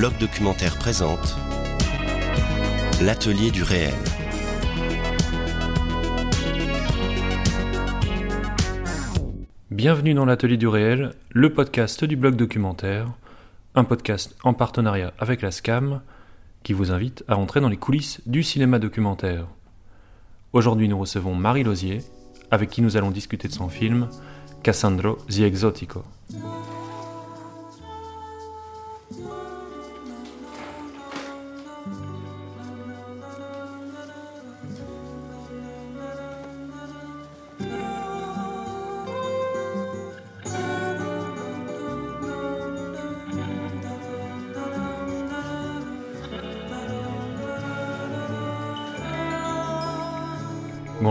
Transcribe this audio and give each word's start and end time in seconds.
bloc 0.00 0.16
documentaire 0.16 0.78
présente 0.78 1.36
L'atelier 3.02 3.50
du 3.50 3.62
réel. 3.62 3.92
Bienvenue 9.70 10.14
dans 10.14 10.24
l'atelier 10.24 10.56
du 10.56 10.68
réel, 10.68 11.12
le 11.28 11.52
podcast 11.52 12.02
du 12.02 12.16
blog 12.16 12.34
documentaire, 12.34 13.08
un 13.74 13.84
podcast 13.84 14.34
en 14.42 14.54
partenariat 14.54 15.12
avec 15.18 15.42
la 15.42 15.50
SCAM 15.50 16.00
qui 16.62 16.72
vous 16.72 16.92
invite 16.92 17.22
à 17.28 17.34
rentrer 17.34 17.60
dans 17.60 17.68
les 17.68 17.76
coulisses 17.76 18.22
du 18.24 18.42
cinéma 18.42 18.78
documentaire. 18.78 19.48
Aujourd'hui, 20.54 20.88
nous 20.88 20.98
recevons 20.98 21.34
Marie 21.34 21.62
Lozier, 21.62 21.98
avec 22.50 22.70
qui 22.70 22.80
nous 22.80 22.96
allons 22.96 23.10
discuter 23.10 23.48
de 23.48 23.52
son 23.52 23.68
film 23.68 24.08
Cassandro 24.62 25.18
the 25.28 25.40
Exotico. 25.40 26.04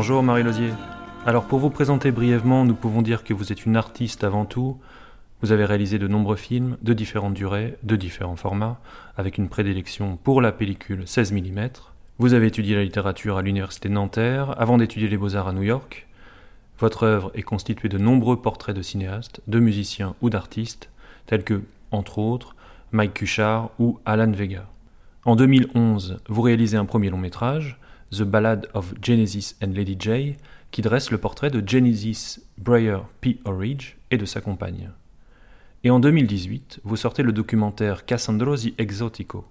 Bonjour 0.01 0.23
Marie 0.23 0.43
Lozier. 0.43 0.71
Alors 1.25 1.43
pour 1.43 1.59
vous 1.59 1.69
présenter 1.69 2.11
brièvement, 2.11 2.63
nous 2.63 2.73
pouvons 2.73 3.01
dire 3.01 3.21
que 3.25 3.33
vous 3.33 3.51
êtes 3.51 3.65
une 3.65 3.75
artiste 3.75 4.23
avant 4.23 4.45
tout. 4.45 4.77
Vous 5.41 5.51
avez 5.51 5.65
réalisé 5.65 5.99
de 5.99 6.07
nombreux 6.07 6.37
films 6.37 6.77
de 6.81 6.93
différentes 6.93 7.33
durées, 7.33 7.77
de 7.83 7.97
différents 7.97 8.37
formats, 8.37 8.79
avec 9.17 9.37
une 9.37 9.49
prédilection 9.49 10.15
pour 10.15 10.41
la 10.41 10.53
pellicule 10.53 11.05
16 11.05 11.33
mm. 11.33 11.67
Vous 12.17 12.33
avez 12.33 12.47
étudié 12.47 12.77
la 12.77 12.85
littérature 12.85 13.35
à 13.35 13.41
l'université 13.41 13.89
Nanterre 13.89 14.55
avant 14.57 14.77
d'étudier 14.77 15.09
les 15.09 15.17
beaux-arts 15.17 15.49
à 15.49 15.51
New 15.51 15.63
York. 15.63 16.07
Votre 16.79 17.03
œuvre 17.03 17.31
est 17.33 17.41
constituée 17.41 17.89
de 17.89 17.97
nombreux 17.97 18.41
portraits 18.41 18.77
de 18.77 18.81
cinéastes, 18.81 19.41
de 19.47 19.59
musiciens 19.59 20.15
ou 20.21 20.29
d'artistes, 20.29 20.89
tels 21.25 21.43
que, 21.43 21.61
entre 21.91 22.19
autres, 22.19 22.55
Mike 22.93 23.15
Cuchard 23.15 23.71
ou 23.79 23.99
Alan 24.05 24.31
Vega. 24.31 24.65
En 25.25 25.35
2011, 25.35 26.21
vous 26.29 26.41
réalisez 26.41 26.77
un 26.77 26.85
premier 26.85 27.09
long 27.09 27.17
métrage, 27.17 27.77
The 28.11 28.23
Ballad 28.23 28.69
of 28.73 28.93
Genesis 29.01 29.55
and 29.63 29.73
Lady 29.73 29.95
J, 29.99 30.37
qui 30.71 30.81
dresse 30.81 31.11
le 31.11 31.17
portrait 31.17 31.49
de 31.49 31.67
Genesis 31.67 32.39
Breyer 32.57 32.99
P. 33.21 33.39
Orridge 33.45 33.95
et 34.11 34.17
de 34.17 34.25
sa 34.25 34.41
compagne. 34.41 34.89
Et 35.83 35.89
en 35.89 35.99
2018, 35.99 36.81
vous 36.83 36.95
sortez 36.97 37.23
le 37.23 37.31
documentaire 37.31 38.05
Cassandro 38.05 38.57
the 38.57 38.73
Exotico, 38.77 39.45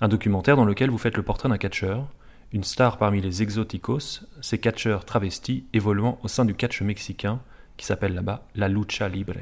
un 0.00 0.08
documentaire 0.08 0.56
dans 0.56 0.64
lequel 0.64 0.90
vous 0.90 0.98
faites 0.98 1.16
le 1.16 1.22
portrait 1.22 1.48
d'un 1.48 1.58
catcheur, 1.58 2.08
une 2.52 2.64
star 2.64 2.98
parmi 2.98 3.20
les 3.20 3.42
exoticos, 3.42 4.26
ces 4.40 4.58
catcheurs 4.58 5.04
travestis 5.04 5.64
évoluant 5.72 6.18
au 6.22 6.28
sein 6.28 6.44
du 6.44 6.54
catch 6.54 6.82
mexicain 6.82 7.40
qui 7.76 7.86
s'appelle 7.86 8.14
là-bas 8.14 8.46
la 8.54 8.68
lucha 8.68 9.08
libre. 9.08 9.36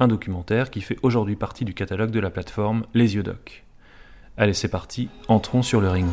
Un 0.00 0.08
documentaire 0.08 0.70
qui 0.70 0.80
fait 0.80 0.98
aujourd'hui 1.02 1.36
partie 1.36 1.64
du 1.64 1.74
catalogue 1.74 2.10
de 2.10 2.20
la 2.20 2.30
plateforme 2.30 2.86
Les 2.94 3.14
Yeux 3.14 3.22
Doc. 3.22 3.64
Allez, 4.36 4.54
c'est 4.54 4.68
parti, 4.68 5.08
entrons 5.28 5.62
sur 5.62 5.80
le 5.80 5.88
ring. 5.88 6.10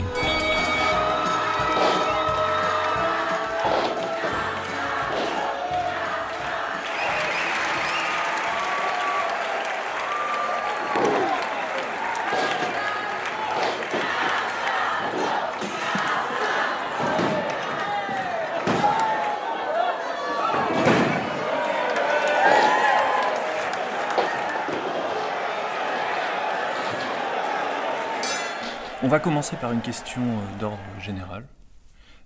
Commencer 29.26 29.56
par 29.56 29.72
une 29.72 29.82
question 29.82 30.22
euh, 30.22 30.60
d'ordre 30.60 30.78
général. 31.00 31.46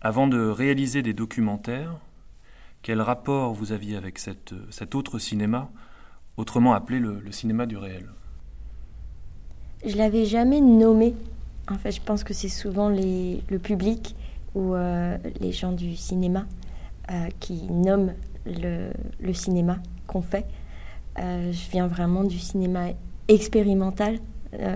Avant 0.01 0.27
de 0.27 0.49
réaliser 0.49 1.01
des 1.01 1.13
documentaires, 1.13 1.95
quel 2.81 2.99
rapport 2.99 3.53
vous 3.53 3.71
aviez 3.71 3.95
avec 3.95 4.19
euh, 4.27 4.33
cet 4.69 4.95
autre 4.95 5.17
cinéma, 5.17 5.69
autrement 6.35 6.73
appelé 6.73 6.99
le, 6.99 7.23
cinéma 7.31 7.67
du 7.67 7.77
réel? 7.77 8.09
Je 9.85 9.95
l'avais 9.95 10.25
jamais 10.25 10.59
nommé. 10.59 11.15
En 11.71 11.75
fait, 11.75 11.93
je 11.93 12.01
pense 12.01 12.25
que 12.25 12.33
c'est 12.33 12.49
souvent 12.49 12.89
le 12.89 13.57
public 13.59 14.13
ou 14.53 14.75
euh, 14.75 15.17
les 15.39 15.53
gens 15.53 15.71
du 15.71 15.95
cinéma 15.95 16.45
qui 17.39 17.63
nomment 17.71 18.13
le, 18.45 18.91
cinéma 19.33 19.77
qu'on 20.05 20.21
fait. 20.21 20.45
Je 21.17 21.71
viens 21.71 21.87
vraiment 21.87 22.23
du 22.23 22.37
cinéma 22.37 22.89
expérimental, 23.29 24.19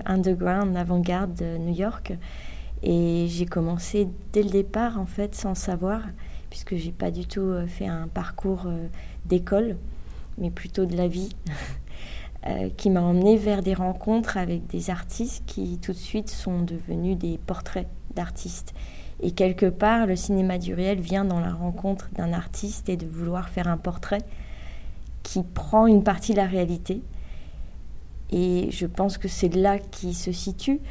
underground, 0.05 0.75
avant-garde 0.77 1.33
de 1.35 1.57
New 1.57 1.73
York. 1.73 2.13
Et 2.83 3.27
j'ai 3.29 3.45
commencé 3.45 4.09
dès 4.33 4.43
le 4.43 4.49
départ, 4.49 4.99
en 4.99 5.05
fait, 5.05 5.35
sans 5.35 5.55
savoir, 5.55 6.01
puisque 6.49 6.75
j'ai 6.75 6.91
pas 6.91 7.11
du 7.11 7.25
tout 7.25 7.39
euh, 7.39 7.65
fait 7.65 7.87
un 7.87 8.09
parcours 8.09 8.65
euh, 8.67 8.87
d'école, 9.25 9.77
mais 10.37 10.51
plutôt 10.51 10.85
de 10.85 10.97
la 10.97 11.07
vie, 11.07 11.29
euh, 12.47 12.69
qui 12.75 12.89
m'a 12.89 13.01
emmené 13.01 13.37
vers 13.37 13.63
des 13.63 13.73
rencontres 13.73 14.35
avec 14.35 14.67
des 14.67 14.89
artistes 14.89 15.43
qui 15.47 15.77
tout 15.77 15.93
de 15.93 15.97
suite 15.97 16.29
sont 16.29 16.61
devenus 16.61 17.17
des 17.17 17.37
portraits 17.37 17.87
d'artistes. 18.15 18.73
Et 19.21 19.31
quelque 19.31 19.67
part, 19.67 20.05
le 20.05 20.17
cinéma 20.17 20.57
du 20.57 20.73
réel 20.73 20.99
vient 20.99 21.23
dans 21.23 21.39
la 21.39 21.53
rencontre 21.53 22.09
d'un 22.15 22.33
artiste 22.33 22.89
et 22.89 22.97
de 22.97 23.05
vouloir 23.05 23.47
faire 23.47 23.69
un 23.69 23.77
portrait 23.77 24.23
qui 25.23 25.41
prend 25.41 25.87
une 25.87 26.03
partie 26.03 26.33
de 26.33 26.37
la 26.37 26.47
réalité. 26.47 27.01
Et 28.33 28.71
je 28.71 28.87
pense 28.87 29.19
que 29.19 29.27
c'est 29.27 29.55
là 29.55 29.77
qui 29.77 30.15
se 30.15 30.31
situe, 30.31 30.81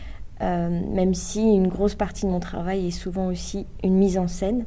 euh, 0.41 0.81
même 0.95 1.13
si 1.13 1.41
une 1.43 1.67
grosse 1.67 1.97
partie 1.97 2.25
de 2.25 2.31
mon 2.31 2.39
travail 2.39 2.87
est 2.87 2.93
souvent 2.93 3.27
aussi 3.27 3.67
une 3.83 3.97
mise 3.97 4.17
en 4.17 4.29
scène. 4.29 4.65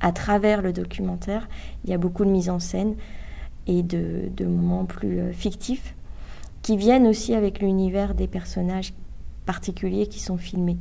À 0.00 0.12
travers 0.12 0.60
le 0.60 0.74
documentaire, 0.74 1.48
il 1.84 1.90
y 1.90 1.94
a 1.94 1.98
beaucoup 1.98 2.26
de 2.26 2.30
mise 2.30 2.50
en 2.50 2.58
scène 2.58 2.96
et 3.66 3.82
de, 3.82 4.30
moments 4.44 4.84
plus 4.84 5.20
euh, 5.20 5.32
fictifs 5.32 5.94
qui 6.62 6.76
viennent 6.76 7.06
aussi 7.06 7.34
avec 7.34 7.60
l'univers 7.60 8.14
des 8.14 8.26
personnages 8.26 8.92
particuliers 9.46 10.06
qui 10.06 10.20
sont 10.20 10.36
filmés. 10.36 10.78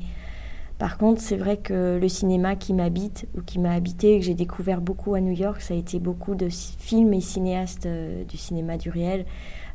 Par 0.79 0.97
contre, 0.97 1.21
c'est 1.21 1.37
vrai 1.37 1.57
que 1.57 1.97
le 2.01 2.09
cinéma 2.09 2.55
qui 2.55 2.73
m'habite 2.73 3.27
ou 3.37 3.41
qui 3.41 3.59
m'a 3.59 3.71
habité 3.71 4.19
que 4.19 4.25
j'ai 4.25 4.33
découvert 4.33 4.81
beaucoup 4.81 5.13
à 5.13 5.21
New 5.21 5.33
York, 5.33 5.61
ça 5.61 5.73
a 5.73 5.77
été 5.77 5.99
beaucoup 5.99 6.35
de 6.35 6.49
films 6.49 7.13
et 7.13 7.21
cinéastes 7.21 7.85
euh, 7.85 8.23
du 8.25 8.37
cinéma 8.37 8.77
du 8.77 8.89
réel, 8.89 9.25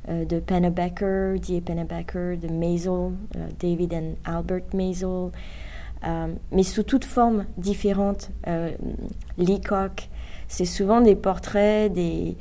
de 0.08 0.38
Pennebaker, 0.38 1.38
D.A. 1.38 1.60
Pennebaker, 1.60 2.36
de 2.36 2.48
Maisel, 2.48 3.12
euh, 3.36 3.48
David 3.58 3.94
and 3.94 4.14
Albert 4.24 4.74
Maisel, 4.74 5.30
euh, 6.06 6.26
mais 6.52 6.62
sous 6.62 6.82
toutes 6.82 7.04
formes 7.04 7.46
différentes. 7.56 8.30
Euh, 8.46 8.72
Leacock, 9.38 10.08
c'est 10.48 10.64
souvent 10.64 11.00
des 11.00 11.16
portraits, 11.16 11.92
des 11.92 12.36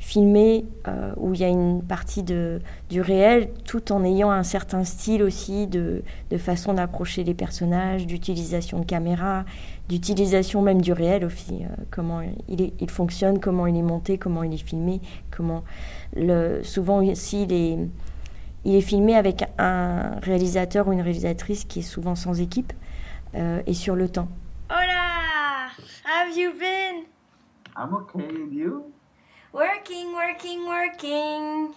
filmés 0.00 0.64
euh, 0.88 1.12
où 1.18 1.34
il 1.34 1.40
y 1.40 1.44
a 1.44 1.48
une 1.48 1.82
partie 1.82 2.22
de, 2.22 2.60
du 2.88 3.02
réel, 3.02 3.50
tout 3.66 3.92
en 3.92 4.02
ayant 4.02 4.30
un 4.30 4.42
certain 4.42 4.82
style 4.82 5.22
aussi 5.22 5.66
de, 5.66 6.02
de 6.30 6.38
façon 6.38 6.72
d'approcher 6.72 7.22
les 7.22 7.34
personnages, 7.34 8.06
d'utilisation 8.06 8.80
de 8.80 8.86
caméra, 8.86 9.44
d'utilisation 9.90 10.62
même 10.62 10.80
du 10.80 10.92
réel 10.94 11.24
aussi, 11.24 11.64
euh, 11.64 11.68
comment 11.90 12.22
il, 12.48 12.62
est- 12.62 12.72
il 12.80 12.90
fonctionne, 12.90 13.38
comment 13.40 13.66
il 13.66 13.76
est 13.76 13.82
monté, 13.82 14.16
comment 14.16 14.42
il 14.42 14.54
est 14.54 14.64
filmé, 14.64 15.00
comment 15.30 15.64
le, 16.16 16.62
souvent 16.62 17.04
aussi 17.04 17.42
il 17.42 17.52
est, 17.52 17.78
il 18.64 18.74
est 18.74 18.80
filmé 18.80 19.14
avec 19.16 19.44
un 19.58 20.12
réalisateur 20.22 20.88
ou 20.88 20.92
une 20.92 21.02
réalisatrice 21.02 21.64
qui 21.66 21.80
est 21.80 21.82
souvent 21.82 22.14
sans 22.14 22.40
équipe 22.40 22.72
euh, 23.34 23.60
et 23.66 23.74
sur 23.74 23.96
le 23.96 24.08
temps. 24.08 24.28
Hola! 24.70 25.68
Have 26.04 26.36
you 26.36 26.52
been? 26.52 27.04
I'm 27.76 27.94
okay, 27.94 28.24
and 28.24 28.52
you? 28.52 28.84
Working, 29.52 30.14
working, 30.14 30.66
working. 30.66 31.74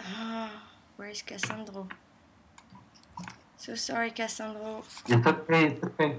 Ah, 0.00 0.50
where's 0.96 1.22
Cassandro? 1.22 1.88
So 3.58 3.74
sorry, 3.74 4.10
Cassandro. 4.12 4.82
It's 5.06 5.26
okay, 5.26 5.66
it's 5.66 5.84
okay. 5.84 6.16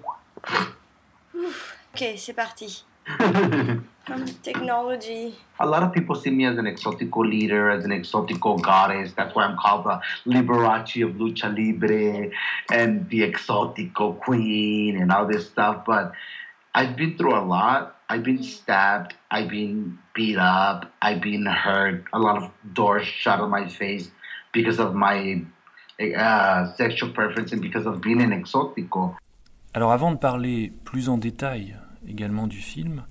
Ok, 1.93 2.17
c'est 2.17 2.33
parti. 2.33 2.83
Um, 4.09 4.25
technology. 4.41 5.35
A 5.59 5.65
lot 5.65 5.83
of 5.83 5.91
people 5.91 6.15
see 6.15 6.29
me 6.29 6.45
as 6.45 6.57
an 6.57 6.63
exotico 6.63 7.29
leader, 7.29 7.69
as 7.69 7.83
an 7.83 7.91
exotico 7.91 8.61
goddess. 8.61 9.11
That's 9.17 9.35
why 9.35 9.43
I'm 9.43 9.57
called 9.57 9.83
the 9.83 9.99
Liberace 10.25 11.03
of 11.05 11.15
Lucha 11.17 11.53
Libre 11.53 12.31
and 12.71 13.09
the 13.09 13.29
exotico 13.29 14.17
queen 14.17 14.95
and 14.95 15.11
all 15.11 15.27
this 15.27 15.47
stuff. 15.47 15.83
But 15.85 16.13
I've 16.73 16.95
been 16.95 17.17
through 17.17 17.35
a 17.35 17.43
lot. 17.43 17.96
I've 18.09 18.23
been 18.23 18.41
stabbed. 18.41 19.15
I've 19.29 19.49
been 19.49 19.97
beat 20.13 20.37
up. 20.37 20.85
I've 21.01 21.21
been 21.21 21.45
hurt. 21.45 22.05
A 22.13 22.19
lot 22.19 22.37
of 22.37 22.51
doors 22.73 23.05
shut 23.05 23.39
on 23.41 23.49
my 23.49 23.67
face 23.67 24.11
because 24.53 24.79
of 24.79 24.93
my 24.93 25.41
uh, 25.99 26.73
sexual 26.77 27.11
preference 27.11 27.51
and 27.51 27.61
because 27.61 27.85
of 27.85 27.99
being 28.01 28.21
an 28.21 28.31
exotico. 28.31 29.15
Alors 29.73 29.91
avant 29.91 30.11
de 30.11 30.17
parler 30.17 30.71
plus 30.85 31.09
en 31.09 31.17
détail 31.17 31.75
également 32.07 32.47
du 32.47 32.57
film, 32.57 33.03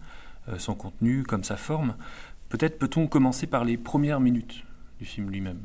euh, 0.48 0.58
son 0.58 0.74
contenu 0.74 1.22
comme 1.22 1.44
sa 1.44 1.56
forme, 1.56 1.96
peut-être 2.48 2.78
peut-on 2.78 3.06
commencer 3.06 3.46
par 3.46 3.64
les 3.64 3.76
premières 3.76 4.20
minutes 4.20 4.64
du 4.98 5.04
film 5.04 5.30
lui-même. 5.30 5.60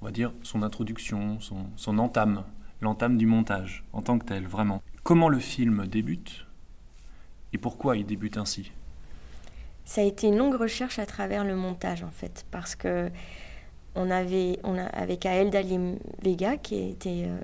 On 0.00 0.06
va 0.06 0.10
dire 0.10 0.32
son 0.42 0.64
introduction, 0.64 1.38
son 1.76 1.98
entame, 1.98 2.42
l'entame 2.80 3.16
du 3.16 3.26
montage 3.26 3.84
en 3.92 4.02
tant 4.02 4.18
que 4.18 4.26
tel, 4.26 4.48
vraiment. 4.48 4.82
Comment 5.04 5.28
le 5.28 5.38
film 5.38 5.86
débute 5.86 6.46
et 7.52 7.58
pourquoi 7.58 7.96
il 7.96 8.06
débute 8.06 8.36
ainsi? 8.36 8.72
Ça 9.84 10.00
a 10.00 10.04
été 10.04 10.28
une 10.28 10.36
longue 10.36 10.54
recherche 10.54 10.98
à 10.98 11.06
travers 11.06 11.44
le 11.44 11.56
montage 11.56 12.02
en 12.04 12.10
fait, 12.10 12.46
parce 12.50 12.74
que 12.74 13.10
on 13.94 14.10
avait, 14.10 14.58
on 14.64 14.78
a, 14.78 14.84
avec 14.84 15.26
Ael 15.26 15.50
Dalim 15.50 15.98
Vega, 16.22 16.56
qui 16.56 16.76
était 16.76 17.24
euh, 17.26 17.38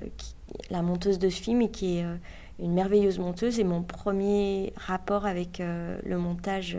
la 0.71 0.83
monteuse 0.83 1.19
de 1.19 1.29
ce 1.29 1.43
film 1.43 1.63
et 1.63 1.71
qui 1.71 1.99
est 1.99 2.05
euh, 2.05 2.17
une 2.59 2.73
merveilleuse 2.73 3.19
monteuse, 3.19 3.61
et 3.61 3.65
mon 3.65 3.83
premier 3.83 4.73
rapport 4.77 5.27
avec 5.27 5.61
euh, 5.61 5.99
le 6.05 6.19
montage 6.19 6.79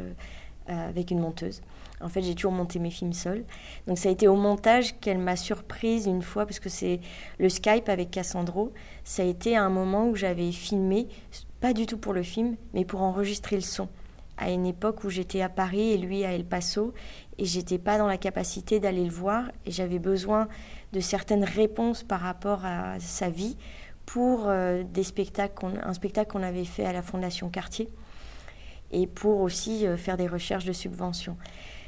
avec 0.68 1.10
une 1.10 1.20
monteuse. 1.20 1.62
En 2.00 2.10
fait, 2.10 2.22
j'ai 2.22 2.36
toujours 2.36 2.52
monté 2.52 2.78
mes 2.78 2.92
films 2.92 3.14
seule. 3.14 3.44
Donc, 3.88 3.98
ça 3.98 4.10
a 4.10 4.12
été 4.12 4.28
au 4.28 4.36
montage 4.36 5.00
qu'elle 5.00 5.18
m'a 5.18 5.36
surprise 5.36 6.06
une 6.06 6.22
fois, 6.22 6.46
parce 6.46 6.60
que 6.60 6.70
c'est 6.70 7.00
le 7.40 7.50
Skype 7.50 7.90
avec 7.90 8.12
Cassandro. 8.12 8.72
Ça 9.04 9.24
a 9.24 9.26
été 9.26 9.58
un 9.58 9.70
moment 9.70 10.08
où 10.08 10.16
j'avais 10.16 10.52
filmé, 10.52 11.08
pas 11.62 11.74
du 11.74 11.86
tout 11.86 11.98
pour 11.98 12.14
le 12.14 12.24
film, 12.24 12.56
mais 12.74 12.86
pour 12.86 13.02
enregistrer 13.02 13.56
le 13.56 13.62
son 13.62 13.88
à 14.40 14.50
une 14.50 14.66
époque 14.66 15.04
où 15.04 15.10
j'étais 15.10 15.42
à 15.42 15.50
Paris 15.50 15.92
et 15.92 15.98
lui 15.98 16.24
à 16.24 16.34
El 16.34 16.46
Paso 16.46 16.94
et 17.38 17.46
j'étais 17.46 17.78
pas 17.78 17.98
dans 17.98 18.08
la 18.08 18.18
capacité 18.18 18.80
d'aller 18.80 19.04
le 19.04 19.12
voir 19.12 19.52
et 19.66 19.72
j'avais 19.72 20.00
besoin 20.00 20.48
de 20.94 21.00
certaines 21.00 21.44
réponses 21.44 22.04
par 22.04 22.22
rapport 22.22 22.66
à 22.66 23.00
sa 23.00 23.30
vie 23.30 23.58
pour 24.06 24.46
euh, 24.48 24.84
des 24.84 25.04
spectacles 25.04 25.66
un 25.84 25.94
spectacle 25.94 26.32
qu'on 26.32 26.42
avait 26.42 26.66
fait 26.66 26.86
à 26.86 26.94
la 26.94 27.02
Fondation 27.02 27.50
Cartier 27.50 27.90
et 28.92 29.06
pour 29.08 29.42
aussi 29.42 29.86
euh, 29.86 29.98
faire 29.98 30.18
des 30.18 30.28
recherches 30.28 30.66
de 30.66 30.74
subventions. 30.74 31.38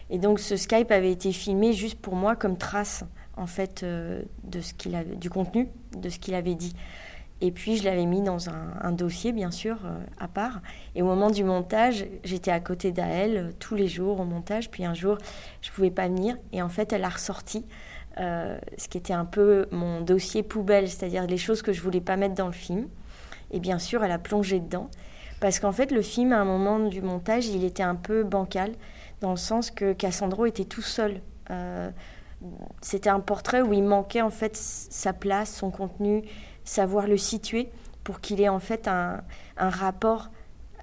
Et 0.09 0.19
donc 0.19 0.39
ce 0.39 0.57
Skype 0.57 0.91
avait 0.91 1.12
été 1.12 1.31
filmé 1.31 1.71
juste 1.73 2.00
pour 2.00 2.15
moi 2.15 2.35
comme 2.35 2.57
trace 2.57 3.06
en 3.38 3.47
fait 3.47 3.83
euh, 3.83 4.21
de 4.44 4.59
ce 4.59 4.73
qu'il 4.73 4.95
avait, 4.95 5.15
du 5.15 5.29
contenu 5.29 5.69
de 5.97 6.09
ce 6.09 6.19
qu'il 6.19 6.35
avait 6.35 6.56
dit. 6.56 6.73
Et 7.42 7.52
puis 7.52 7.76
je 7.76 7.84
l'avais 7.84 8.06
mis 8.06 8.22
dans 8.22 8.50
un, 8.50 8.92
dossier, 8.92 9.32
bien 9.32 9.50
sûr, 9.50 9.78
euh, 9.86 10.00
à 10.20 10.28
part. 10.28 10.62
Et 10.94 11.02
au 11.02 11.06
moment 11.06 11.32
du 11.32 11.44
montage, 11.44 12.06
j'étais 12.24 12.52
à 12.52 12.60
côté 12.60 12.92
d'elle 12.92 13.38
euh, 13.38 13.52
tous 13.58 13.74
les 13.74 13.88
jours 13.88 14.20
au 14.20 14.26
montage. 14.26 14.70
Puis 14.70 14.86
un 14.86 14.94
jour, 14.94 15.18
je 15.62 15.72
ne 15.72 15.76
pouvais 15.76 15.90
pas 15.90 16.08
venir. 16.08 16.38
Et 16.54 16.62
en 16.62 16.70
fait, 16.70 16.94
elle 16.94 17.04
a 17.04 17.10
ressorti 17.10 17.66
euh, 18.20 18.60
ce 18.78 18.88
qui 18.88 19.00
était 19.00 19.14
un 19.14 19.26
peu 19.26 19.66
mon 19.72 20.02
dossier 20.02 20.44
poubelle, 20.44 20.88
c'est-à-dire 20.88 21.26
les 21.26 21.38
choses 21.38 21.64
que 21.64 21.74
je 21.74 21.82
voulais 21.82 22.00
pas 22.00 22.16
mettre 22.16 22.36
dans 22.36 22.46
le 22.46 22.52
film. 22.52 22.88
Et 23.50 23.60
bien 23.60 23.80
sûr, 23.80 24.04
elle 24.04 24.12
a 24.12 24.20
plongé 24.20 24.60
dedans. 24.60 24.90
Parce 25.40 25.60
qu'en 25.60 25.72
fait, 25.72 25.92
le 25.92 26.04
film, 26.04 26.34
à 26.34 26.40
un 26.40 26.46
moment 26.46 26.78
du 26.78 27.02
montage, 27.02 27.48
il 27.48 27.64
était 27.64 27.82
un 27.82 27.96
peu 27.96 28.24
bancal, 28.24 28.74
dans 29.22 29.32
le 29.32 29.38
sens 29.38 29.72
que 29.72 29.94
Cassandro 29.94 30.46
était 30.46 30.66
tout 30.66 30.84
seul. 30.84 31.22
C'était 32.82 33.10
un 33.10 33.20
portrait 33.20 33.62
où 33.62 33.74
il 33.74 33.84
manquait 33.84 34.22
en 34.22 34.30
fait 34.30 34.56
sa 34.56 35.14
place, 35.14 35.54
son 35.54 35.70
contenu 35.70 36.24
savoir 36.63 37.08
le 37.08 37.18
situer 37.18 37.69
pour 38.04 38.19
qu'il 38.19 38.42
ait 38.42 38.50
en 38.50 38.60
fait 38.60 38.88
un, 38.88 39.22
rapport 39.58 40.30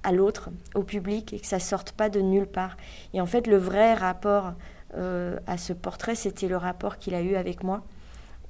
à 0.04 0.12
l'autre, 0.12 0.50
au 0.74 0.84
public, 0.84 1.32
et 1.32 1.40
que 1.40 1.46
ça 1.46 1.58
sorte 1.58 1.92
pas 1.92 2.08
de 2.08 2.20
nulle 2.20 2.46
part. 2.46 2.76
Et 3.12 3.20
en 3.20 3.26
fait, 3.26 3.46
le 3.46 3.56
vrai 3.56 3.94
rapport 3.94 4.52
euh, 4.94 5.38
à 5.46 5.58
ce 5.58 5.72
portrait, 5.72 6.14
c'était 6.14 6.48
le 6.48 6.56
rapport 6.56 6.98
qu'il 6.98 7.14
a 7.14 7.20
eu 7.20 7.34
avec 7.34 7.64
moi 7.64 7.82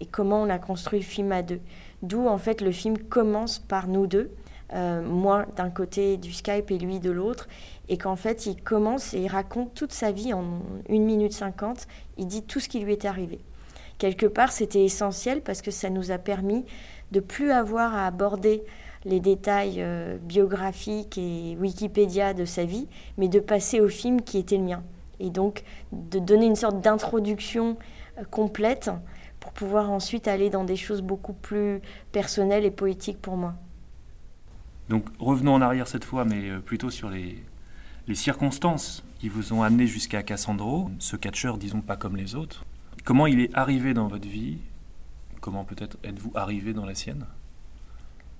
et 0.00 0.06
comment 0.06 0.42
on 0.42 0.50
a 0.50 0.58
construit 0.58 1.00
le 1.00 1.04
film 1.04 1.32
à 1.32 1.42
deux. 1.42 1.60
D'où 2.02 2.26
en 2.26 2.38
fait 2.38 2.60
le 2.60 2.70
film 2.70 2.98
commence 2.98 3.58
par 3.58 3.88
nous 3.88 4.06
deux, 4.06 4.30
euh, 4.74 5.02
moi 5.02 5.46
d'un 5.56 5.70
côté 5.70 6.16
du 6.16 6.32
Skype 6.32 6.70
et 6.70 6.78
lui 6.78 7.00
de 7.00 7.10
l'autre, 7.10 7.48
et 7.88 7.98
qu'en 7.98 8.16
fait 8.16 8.46
il 8.46 8.62
commence 8.62 9.14
et 9.14 9.20
il 9.20 9.28
raconte 9.28 9.74
toute 9.74 9.92
sa 9.92 10.12
vie 10.12 10.32
en 10.32 10.44
1 10.88 10.98
minute 10.98 11.32
50, 11.32 11.86
il 12.16 12.26
dit 12.26 12.42
tout 12.42 12.60
ce 12.60 12.68
qui 12.68 12.80
lui 12.80 12.92
est 12.92 13.04
arrivé. 13.04 13.40
Quelque 13.98 14.26
part 14.26 14.52
c'était 14.52 14.84
essentiel 14.84 15.42
parce 15.42 15.62
que 15.62 15.70
ça 15.70 15.90
nous 15.90 16.10
a 16.12 16.18
permis 16.18 16.64
de 17.12 17.20
plus 17.20 17.50
avoir 17.50 17.94
à 17.94 18.06
aborder 18.06 18.62
les 19.04 19.20
détails 19.20 19.76
euh, 19.78 20.18
biographiques 20.18 21.18
et 21.18 21.56
Wikipédia 21.58 22.34
de 22.34 22.44
sa 22.44 22.64
vie, 22.64 22.86
mais 23.16 23.28
de 23.28 23.40
passer 23.40 23.80
au 23.80 23.88
film 23.88 24.22
qui 24.22 24.38
était 24.38 24.56
le 24.56 24.64
mien. 24.64 24.82
Et 25.20 25.30
donc 25.30 25.62
de 25.92 26.18
donner 26.18 26.46
une 26.46 26.56
sorte 26.56 26.80
d'introduction 26.80 27.76
euh, 28.18 28.24
complète 28.30 28.90
pour 29.40 29.52
pouvoir 29.52 29.90
ensuite 29.90 30.28
aller 30.28 30.50
dans 30.50 30.64
des 30.64 30.76
choses 30.76 31.00
beaucoup 31.00 31.32
plus 31.32 31.80
personnelles 32.12 32.64
et 32.64 32.70
poétiques 32.70 33.20
pour 33.20 33.36
moi. 33.36 33.54
Donc 34.88 35.04
revenons 35.18 35.54
en 35.54 35.62
arrière 35.62 35.86
cette 35.86 36.04
fois, 36.04 36.24
mais 36.24 36.50
euh, 36.50 36.58
plutôt 36.60 36.90
sur 36.90 37.10
les, 37.10 37.42
les 38.06 38.14
circonstances 38.14 39.04
qui 39.18 39.28
vous 39.28 39.52
ont 39.52 39.62
amené 39.62 39.86
jusqu'à 39.86 40.22
Cassandro, 40.22 40.90
ce 40.98 41.16
catcheur, 41.16 41.58
disons 41.58 41.80
pas 41.80 41.96
comme 41.96 42.16
les 42.16 42.34
autres. 42.34 42.64
Comment 43.04 43.26
il 43.26 43.40
est 43.40 43.54
arrivé 43.54 43.94
dans 43.94 44.08
votre 44.08 44.28
vie 44.28 44.58
Comment 45.40 45.64
peut-être 45.64 45.96
êtes-vous 46.02 46.32
arrivé 46.34 46.72
dans 46.72 46.84
la 46.84 46.94
sienne? 46.94 47.26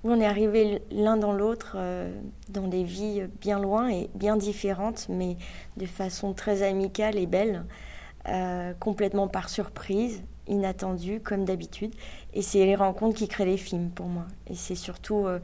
On 0.03 0.21
est 0.21 0.25
arrivé 0.25 0.81
l'un 0.91 1.17
dans 1.17 1.33
l'autre 1.33 1.73
euh, 1.75 2.09
dans 2.47 2.67
des 2.67 2.83
vies 2.83 3.23
bien 3.41 3.59
loin 3.59 3.89
et 3.89 4.09
bien 4.15 4.37
différentes, 4.37 5.07
mais 5.09 5.35
de 5.75 5.85
façon 5.85 6.33
très 6.33 6.61
amicale 6.61 7.17
et 7.17 7.25
belle, 7.25 7.65
euh, 8.29 8.73
complètement 8.79 9.27
par 9.27 9.49
surprise, 9.49 10.23
inattendue 10.47 11.19
comme 11.19 11.43
d'habitude. 11.43 11.93
Et 12.33 12.41
c'est 12.41 12.65
les 12.65 12.75
rencontres 12.75 13.17
qui 13.17 13.27
créent 13.27 13.45
les 13.45 13.57
films 13.57 13.89
pour 13.89 14.05
moi. 14.05 14.25
Et 14.47 14.55
c'est 14.55 14.75
surtout 14.75 15.25
euh, 15.25 15.39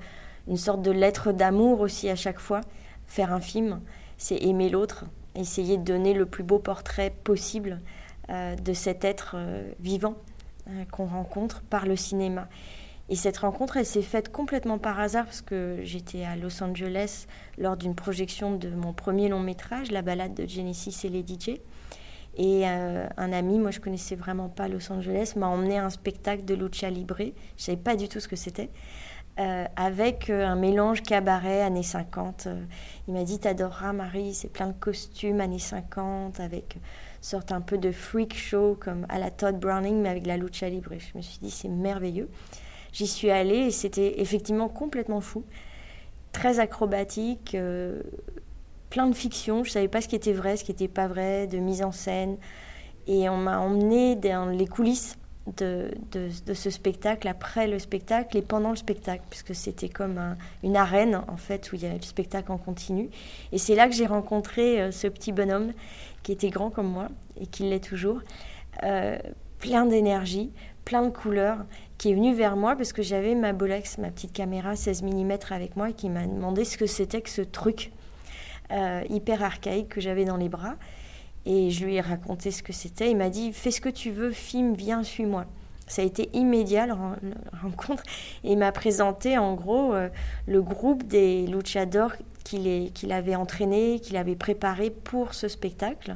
une 0.47 0.57
sorte 0.57 0.81
de 0.81 0.91
lettre 0.91 1.33
d'amour 1.33 1.81
aussi 1.81 2.09
à 2.09 2.15
chaque 2.15 2.39
fois. 2.39 2.61
Faire 3.07 3.33
un 3.33 3.41
film, 3.41 3.81
c'est 4.17 4.41
aimer 4.41 4.69
l'autre, 4.69 5.05
essayer 5.35 5.77
de 5.77 5.83
donner 5.83 6.13
le 6.13 6.25
plus 6.25 6.43
beau 6.43 6.59
portrait 6.59 7.13
possible 7.23 7.81
de 8.29 8.73
cet 8.73 9.05
être 9.05 9.35
vivant. 9.79 10.15
Euh, 10.67 10.83
qu'on 10.91 11.05
rencontre 11.05 11.61
par 11.61 11.85
le 11.85 11.95
cinéma. 11.95 12.47
Et 13.07 13.15
cette 13.15 13.37
rencontre, 13.37 13.77
elle 13.77 13.85
s'est 13.85 14.01
faite 14.01 14.31
complètement 14.31 14.79
par 14.79 14.99
hasard 14.99 15.25
parce 15.25 15.43
que 15.43 15.77
j'étais 15.83 16.23
à 16.23 16.35
Los 16.35 16.63
Angeles 16.63 17.27
lors 17.59 17.77
d'une 17.77 17.93
projection 17.93 18.55
de 18.55 18.69
mon 18.69 18.91
premier 18.91 19.29
long 19.29 19.39
métrage, 19.39 19.91
La 19.91 20.01
balade 20.01 20.33
de 20.33 20.47
Genesis 20.47 21.05
et 21.05 21.09
les 21.09 21.21
DJ. 21.21 21.59
Et 22.37 22.67
euh, 22.67 23.05
un 23.15 23.31
ami, 23.31 23.59
moi 23.59 23.69
je 23.69 23.79
connaissais 23.79 24.15
vraiment 24.15 24.49
pas 24.49 24.67
Los 24.67 24.91
Angeles, 24.91 25.33
m'a 25.35 25.45
emmené 25.45 25.77
à 25.77 25.85
un 25.85 25.91
spectacle 25.91 26.45
de 26.45 26.55
lucha 26.55 26.89
libre. 26.89 27.17
Je 27.19 27.63
savais 27.63 27.77
pas 27.77 27.95
du 27.95 28.09
tout 28.09 28.19
ce 28.19 28.27
que 28.27 28.35
c'était. 28.35 28.71
Euh, 29.37 29.65
avec 29.75 30.31
un 30.31 30.55
mélange 30.55 31.03
cabaret 31.03 31.61
années 31.61 31.83
50. 31.83 32.47
il 33.07 33.13
m'a 33.13 33.23
dit 33.23 33.37
T'adoreras, 33.37 33.93
Marie, 33.93 34.33
c'est 34.33 34.51
plein 34.51 34.67
de 34.67 34.73
costumes 34.73 35.41
années 35.41 35.59
50 35.59 36.39
avec 36.39 36.77
sorte 37.25 37.51
un 37.51 37.61
peu 37.61 37.77
de 37.77 37.91
freak 37.91 38.37
show 38.37 38.77
comme 38.79 39.05
à 39.09 39.17
la 39.17 39.31
Todd 39.31 39.59
Browning, 39.59 40.01
mais 40.01 40.09
avec 40.09 40.27
la 40.27 40.37
lucha 40.37 40.69
libre. 40.69 40.91
je 40.91 41.17
me 41.17 41.23
suis 41.23 41.39
dit, 41.41 41.49
c'est 41.49 41.67
merveilleux. 41.67 42.29
J'y 42.93 43.07
suis 43.07 43.31
allée 43.31 43.57
et 43.57 43.71
c'était 43.71 44.21
effectivement 44.21 44.69
complètement 44.69 45.21
fou, 45.21 45.43
très 46.31 46.59
acrobatique, 46.59 47.55
euh, 47.55 48.01
plein 48.89 49.07
de 49.07 49.15
fiction. 49.15 49.63
Je 49.63 49.71
savais 49.71 49.87
pas 49.87 50.01
ce 50.01 50.07
qui 50.07 50.15
était 50.15 50.33
vrai, 50.33 50.55
ce 50.55 50.63
qui 50.63 50.71
n'était 50.71 50.87
pas 50.87 51.07
vrai, 51.07 51.47
de 51.47 51.57
mise 51.57 51.81
en 51.83 51.91
scène. 51.91 52.37
Et 53.07 53.27
on 53.27 53.37
m'a 53.37 53.59
emmené 53.59 54.15
dans 54.15 54.45
les 54.45 54.67
coulisses 54.67 55.17
de, 55.57 55.91
de, 56.11 56.53
ce 56.53 56.69
spectacle, 56.69 57.27
après 57.27 57.67
le 57.67 57.77
spectacle 57.77 58.35
et 58.37 58.41
pendant 58.41 58.71
le 58.71 58.75
spectacle, 58.75 59.23
puisque 59.29 59.53
c'était 59.53 59.89
comme 59.89 60.35
une 60.63 60.75
arène, 60.75 61.21
en 61.27 61.37
fait, 61.37 61.71
où 61.71 61.75
il 61.75 61.83
y 61.83 61.85
a 61.85 61.93
le 61.93 62.01
spectacle 62.01 62.51
en 62.51 62.57
continu. 62.57 63.09
Et 63.51 63.57
c'est 63.57 63.75
là 63.75 63.87
que 63.87 63.93
j'ai 63.93 64.07
rencontré 64.07 64.81
euh, 64.81 64.91
ce 64.91 65.07
petit 65.07 65.31
bonhomme 65.31 65.73
qui 66.25 66.31
était 66.31 66.49
grand 66.49 66.71
comme 66.71 66.87
moi 66.87 67.09
et 67.39 67.45
qui 67.45 67.63
l'est 67.63 67.83
toujours, 67.83 68.19
euh, 68.81 69.19
plein 69.59 69.85
d'énergie, 69.85 70.51
plein 70.83 71.03
de 71.03 71.09
couleurs, 71.09 71.59
qui 71.99 72.09
est 72.09 72.15
venu 72.15 72.33
vers 72.33 72.57
moi 72.57 72.75
parce 72.75 72.93
que 72.93 73.03
j'avais 73.03 73.35
ma 73.35 73.53
Bolex, 73.53 73.99
ma 73.99 74.09
petite 74.09 74.33
caméra 74.33 74.75
16 74.75 75.03
mm 75.03 75.37
avec 75.51 75.75
moi, 75.75 75.91
et 75.91 75.93
qui 75.93 76.09
m'a 76.09 76.25
demandé 76.25 76.65
ce 76.65 76.79
que 76.79 76.87
c'était 76.87 77.21
que 77.21 77.29
ce 77.29 77.43
truc 77.43 77.91
euh, 78.71 79.03
hyper 79.07 79.43
archaïque 79.43 79.89
que 79.89 80.01
j'avais 80.01 80.25
dans 80.25 80.37
les 80.37 80.49
bras. 80.49 80.73
Et 81.45 81.69
je 81.69 81.85
lui 81.85 81.95
ai 81.95 82.01
raconté 82.01 82.49
ce 82.49 82.63
que 82.63 82.73
c'était. 82.73 83.11
Il 83.11 83.17
m'a 83.17 83.29
dit 83.29 83.53
Fais 83.53 83.69
ce 83.69 83.79
que 83.79 83.89
tu 83.89 84.09
veux, 84.09 84.31
filme, 84.31 84.73
viens, 84.73 85.03
suis-moi. 85.03 85.45
Ça 85.85 86.01
a 86.01 86.05
été 86.05 86.31
immédiat, 86.33 86.87
la 86.87 86.97
rencontre. 87.61 88.01
Et 88.43 88.53
il 88.53 88.57
m'a 88.57 88.71
présenté, 88.71 89.37
en 89.37 89.53
gros, 89.53 89.93
euh, 89.93 90.09
le 90.47 90.63
groupe 90.63 91.03
des 91.03 91.45
luchadors 91.45 92.13
qu'il 92.45 93.11
avait 93.11 93.35
entraîné, 93.35 93.99
qu'il 93.99 94.15
avait 94.15 94.37
préparé 94.37 94.89
pour 94.89 95.33
ce 95.33 95.49
spectacle. 95.49 96.15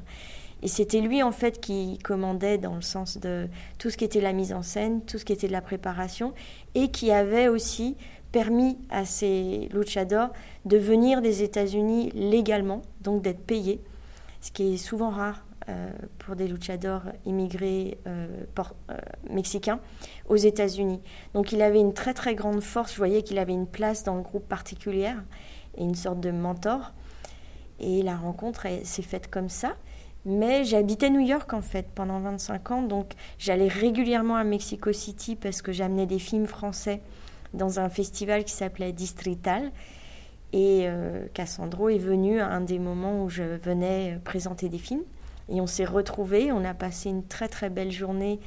Et 0.62 0.67
c'était 0.67 1.01
lui, 1.01 1.24
en 1.24 1.31
fait, 1.31 1.59
qui 1.59 1.98
commandait 2.00 2.57
dans 2.57 2.75
le 2.75 2.81
sens 2.81 3.17
de 3.17 3.48
tout 3.77 3.89
ce 3.89 3.98
qui 3.98 4.05
était 4.05 4.21
la 4.21 4.33
mise 4.33 4.53
en 4.53 4.62
scène, 4.62 5.01
tout 5.05 5.17
ce 5.17 5.25
qui 5.25 5.33
était 5.33 5.48
de 5.48 5.53
la 5.53 5.62
préparation, 5.62 6.33
et 6.75 6.89
qui 6.91 7.12
avait 7.12 7.48
aussi 7.48 7.98
permis 8.31 8.77
à 8.89 9.05
ces 9.05 9.69
luchadors 9.74 10.29
de 10.65 10.77
venir 10.77 11.21
des 11.21 11.43
États-Unis 11.43 12.12
légalement, 12.13 12.83
donc 13.01 13.21
d'être 13.21 13.43
payés 13.43 13.81
ce 14.41 14.51
qui 14.51 14.75
est 14.75 14.77
souvent 14.77 15.09
rare 15.09 15.45
pour 16.19 16.36
des 16.36 16.48
luchadors 16.48 17.03
immigrés 17.25 17.98
mexicains 19.29 19.79
aux 20.27 20.36
États-Unis. 20.36 21.00
Donc 21.33 21.51
il 21.51 21.62
avait 21.62 21.79
une 21.79 21.93
très 21.93 22.13
très 22.13 22.36
grande 22.36 22.62
force, 22.62 22.93
je 22.93 22.98
voyais 22.98 23.21
qu'il 23.21 23.38
avait 23.38 23.53
une 23.53 23.67
place 23.67 24.03
dans 24.03 24.15
le 24.15 24.21
groupe 24.21 24.48
particulière 24.48 25.24
une 25.83 25.95
sorte 25.95 26.19
de 26.19 26.31
mentor. 26.31 26.93
Et 27.79 28.01
la 28.01 28.15
rencontre 28.17 28.67
s'est 28.83 29.01
faite 29.01 29.29
comme 29.29 29.50
ça. 29.50 29.75
Mais 30.25 30.65
j'habitais 30.65 31.09
New 31.09 31.21
York 31.21 31.53
en 31.53 31.62
fait 31.62 31.88
pendant 31.95 32.19
25 32.19 32.71
ans, 32.71 32.81
donc 32.81 33.13
j'allais 33.38 33.69
régulièrement 33.69 34.36
à 34.36 34.43
Mexico 34.43 34.91
City 34.91 35.38
parce 35.38 35.62
que 35.62 35.71
j'amenais 35.71 36.05
des 36.05 36.19
films 36.19 36.45
français 36.45 37.01
dans 37.53 37.79
un 37.79 37.89
festival 37.89 38.43
qui 38.43 38.51
s'appelait 38.51 38.91
Distrital. 38.91 39.71
Et 40.51 40.81
euh, 40.83 41.25
Cassandro 41.33 41.89
est 41.89 42.00
venu 42.00 42.41
à 42.41 42.50
un 42.50 42.62
des 42.62 42.79
moments 42.79 43.24
où 43.24 43.29
je 43.29 43.43
venais 43.43 44.19
présenter 44.25 44.67
des 44.67 44.77
films. 44.77 45.03
Et 45.48 45.62
on 45.62 45.67
s'est 45.67 45.86
retrouvés, 45.86 46.51
on 46.51 46.65
a 46.65 46.74
passé 46.74 47.09
une 47.09 47.25
très 47.25 47.48
très 47.48 47.69
belle 47.69 47.91
journée 47.91 48.39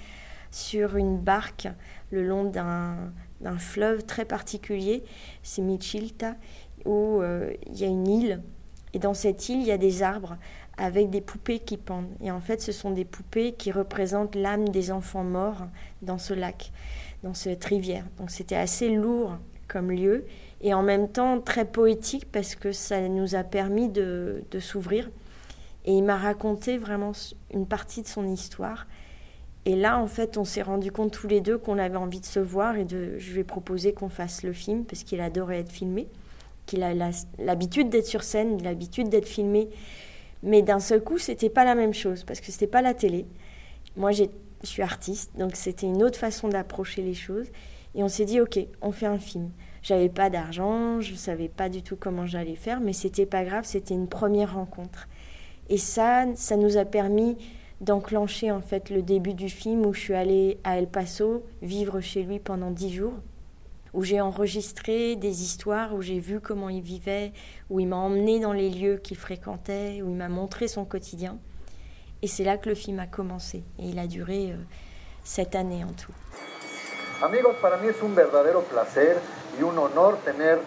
sur 0.51 0.97
une 0.97 1.19
barque 1.19 1.69
le 2.13 2.23
long 2.23 2.45
d'un 2.45 3.59
fleuve 3.59 4.05
très 4.05 4.25
particulier, 4.25 5.03
c'est 5.43 5.63
Michilta, 5.63 6.37
où 6.85 7.21
euh, 7.21 7.53
il 7.67 7.79
y 7.79 7.85
a 7.85 7.89
une 7.89 8.09
île. 8.09 8.43
Et 8.95 8.99
dans 8.99 9.15
cette 9.15 9.49
île, 9.49 9.61
il 9.61 9.67
y 9.67 9.73
a 9.73 9.79
des 9.79 10.03
arbres 10.03 10.37
avec 10.77 11.11
des 11.11 11.21
poupées 11.21 11.59
qui 11.59 11.77
pendent. 11.77 12.15
Et 12.23 12.31
en 12.31 12.41
fait, 12.41 12.61
ce 12.61 12.73
sont 12.73 12.91
des 12.91 13.05
poupées 13.05 13.53
qui 13.53 13.71
représentent 13.71 14.35
l'âme 14.35 14.69
des 14.69 14.91
enfants 14.91 15.25
morts 15.25 15.67
dans 16.03 16.19
ce 16.19 16.35
lac, 16.35 16.73
dans 17.23 17.35
cette 17.35 17.65
rivière. 17.65 18.05
Donc 18.19 18.31
c'était 18.31 18.57
assez 18.57 18.89
lourd 18.91 19.37
comme 19.69 19.91
lieu 19.91 20.27
et 20.61 20.75
en 20.75 20.83
même 20.83 21.09
temps 21.09 21.41
très 21.41 21.65
poétique 21.65 22.31
parce 22.31 22.55
que 22.55 22.73
ça 22.73 23.09
nous 23.09 23.35
a 23.35 23.43
permis 23.43 23.89
de, 23.89 24.45
s'ouvrir. 24.61 25.11
Et 25.85 25.93
il 25.93 26.03
m'a 26.03 26.17
raconté 26.17 26.79
vraiment 26.79 27.13
une 27.53 27.67
partie 27.67 28.03
de 28.03 28.07
son 28.07 28.27
histoire. 28.29 28.87
Et 29.65 29.75
là, 29.75 29.99
en 29.99 30.07
fait, 30.07 30.39
on 30.39 30.45
s'est 30.45 30.63
rendu 30.63 30.93
compte 30.93 31.13
tous 31.13 31.27
les 31.27 31.41
deux 31.41 31.59
qu'on 31.59 31.79
avait 31.79 31.97
envie 31.97 32.21
de 32.21 32.27
se 32.27 32.41
voir 32.41 32.77
et 32.77 32.85
de, 32.85 33.19
je 33.19 33.33
lui 33.33 33.41
ai 33.41 33.45
proposé 33.45 33.93
qu'on 33.93 34.09
fasse 34.09 34.43
le 34.43 34.53
film 34.53 34.85
parce 34.85 35.03
qu'il 35.03 35.21
adorait 35.21 35.61
être 35.61 35.73
filmé, 35.73 36.09
qu'il 36.73 36.83
a 36.83 36.95
l'habitude 37.39 37.91
d'être 37.91 38.07
sur 38.07 38.23
scène, 38.23 38.63
l'habitude 38.63 39.11
d'être 39.11 39.29
filmé. 39.29 39.69
Mais 40.43 40.63
d'un 40.63 40.81
seul 40.81 41.03
coup, 41.03 41.19
c'était 41.19 41.51
pas 41.51 41.65
la 41.65 41.75
même 41.75 41.93
chose 41.93 42.25
parce 42.25 42.41
que 42.41 42.51
c'était 42.51 42.67
pas 42.67 42.81
la 42.81 42.95
télé. 42.95 43.27
Moi, 43.97 44.13
je 44.13 44.25
suis 44.63 44.83
artiste, 44.83 45.33
donc 45.37 45.55
c'était 45.55 45.87
une 45.87 46.03
autre 46.03 46.19
façon 46.19 46.49
d'approcher 46.49 47.03
les 47.03 47.15
choses. 47.15 47.49
Et 47.95 48.03
on 48.03 48.09
s'est 48.09 48.25
dit, 48.25 48.41
ok, 48.41 48.59
on 48.81 48.91
fait 48.91 49.07
un 49.07 49.19
film. 49.19 49.51
J'avais 49.83 50.09
pas 50.09 50.31
d'argent, 50.31 51.01
je 51.01 51.15
savais 51.15 51.49
pas 51.49 51.69
du 51.69 51.83
tout 51.83 51.97
comment 51.97 52.27
j'allais 52.27 52.55
faire, 52.55 52.81
mais 52.81 52.95
c'était 52.95 53.27
pas 53.27 53.45
grave, 53.45 53.65
c'était 53.65 53.95
une 53.95 54.09
première 54.09 54.55
rencontre. 54.55 55.09
Et 55.69 55.77
ça, 55.77 56.25
ça 56.37 56.57
nous 56.57 56.79
a 56.79 56.87
permis 56.87 57.37
d'enclencher 57.83 58.51
en 58.51 58.63
fait 58.63 58.89
le 58.89 59.03
début 59.03 59.35
du 59.35 59.49
film 59.49 59.85
où 59.85 59.93
je 59.93 60.01
suis 60.01 60.15
allée 60.15 60.59
à 60.65 60.79
El 60.79 60.87
Paso 60.87 61.45
vivre 61.61 62.01
chez 62.01 62.23
lui 62.23 62.39
pendant 62.39 62.71
dix 62.71 62.95
jours 62.95 63.15
où 63.95 64.03
j'ai 64.03 64.21
enregistré 64.21 65.17
des 65.17 65.43
histoires, 65.43 65.95
où 65.95 66.03
j'ai 66.03 66.19
vu 66.19 66.41
comment 66.41 66.69
il 66.69 66.83
vivait, 66.83 67.33
où 67.69 67.81
il 67.81 67.89
m'a 67.89 67.97
emmené 67.97 68.41
dans 68.41 68.53
les 68.53 68.71
lieux 68.71 68.97
qu'il 68.97 69.17
fréquentait, 69.17 70.01
où 70.03 70.11
il 70.11 70.17
m'a 70.17 70.29
montré 70.29 70.69
son 70.69 70.85
quotidien. 70.85 71.39
Et 72.23 72.27
c'est 72.27 72.45
là 72.45 72.57
que 72.57 72.69
le 72.69 72.75
film 72.75 73.01
a 73.01 73.07
commencé. 73.07 73.65
Et 73.79 73.87
il 73.87 73.99
a 73.99 74.07
duré 74.07 74.53
euh, 74.53 74.57
sept 75.25 75.55
années 75.55 75.85
en 75.85 75.93
tout. 75.93 76.13
Amigos, 77.23 77.55
para 77.61 77.77
mí 77.77 77.89
es 77.89 78.03
un 78.03 78.15
verdadero 78.15 78.63
placer 78.63 79.17
y 79.59 79.63
un 79.63 79.77
honor 79.79 80.17
tener 80.25 80.59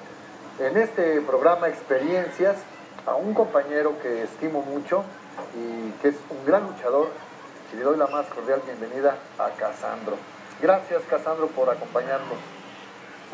en 0.60 0.77
este 0.77 1.20
programa 1.22 1.67
experiencias 1.67 2.55
a 3.05 3.15
un 3.15 3.34
compañero 3.34 4.00
que 4.01 4.24
estimo 4.24 4.62
mucho 4.62 5.03
y 5.53 5.91
que 6.01 6.10
es 6.10 6.15
un 6.29 6.46
gran 6.46 6.63
luchador. 6.63 7.10
Y 7.74 7.77
le 7.77 7.84
doy 7.84 7.98
la 7.98 8.08
más 8.08 8.25
cordial 8.27 8.62
bienvenida 8.65 9.17
a 9.38 9.50
Casandro. 9.51 10.17
Gracias, 10.62 11.01
Casandro, 11.10 11.48
por 11.48 11.70
acompañarnos 11.70 12.38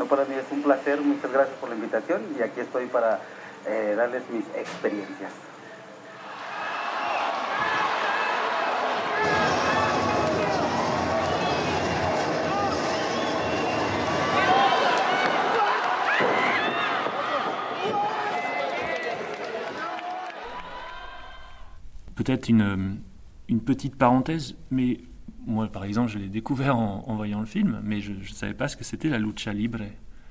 para 0.09 0.25
mí 0.25 0.35
es 0.35 0.51
un 0.51 0.61
placer, 0.61 1.01
muchas 1.01 1.31
gracias 1.31 1.57
por 1.59 1.69
la 1.69 1.75
invitación 1.75 2.21
y 2.37 2.41
aquí 2.41 2.59
estoy 2.59 2.87
para 2.87 3.19
eh, 3.65 3.93
darles 3.95 4.23
mis 4.29 4.45
experiencias. 4.55 5.31
Peut-être 22.15 22.49
une 22.49 23.01
petite 23.65 23.95
parenthèse, 23.95 24.55
mais 24.69 24.99
moi, 25.45 25.67
par 25.67 25.83
exemple, 25.85 26.09
je 26.09 26.19
l'ai 26.19 26.27
découvert 26.27 26.77
en, 26.77 27.15
voyant 27.15 27.39
le 27.39 27.45
film, 27.45 27.81
mais 27.83 28.01
je 28.01 28.13
ne 28.13 28.23
savais 28.23 28.53
pas 28.53 28.67
ce 28.67 28.77
que 28.77 28.83
c'était 28.83 29.09
la 29.09 29.17
lucha 29.17 29.53
libre. 29.53 29.79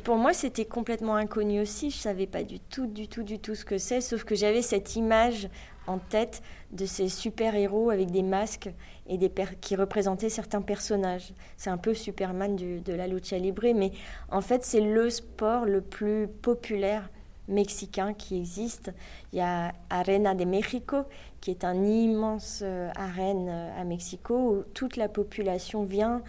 Pour 0.05 0.17
moi, 0.17 0.33
c'était 0.33 0.65
complètement 0.65 1.17
inconnu 1.17 1.61
aussi. 1.61 1.91
Je 1.91 1.97
ne 1.97 2.01
savais 2.01 2.27
pas 2.27 2.43
du 2.43 2.59
tout, 2.59 2.87
du 2.87 3.07
tout, 3.07 3.23
du 3.23 3.39
tout 3.39 3.55
ce 3.55 3.65
que 3.65 3.77
c'est, 3.77 4.01
sauf 4.01 4.25
que 4.25 4.35
j'avais 4.35 4.63
cette 4.63 4.97
image 4.97 5.49
en 5.87 5.99
tête 5.99 6.43
de 6.73 6.87
ces 6.87 7.09
super-héros 7.09 7.91
avec 7.91 8.11
des 8.11 8.23
masques 8.23 8.71
et 9.09 9.19
qui 9.61 9.77
représentaient 9.77 10.31
certains 10.31 10.63
personnages. 10.63 11.35
C'est 11.57 11.71
un 11.71 11.77
peu 11.77 11.95
Superman 11.95 12.57
de 12.57 12.93
la 12.93 13.09
lucha 13.09 13.37
libre, 13.39 13.67
mais 13.75 13.93
en 14.31 14.41
fait, 14.41 14.65
c'est 14.65 14.81
le 14.81 15.11
sport 15.11 15.67
le 15.67 15.81
plus 15.81 16.29
populaire 16.29 17.11
mexicain 17.51 18.15
qui 18.15 18.37
existe. 18.37 18.93
Il 19.33 19.39
y 19.39 19.43
a 19.43 19.73
Arena 19.91 20.35
de 20.35 20.45
México, 20.45 21.05
qui 21.41 21.51
est 21.51 21.65
un 21.65 21.85
immense 21.85 22.61
euh, 22.63 22.91
arène 22.95 23.49
euh, 23.49 23.81
à 23.81 23.85
Mexico 23.85 24.35
où 24.35 24.63
toute 24.75 24.97
la 24.97 25.09
population 25.09 25.85
vient 25.85 26.23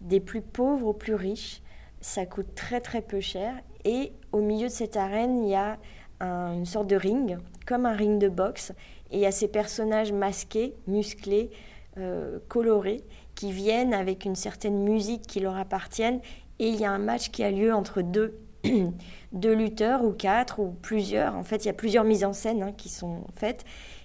des 0.00 0.20
plus 0.20 0.42
pauvres 0.42 0.86
aux 0.86 0.92
plus 0.92 1.14
riches. 1.14 1.62
Ça 2.00 2.26
coûte 2.26 2.54
très 2.54 2.80
très 2.80 3.02
peu 3.02 3.20
cher. 3.20 3.54
Et 3.84 4.12
au 4.32 4.40
milieu 4.40 4.68
de 4.68 4.72
cette 4.72 4.96
arène, 4.96 5.44
il 5.44 5.50
y 5.50 5.56
a 5.56 5.78
une 6.20 6.66
sorte 6.66 6.88
de 6.88 6.96
ring, 6.96 7.38
comme 7.66 7.86
un 7.86 7.94
ring 7.94 8.18
de 8.18 8.28
boxe. 8.28 8.72
Et 9.10 9.18
il 9.18 9.20
y 9.20 9.26
a 9.26 9.32
ces 9.32 9.48
personnages 9.48 10.12
masqués, 10.12 10.74
musclés, 10.86 11.50
euh, 11.96 12.38
colorés, 12.48 13.04
qui 13.34 13.52
viennent 13.52 13.94
avec 13.94 14.24
une 14.24 14.34
certaine 14.34 14.82
musique 14.82 15.22
qui 15.22 15.40
leur 15.40 15.56
appartienne. 15.56 16.20
Et 16.58 16.68
il 16.68 16.76
y 16.76 16.84
a 16.84 16.90
un 16.90 16.98
match 16.98 17.30
qui 17.30 17.44
a 17.44 17.50
lieu 17.50 17.72
entre 17.72 18.02
deux 18.02 18.38
deux 19.32 19.54
lutteurs 19.54 20.04
ou 20.04 20.12
quatre 20.12 20.60
ou 20.60 20.70
plusieurs. 20.82 21.34
En 21.36 21.44
fait, 21.44 21.64
il 21.64 21.66
y 21.66 21.70
a 21.70 21.74
plusieurs 21.74 22.04
mises 22.04 22.24
en 22.24 22.32
scène 22.32 22.62
hein, 22.62 22.72
qui 22.76 22.88
sont 22.88 23.24
faites. 23.34 23.64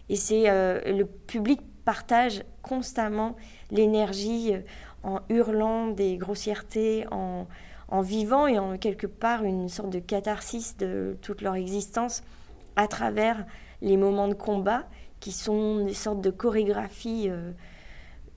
Et 0.10 0.16
c'est 0.16 0.50
euh, 0.50 0.80
le 0.86 1.06
public 1.06 1.62
partage 1.86 2.44
constamment 2.62 3.36
l'énergie 3.72 4.54
euh, 4.54 4.60
en 5.04 5.20
hurlant 5.30 5.88
des 5.88 6.18
grossièretés, 6.18 7.06
en, 7.12 7.48
en, 7.90 8.02
vivant 8.02 8.48
et 8.48 8.58
en 8.58 8.78
quelque 8.78 9.08
part 9.08 9.44
une 9.44 9.68
sorte 9.68 9.90
de 9.90 10.00
catharsis 10.00 10.78
de 10.78 11.18
toute 11.22 11.42
leur 11.42 11.56
existence 11.56 12.24
à 12.76 12.88
travers 12.88 13.46
les 13.82 13.98
moments 13.98 14.30
de 14.30 14.34
combat 14.34 14.86
qui 15.20 15.32
sont 15.32 15.86
des 15.86 15.94
sortes 15.94 16.22
de 16.22 16.30
chorégraphies 16.30 17.30
euh, 17.30 17.52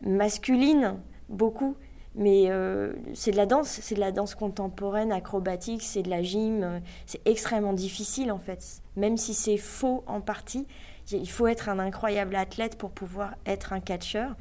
masculines, 0.02 0.96
beaucoup, 1.28 1.76
mais 2.16 2.46
euh, 2.48 2.94
c'est 3.12 3.30
de 3.30 3.36
la 3.36 3.44
danse, 3.44 3.68
c'est 3.68 3.94
de 3.94 4.00
la 4.00 4.10
danse 4.10 4.34
contemporaine, 4.34 5.12
acrobatique, 5.12 5.82
c'est 5.82 6.02
de 6.02 6.08
la 6.08 6.22
gym. 6.22 6.62
Euh, 6.62 6.80
c'est 7.04 7.20
extrêmement 7.28 7.74
difficile 7.74 8.32
en 8.32 8.38
fait. 8.38 8.80
Même 8.96 9.18
si 9.18 9.34
c'est 9.34 9.58
faux 9.58 10.02
en 10.06 10.22
partie, 10.22 10.66
il 11.12 11.28
faut 11.28 11.46
être 11.46 11.68
un 11.68 11.78
incroyable 11.78 12.34
athlète 12.34 12.78
pour 12.78 12.90
pouvoir 12.90 13.34
être 13.44 13.74
un 13.74 13.80
catcheur. 13.80 14.34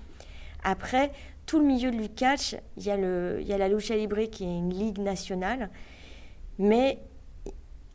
Après, 0.63 1.12
tout 1.46 1.60
le 1.60 1.65
milieu 1.65 1.91
du 1.91 2.10
catch, 2.10 2.55
il 2.77 2.84
y 2.84 2.91
a, 2.91 2.98
le, 2.98 3.39
il 3.41 3.48
y 3.48 3.53
a 3.53 3.58
la 3.58 3.67
Lucha 3.67 3.96
Libre 3.96 4.24
qui 4.32 4.46
est 4.46 4.58
une 4.58 4.74
ligue 4.74 4.98
nationale, 4.98 5.70
mais 6.58 7.00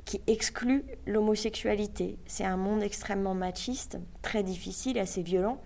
qui 0.05 0.21
exclut 0.27 0.85
l'homosexualité. 1.07 2.19
C'est 2.27 2.45
un 2.45 2.57
monde 2.57 2.83
extrêmement 2.83 3.35
machiste, 3.35 3.99
très 4.23 4.43
difficile, 4.43 4.99
assez 4.99 5.23
violent. 5.23 5.59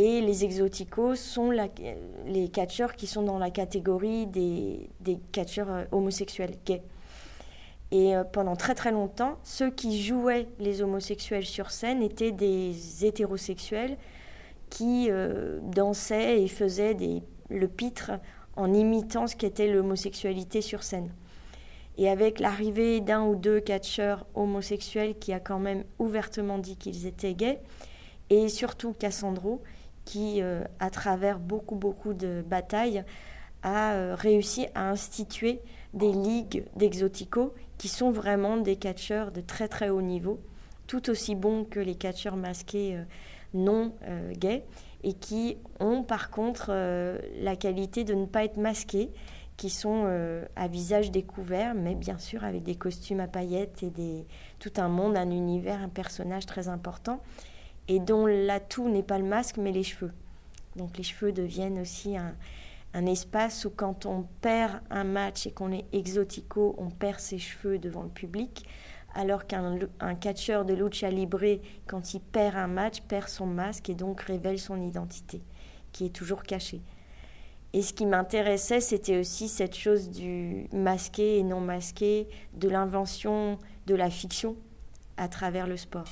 Et 0.00 0.20
les 0.20 0.44
exoticos 0.44 1.16
sont 1.16 1.50
les 1.50 2.48
catcheurs 2.50 2.94
qui 2.94 3.08
sont 3.08 3.22
dans 3.22 3.36
la 3.36 3.50
catégorie 3.50 4.28
des, 4.28 4.88
catcheurs 5.32 5.70
euh, 5.70 5.84
homosexuels 5.90 6.54
gays. 6.64 6.84
Et 7.90 8.14
euh, 8.14 8.22
pendant 8.22 8.54
très 8.54 8.76
très 8.76 8.92
longtemps, 8.92 9.40
ceux 9.42 9.70
qui 9.70 10.00
jouaient 10.00 10.46
les 10.60 10.82
homosexuels 10.82 11.46
sur 11.46 11.72
scène 11.72 12.00
étaient 12.00 12.30
des 12.30 13.04
hétérosexuels 13.04 13.96
qui 14.70 15.08
euh, 15.10 15.58
dansaient 15.62 16.42
et 16.42 16.46
faisaient 16.46 16.94
des, 16.94 17.24
le 17.50 17.66
pitre 17.66 18.12
en 18.54 18.72
imitant 18.72 19.26
ce 19.26 19.34
qu'était 19.34 19.66
l'homosexualité 19.66 20.60
sur 20.60 20.84
scène. 20.84 21.10
Et 21.96 22.08
avec 22.08 22.38
l'arrivée 22.38 23.00
d'un 23.00 23.24
ou 23.24 23.34
deux 23.34 23.58
catcheurs 23.58 24.26
homosexuels 24.36 25.18
qui 25.18 25.32
a 25.32 25.40
quand 25.40 25.58
même 25.58 25.82
ouvertement 25.98 26.58
dit 26.58 26.76
qu'ils 26.76 27.06
étaient 27.06 27.34
gays, 27.34 27.58
et 28.30 28.48
surtout 28.48 28.92
Cassandro, 28.92 29.60
qui, 30.08 30.40
euh, 30.40 30.64
à 30.80 30.88
travers 30.88 31.38
beaucoup, 31.38 31.74
beaucoup 31.74 32.14
de 32.14 32.42
batailles, 32.46 33.04
a 33.62 33.92
euh, 33.92 34.14
réussi 34.14 34.66
à 34.74 34.88
instituer 34.88 35.60
des 35.92 36.12
ligues 36.12 36.64
d'exoticos 36.76 37.52
qui 37.76 37.88
sont 37.88 38.10
vraiment 38.10 38.56
des 38.56 38.76
catcheurs 38.76 39.32
de 39.32 39.42
très 39.42 39.68
très 39.68 39.90
haut 39.90 40.00
niveau, 40.00 40.40
tout 40.86 41.10
aussi 41.10 41.34
bons 41.34 41.64
que 41.64 41.78
les 41.78 41.94
catcheurs 41.94 42.36
masqués 42.36 42.98
non 43.52 43.92
gays 44.32 44.64
et 45.04 45.12
qui 45.12 45.58
ont 45.78 46.02
par 46.02 46.30
contre 46.30 46.72
la 47.40 47.56
qualité 47.56 48.04
de 48.04 48.14
ne 48.14 48.26
pas 48.26 48.44
être 48.44 48.56
masqués, 48.56 49.10
qui 49.56 49.70
sont 49.70 50.06
à 50.56 50.68
visage 50.68 51.10
découvert, 51.10 51.74
mais 51.74 51.94
bien 51.94 52.18
sûr 52.18 52.44
avec 52.44 52.62
des 52.64 52.74
costumes 52.74 53.20
à 53.20 53.28
paillettes 53.28 53.82
et 53.82 53.90
des, 53.90 54.26
tout 54.58 54.72
un 54.76 54.88
monde, 54.88 55.16
un 55.16 55.30
univers, 55.30 55.80
un 55.82 55.88
personnage 55.88 56.46
très 56.46 56.68
important, 56.68 57.20
et 57.88 57.98
dont 57.98 58.26
l'atout 58.26 58.88
n'est 58.88 59.02
pas 59.02 59.18
le 59.18 59.24
masque, 59.24 59.56
mais 59.56 59.72
les 59.72 59.82
cheveux. 59.82 60.12
Donc 60.76 60.96
les 60.96 61.02
cheveux 61.02 61.32
deviennent 61.32 61.80
aussi 61.80 62.16
un, 62.16 62.34
espace 63.06 63.64
où 63.64 63.70
quand 63.70 64.06
on 64.06 64.26
perd 64.40 64.80
un 64.90 65.04
match 65.04 65.46
et 65.46 65.52
qu'on 65.52 65.72
est 65.72 65.86
exotico, 65.92 66.74
on 66.78 66.90
perd 66.90 67.20
ses 67.20 67.38
cheveux 67.38 67.78
devant 67.78 68.02
le 68.02 68.08
public, 68.08 68.66
alors 69.14 69.46
qu'un 69.46 69.78
catcheur 70.20 70.64
de 70.64 70.74
lucha 70.74 71.10
libre, 71.10 71.60
quand 71.86 72.14
il 72.14 72.20
perd 72.20 72.56
un 72.56 72.66
match, 72.66 73.00
perd 73.02 73.28
son 73.28 73.46
masque 73.46 73.88
et 73.88 73.94
donc 73.94 74.20
révèle 74.22 74.58
son 74.58 74.80
identité, 74.82 75.42
qui 75.92 76.06
est 76.06 76.14
toujours 76.14 76.42
cachée. 76.42 76.82
Et 77.72 77.82
ce 77.82 77.92
qui 77.92 78.06
m'intéressait, 78.06 78.80
c'était 78.80 79.18
aussi 79.18 79.48
cette 79.48 79.76
chose 79.76 80.10
du 80.10 80.66
masqué 80.72 81.38
et 81.38 81.42
non 81.42 81.60
masqué, 81.60 82.26
de 82.54 82.68
l'invention 82.68 83.58
de 83.86 83.94
la 83.94 84.10
fiction 84.10 84.56
à 85.16 85.28
travers 85.28 85.66
le 85.66 85.76
sport. 85.76 86.08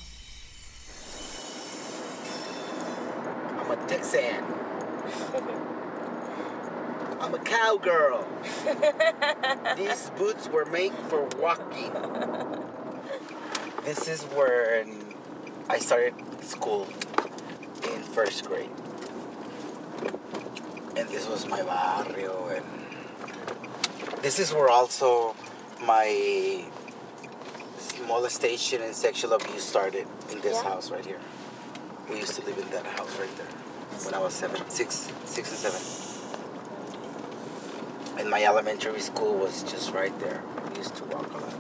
I'm 7.21 7.35
a 7.35 7.39
cowgirl. 7.39 8.27
These 9.77 10.11
boots 10.17 10.49
were 10.49 10.65
made 10.67 10.93
for 11.09 11.25
walking. 11.39 11.93
This 13.85 14.07
is 14.07 14.23
where 14.35 14.85
I 15.69 15.79
started 15.79 16.15
school 16.43 16.87
in 17.83 18.03
first 18.03 18.45
grade. 18.45 18.71
And 20.97 21.09
this 21.09 21.29
was 21.29 21.47
my 21.49 21.63
barrio. 21.63 22.49
And 22.49 22.65
this 24.23 24.39
is 24.39 24.53
where 24.53 24.69
also 24.69 25.35
my 25.83 26.65
molestation 28.07 28.83
and 28.83 28.95
sexual 28.95 29.33
abuse 29.33 29.65
started 29.65 30.07
in 30.31 30.41
this 30.41 30.55
yeah. 30.55 30.63
house 30.63 30.91
right 30.91 31.05
here. 31.05 31.21
We 32.09 32.19
used 32.19 32.35
to 32.35 32.45
live 32.45 32.59
in 32.59 32.71
that 32.71 32.87
house 32.87 33.19
right 33.19 33.37
there 33.37 33.66
when 34.05 34.15
I 34.15 34.19
was 34.19 34.35
seven, 34.35 34.61
six, 34.69 35.11
six 35.25 35.51
and 35.51 35.59
seven. 35.59 36.07
and 38.19 38.31
my 38.31 38.43
elementary 38.45 39.01
school 39.01 39.35
was 39.35 39.63
just 39.63 39.93
right 39.93 40.13
there. 40.21 40.41
We 40.71 40.79
used 40.79 40.97
to 40.97 41.05
walk 41.05 41.31
a 41.33 41.39
lot. 41.39 41.55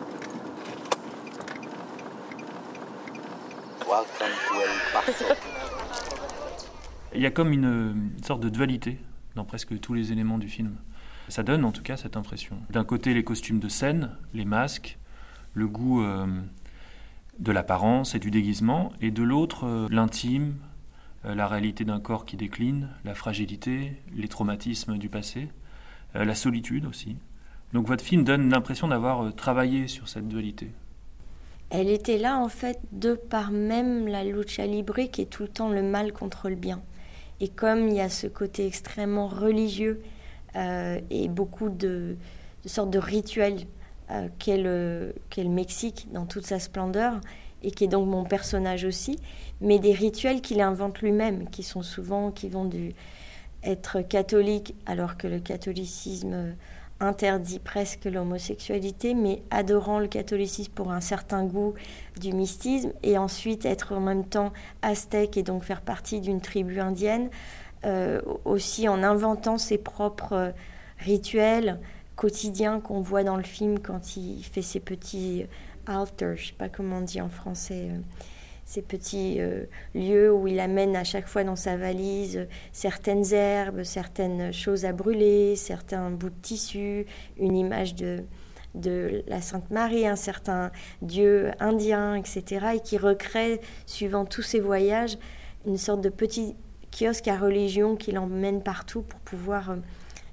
Welcome 3.87 4.33
to 4.49 4.55
El 4.63 4.77
Paso. 4.93 5.25
Il 7.15 7.23
y 7.23 7.27
a 7.27 7.31
comme 7.31 7.53
une, 7.53 8.13
sorte 8.23 8.41
de 8.41 8.49
dualité 8.49 8.99
dans 9.37 9.45
presque 9.45 9.79
tous 9.81 9.95
les 9.95 10.13
éléments 10.13 10.39
du 10.39 10.49
film. 10.49 10.77
Ça 11.29 11.43
donne 11.43 11.65
en 11.65 11.73
tout 11.73 11.83
cas 11.83 11.97
cette 11.97 12.17
impression. 12.17 12.57
D'un 12.71 12.85
côté 12.85 13.15
les 13.15 13.25
costumes 13.25 13.59
de 13.59 13.69
scène, 13.69 14.11
les 14.35 14.45
masques, 14.45 14.99
le 15.55 15.67
goût 15.67 16.03
euh, 16.03 16.27
de 17.39 17.53
l'apparence 17.53 18.15
et 18.15 18.19
du 18.19 18.31
déguisement, 18.31 18.93
et 19.01 19.11
de 19.11 19.23
l'autre 19.23 19.67
euh, 19.67 19.89
l'intime, 19.91 20.55
la 21.25 21.49
réalité 21.49 21.85
d'un 21.85 21.99
corps 21.99 22.25
qui 22.25 22.37
décline, 22.37 22.89
la 23.05 23.15
fragilité, 23.15 24.01
les 24.15 24.29
traumatismes 24.29 24.97
du 24.97 25.09
passé. 25.09 25.49
Euh, 26.17 26.25
la 26.25 26.35
solitude 26.35 26.87
aussi. 26.87 27.17
Donc 27.73 27.89
votre 27.89 28.05
film 28.05 28.25
donne 28.25 28.51
l'impression 28.51 28.89
d'avoir 28.89 29.25
euh, 29.25 29.31
travaillé 29.33 29.89
sur 29.89 30.09
cette 30.09 30.29
dualité. 30.29 30.71
Elle 31.71 31.89
était 31.89 32.19
là 32.19 32.39
en 32.39 32.49
fait 32.49 32.79
de 32.93 33.15
par 33.15 33.51
même 33.51 34.07
la 34.07 34.23
lucha 34.23 34.67
libre 34.67 35.01
qui 35.11 35.23
est 35.23 35.31
tout 35.31 35.43
le 35.43 35.49
temps 35.49 35.69
le 35.69 35.83
mal 35.83 36.13
contre 36.13 36.49
le 36.49 36.55
bien. 36.55 36.81
Et 37.41 37.49
comme 37.49 37.89
il 37.89 37.95
y 37.95 38.01
a 38.01 38.09
ce 38.09 38.27
côté 38.29 38.67
extrêmement 38.67 39.27
religieux 39.27 40.01
euh, 40.55 41.01
et 41.11 41.29
beaucoup 41.29 41.69
de, 41.69 42.17
sortes 42.65 42.91
de 42.91 42.99
rituels 42.99 43.67
qu'est 44.39 44.57
le, 44.57 45.13
le, 45.37 45.49
Mexique 45.49 46.07
dans 46.13 46.27
toute 46.27 46.47
sa 46.47 46.61
splendeur, 46.61 47.21
et 47.63 47.71
qui 47.71 47.85
est 47.85 47.89
donc 47.89 48.09
mon 48.09 48.25
personnage 48.25 48.85
aussi, 48.85 49.19
mais 49.61 49.79
des 49.79 49.93
rituels 49.93 50.41
qu'il 50.41 50.61
invente 50.61 51.01
lui-même, 51.01 51.49
qui 51.51 51.63
sont 51.63 51.83
souvent, 51.83 52.31
qui 52.31 52.49
vont 52.49 52.65
du, 52.65 52.95
être 53.63 54.01
catholique 54.01 54.75
alors 54.87 55.17
que 55.17 55.27
le 55.27 55.41
catholicisme 55.41 56.55
interdit 57.01 57.59
presque 57.59 58.07
l'homosexualité, 58.07 59.15
mais 59.15 59.43
adorant 59.51 59.99
le 59.99 60.07
catholicisme 60.07 60.73
pour 60.73 60.93
un 60.93 61.01
certain 61.01 61.45
goût 61.45 61.75
du 62.19 62.33
mystisme, 62.33 62.93
et 63.03 63.19
ensuite 63.19 63.67
être 63.67 63.93
en 63.93 64.01
même 64.01 64.25
temps 64.25 64.53
aztèque 64.83 65.37
et 65.37 65.43
donc 65.43 65.63
faire 65.63 65.83
partie 65.83 66.21
d'une 66.21 66.41
tribu 66.41 66.81
indienne, 66.81 67.29
euh, 67.85 68.23
aussi 68.45 68.89
en 68.89 69.03
inventant 69.03 69.59
ses 69.59 69.79
propres 69.79 70.55
rituels 70.99 71.79
quotidiens 72.17 72.81
qu'on 72.81 73.01
voit 73.01 73.23
dans 73.23 73.37
le 73.37 73.43
film 73.43 73.79
quand 73.79 74.17
il 74.17 74.43
fait 74.43 74.63
ses 74.63 74.81
petits 74.81 75.45
altars, 75.87 76.37
je 76.37 76.49
sais 76.49 76.55
pas 76.55 76.69
comment 76.69 76.99
on 76.99 77.03
dit 77.03 77.21
en 77.21 77.29
français. 77.29 77.89
Euh, 77.91 77.99
ces 78.67 78.83
petits 78.83 79.37
euh, 79.39 79.65
lieux 79.95 80.33
où 80.33 80.49
il 80.49 80.59
amène 80.59 80.97
à 80.97 81.05
chaque 81.05 81.29
fois 81.29 81.45
dans 81.45 81.55
sa 81.55 81.77
valise 81.77 82.49
certaines 82.73 83.33
herbes, 83.33 83.85
certaines 83.85 84.53
choses 84.53 84.85
à 84.85 84.93
brûler, 84.93 85.55
certains 85.55 86.11
bouts 86.11 86.31
de 86.31 86.41
tissu, 86.43 87.07
une 87.39 87.57
image 87.57 87.95
de, 87.95 88.25
de 88.75 89.23
la 89.29 89.41
Sainte 89.41 89.71
Marie, 89.71 90.07
un 90.07 90.17
certain 90.17 90.73
dieu 91.01 91.53
indien, 91.61 92.17
etc. 92.17 92.67
Et 92.75 92.81
qui 92.81 92.99
recrée, 92.99 93.61
suivant 93.87 94.25
tous 94.25 94.43
ses 94.43 94.61
voyages, 94.61 95.17
une 95.65 95.79
sorte 95.79 96.01
de 96.01 96.09
petit 96.09 96.57
kiosque 96.91 97.29
à 97.29 97.37
religion 97.37 97.95
qui 97.95 98.11
l'emmène 98.11 98.63
partout 98.63 99.03
pour 99.03 99.21
pouvoir 99.21 99.71
euh, 99.71 99.77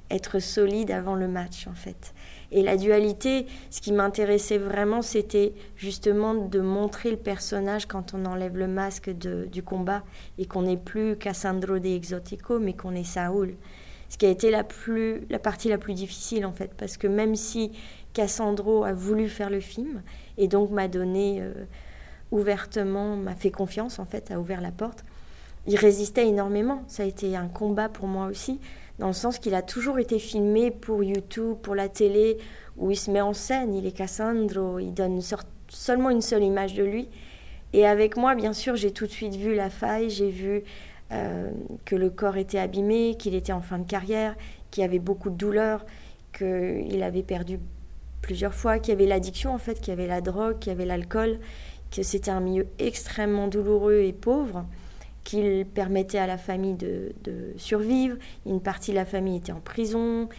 être 0.10 0.40
solide 0.40 0.92
avant 0.92 1.16
le 1.16 1.28
match, 1.28 1.68
en 1.68 1.76
fait. 1.76 2.14
Et 2.54 2.62
la 2.62 2.78
dualité, 2.78 3.48
ce 3.72 3.82
qui 3.82 3.92
m'intéressait 3.92 4.60
vraiment, 4.60 5.02
c'était 5.02 5.54
justement 5.76 6.36
de 6.36 6.62
montrer 6.62 7.10
le 7.10 7.18
personnage 7.18 7.88
quand 7.88 8.14
on 8.14 8.26
enlève 8.26 8.56
le 8.56 8.68
masque 8.68 9.10
du 9.10 9.64
combat 9.64 10.04
et 10.38 10.46
qu'on 10.46 10.62
n'est 10.62 10.78
plus 10.78 11.18
Cassandro 11.18 11.80
de 11.80 11.88
Exotico, 11.88 12.60
mais 12.60 12.74
qu'on 12.74 12.94
est 12.94 13.04
Saoul. 13.04 13.56
Ce 14.08 14.20
qui 14.20 14.28
a 14.28 14.30
été 14.30 14.52
la, 14.52 14.64
plus, 14.64 15.26
la 15.32 15.40
partie 15.40 15.68
la 15.68 15.80
plus 15.80 15.96
difficile 15.96 16.46
en 16.46 16.52
fait, 16.52 16.72
parce 16.78 16.98
que 16.98 17.08
même 17.08 17.36
si 17.36 17.72
Cassandro 18.14 18.84
a 18.84 18.94
voulu 18.94 19.28
faire 19.30 19.50
le 19.50 19.60
film 19.60 20.04
et 20.38 20.48
donc 20.48 20.70
m'a 20.70 20.88
donné 20.88 21.42
euh, 21.42 21.52
ouvertement, 22.30 23.16
m'a 23.16 23.34
fait 23.34 23.50
confiance 23.50 23.98
en 23.98 24.06
fait, 24.06 24.30
a 24.30 24.40
ouvert 24.40 24.62
la 24.62 24.72
porte, 24.72 25.04
il 25.66 25.76
résistait 25.76 26.28
énormément. 26.28 26.84
Ça 26.88 27.02
a 27.02 27.06
été 27.08 27.36
un 27.36 27.48
combat 27.48 27.90
pour 27.90 28.06
moi 28.06 28.28
aussi 28.28 28.60
dans 29.00 29.08
le 29.08 29.14
sens 29.14 29.40
qu'il 29.40 29.56
a 29.56 29.62
toujours 29.62 30.00
été 30.00 30.20
filmé 30.20 30.72
pour 30.72 31.04
YouTube, 31.04 31.58
pour 31.62 31.76
la 31.76 31.90
télé, 31.90 32.38
où 32.78 32.92
il 32.92 32.96
se 32.96 33.12
met 33.12 33.22
en 33.22 33.34
scène, 33.34 33.74
il 33.74 33.86
est 33.86 33.92
Cassandro, 33.92 34.80
il 34.80 34.94
donne 34.94 35.20
seulement 35.70 36.10
une 36.10 36.22
seule 36.22 36.44
image 36.44 36.74
de 36.74 36.84
lui. 36.84 37.10
Et 37.74 37.88
avec 37.88 38.18
moi, 38.18 38.36
bien 38.36 38.54
sûr, 38.54 38.76
j'ai 38.76 38.92
tout 38.92 39.08
de 39.08 39.12
suite 39.12 39.36
vu 39.36 39.56
la 39.56 39.70
faille, 39.70 40.10
j'ai 40.10 40.30
vu 40.30 40.64
euh, 41.12 41.50
que 41.86 41.96
le 41.96 42.10
corps 42.10 42.38
était 42.38 42.60
abîmé, 42.60 43.16
qu'il 43.18 43.34
était 43.34 43.52
en 43.52 43.62
fin 43.62 43.80
de 43.80 43.88
carrière, 43.88 44.36
qu'il 44.70 44.84
avait 44.84 45.00
beaucoup 45.00 45.30
de 45.30 45.36
douleurs, 45.36 45.86
qu'il 46.38 47.02
avait 47.04 47.24
perdu 47.24 47.60
plusieurs 48.22 48.54
fois, 48.54 48.80
qu'il 48.80 48.94
y 48.94 48.96
avait 48.96 49.08
l'addiction 49.08 49.54
en 49.54 49.58
fait, 49.58 49.80
qu'il 49.80 49.90
y 49.90 49.92
avait 49.92 50.08
la 50.08 50.22
drogue, 50.22 50.60
qu'il 50.60 50.72
y 50.72 50.76
avait 50.76 50.86
l'alcool, 50.86 51.40
que 51.92 52.04
c'était 52.04 52.32
un 52.32 52.40
milieu 52.40 52.68
extrêmement 52.80 53.48
douloureux 53.48 54.02
et 54.02 54.14
pauvre 54.14 54.66
qu'il 55.24 55.66
permettait 55.66 56.18
à 56.18 56.28
la 56.28 56.38
famille 56.38 56.76
de, 56.76 57.14
survivre. 57.58 58.18
Une 58.46 58.62
partie 58.62 58.92
de 58.92 58.96
la 58.96 59.06
famille 59.06 59.38
était 59.38 59.52
en 59.52 59.60
prison. 59.60 60.30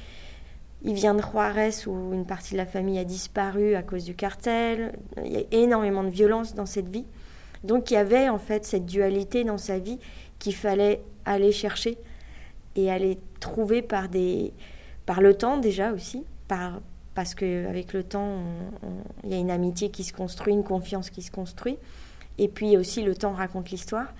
Il 0.82 0.94
vient 0.94 1.14
de 1.14 1.22
Juarez 1.22 1.86
où 1.86 2.12
une 2.12 2.26
partie 2.26 2.52
de 2.52 2.58
la 2.58 2.66
famille 2.66 2.98
a 2.98 3.04
disparu 3.04 3.74
à 3.74 3.82
cause 3.82 4.04
du 4.04 4.14
cartel. 4.14 4.92
Il 5.24 5.32
y 5.32 5.36
a 5.36 5.42
énormément 5.50 6.04
de 6.04 6.10
violence 6.10 6.54
dans 6.54 6.66
cette 6.66 6.88
vie. 6.88 7.06
Donc 7.62 7.90
il 7.90 7.94
y 7.94 7.96
avait 7.96 8.28
en 8.28 8.38
fait 8.38 8.64
cette 8.66 8.84
dualité 8.84 9.44
dans 9.44 9.56
sa 9.56 9.78
vie 9.78 9.98
qu'il 10.38 10.54
fallait 10.54 11.02
aller 11.24 11.52
chercher 11.52 11.96
et 12.76 12.90
aller 12.90 13.18
trouver 13.40 13.80
par, 13.80 14.10
des, 14.10 14.52
par 15.06 15.22
le 15.22 15.34
temps 15.34 15.56
déjà 15.56 15.92
aussi, 15.92 16.24
par, 16.48 16.80
parce 17.14 17.34
qu'avec 17.34 17.94
le 17.94 18.02
temps, 18.02 18.42
il 19.22 19.30
y 19.30 19.34
a 19.34 19.38
une 19.38 19.50
amitié 19.50 19.88
qui 19.90 20.04
se 20.04 20.12
construit, 20.12 20.52
une 20.52 20.64
confiance 20.64 21.08
qui 21.08 21.22
se 21.22 21.30
construit. 21.30 21.78
Et 22.36 22.48
puis 22.48 22.76
aussi 22.76 23.00
le 23.00 23.14
temps 23.14 23.32
raconte 23.32 23.70
l'histoire 23.70 24.12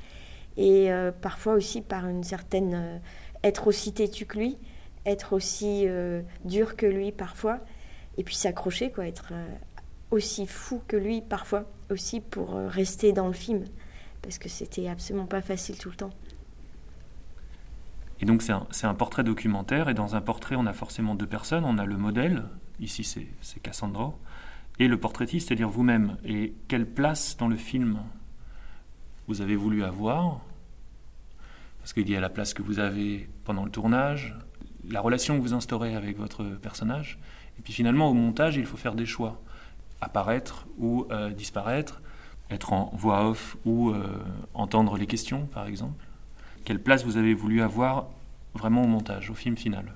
et 0.56 0.92
euh, 0.92 1.12
parfois 1.12 1.54
aussi 1.54 1.80
par 1.80 2.06
une 2.06 2.24
certaine 2.24 2.74
euh, 2.74 2.98
être 3.42 3.66
aussi 3.66 3.92
têtu 3.92 4.26
que 4.26 4.38
lui, 4.38 4.58
être 5.06 5.32
aussi 5.32 5.84
euh, 5.86 6.22
dur 6.44 6.76
que 6.76 6.86
lui 6.86 7.12
parfois, 7.12 7.60
et 8.16 8.24
puis 8.24 8.34
s'accrocher 8.34 8.90
quoi, 8.90 9.06
être 9.06 9.32
aussi 10.10 10.46
fou 10.46 10.80
que 10.86 10.96
lui 10.96 11.20
parfois 11.20 11.64
aussi 11.90 12.20
pour 12.20 12.54
rester 12.54 13.12
dans 13.12 13.26
le 13.26 13.32
film 13.32 13.64
parce 14.22 14.38
que 14.38 14.48
c'était 14.48 14.88
absolument 14.88 15.26
pas 15.26 15.42
facile 15.42 15.76
tout 15.76 15.90
le 15.90 15.96
temps. 15.96 16.10
Et 18.20 18.24
donc 18.24 18.42
c'est 18.42 18.52
un, 18.52 18.66
un, 18.84 18.94
portrait 18.94 19.24
documentaire 19.24 19.88
et 19.88 19.94
dans 19.94 20.14
un 20.14 20.20
portrait 20.20 20.56
on 20.56 20.66
a 20.66 20.72
forcément 20.72 21.14
deux 21.14 21.26
personnes, 21.26 21.64
on 21.64 21.76
a 21.78 21.84
le 21.84 21.96
modèle, 21.96 22.44
ici 22.80 23.04
c'est 23.04 23.60
Cassandra, 23.60 24.14
et 24.78 24.88
le 24.88 24.98
portraitiste, 24.98 25.48
c'est-à-dire 25.48 25.68
vous-même. 25.68 26.16
Et 26.24 26.54
quelle 26.68 26.86
place 26.86 27.36
dans 27.36 27.48
le 27.48 27.56
film 27.56 28.00
vous 29.28 29.40
avez 29.40 29.56
voulu 29.56 29.84
avoir 29.84 30.40
parce 31.84 31.92
qu'il 31.92 32.08
y 32.08 32.16
a 32.16 32.20
la 32.20 32.30
place 32.30 32.54
que 32.54 32.62
vous 32.62 32.78
avez 32.78 33.28
pendant 33.44 33.62
le 33.62 33.70
tournage, 33.70 34.34
la 34.88 35.02
relation 35.02 35.36
que 35.36 35.42
vous 35.42 35.52
instaurez 35.52 35.94
avec 35.94 36.16
votre 36.16 36.42
personnage, 36.42 37.18
et 37.58 37.62
puis 37.62 37.74
finalement 37.74 38.08
au 38.08 38.14
montage, 38.14 38.56
il 38.56 38.64
faut 38.64 38.78
faire 38.78 38.94
des 38.94 39.04
choix, 39.04 39.38
apparaître 40.00 40.66
ou 40.78 41.06
euh, 41.10 41.28
disparaître, 41.28 42.00
être 42.50 42.72
en 42.72 42.90
voix 42.94 43.28
off 43.28 43.58
ou 43.66 43.90
euh, 43.90 44.02
entendre 44.54 44.96
les 44.96 45.06
questions, 45.06 45.44
par 45.44 45.66
exemple. 45.66 46.02
Quelle 46.64 46.80
place 46.80 47.04
vous 47.04 47.18
avez 47.18 47.34
voulu 47.34 47.60
avoir 47.60 48.08
vraiment 48.54 48.82
au 48.82 48.86
montage, 48.86 49.28
au 49.28 49.34
film 49.34 49.58
final? 49.58 49.92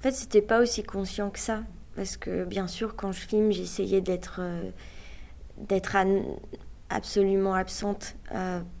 En 0.00 0.02
fait, 0.02 0.12
c'était 0.12 0.42
pas 0.42 0.60
aussi 0.60 0.82
conscient 0.82 1.30
que 1.30 1.38
ça, 1.38 1.62
parce 1.94 2.16
que 2.16 2.44
bien 2.44 2.66
sûr, 2.66 2.96
quand 2.96 3.12
je 3.12 3.20
filme, 3.20 3.52
j'essayais 3.52 4.00
d'être 4.00 4.40
euh, 4.40 4.70
d'être 5.56 5.94
absolument 6.92 7.54
absente 7.54 8.16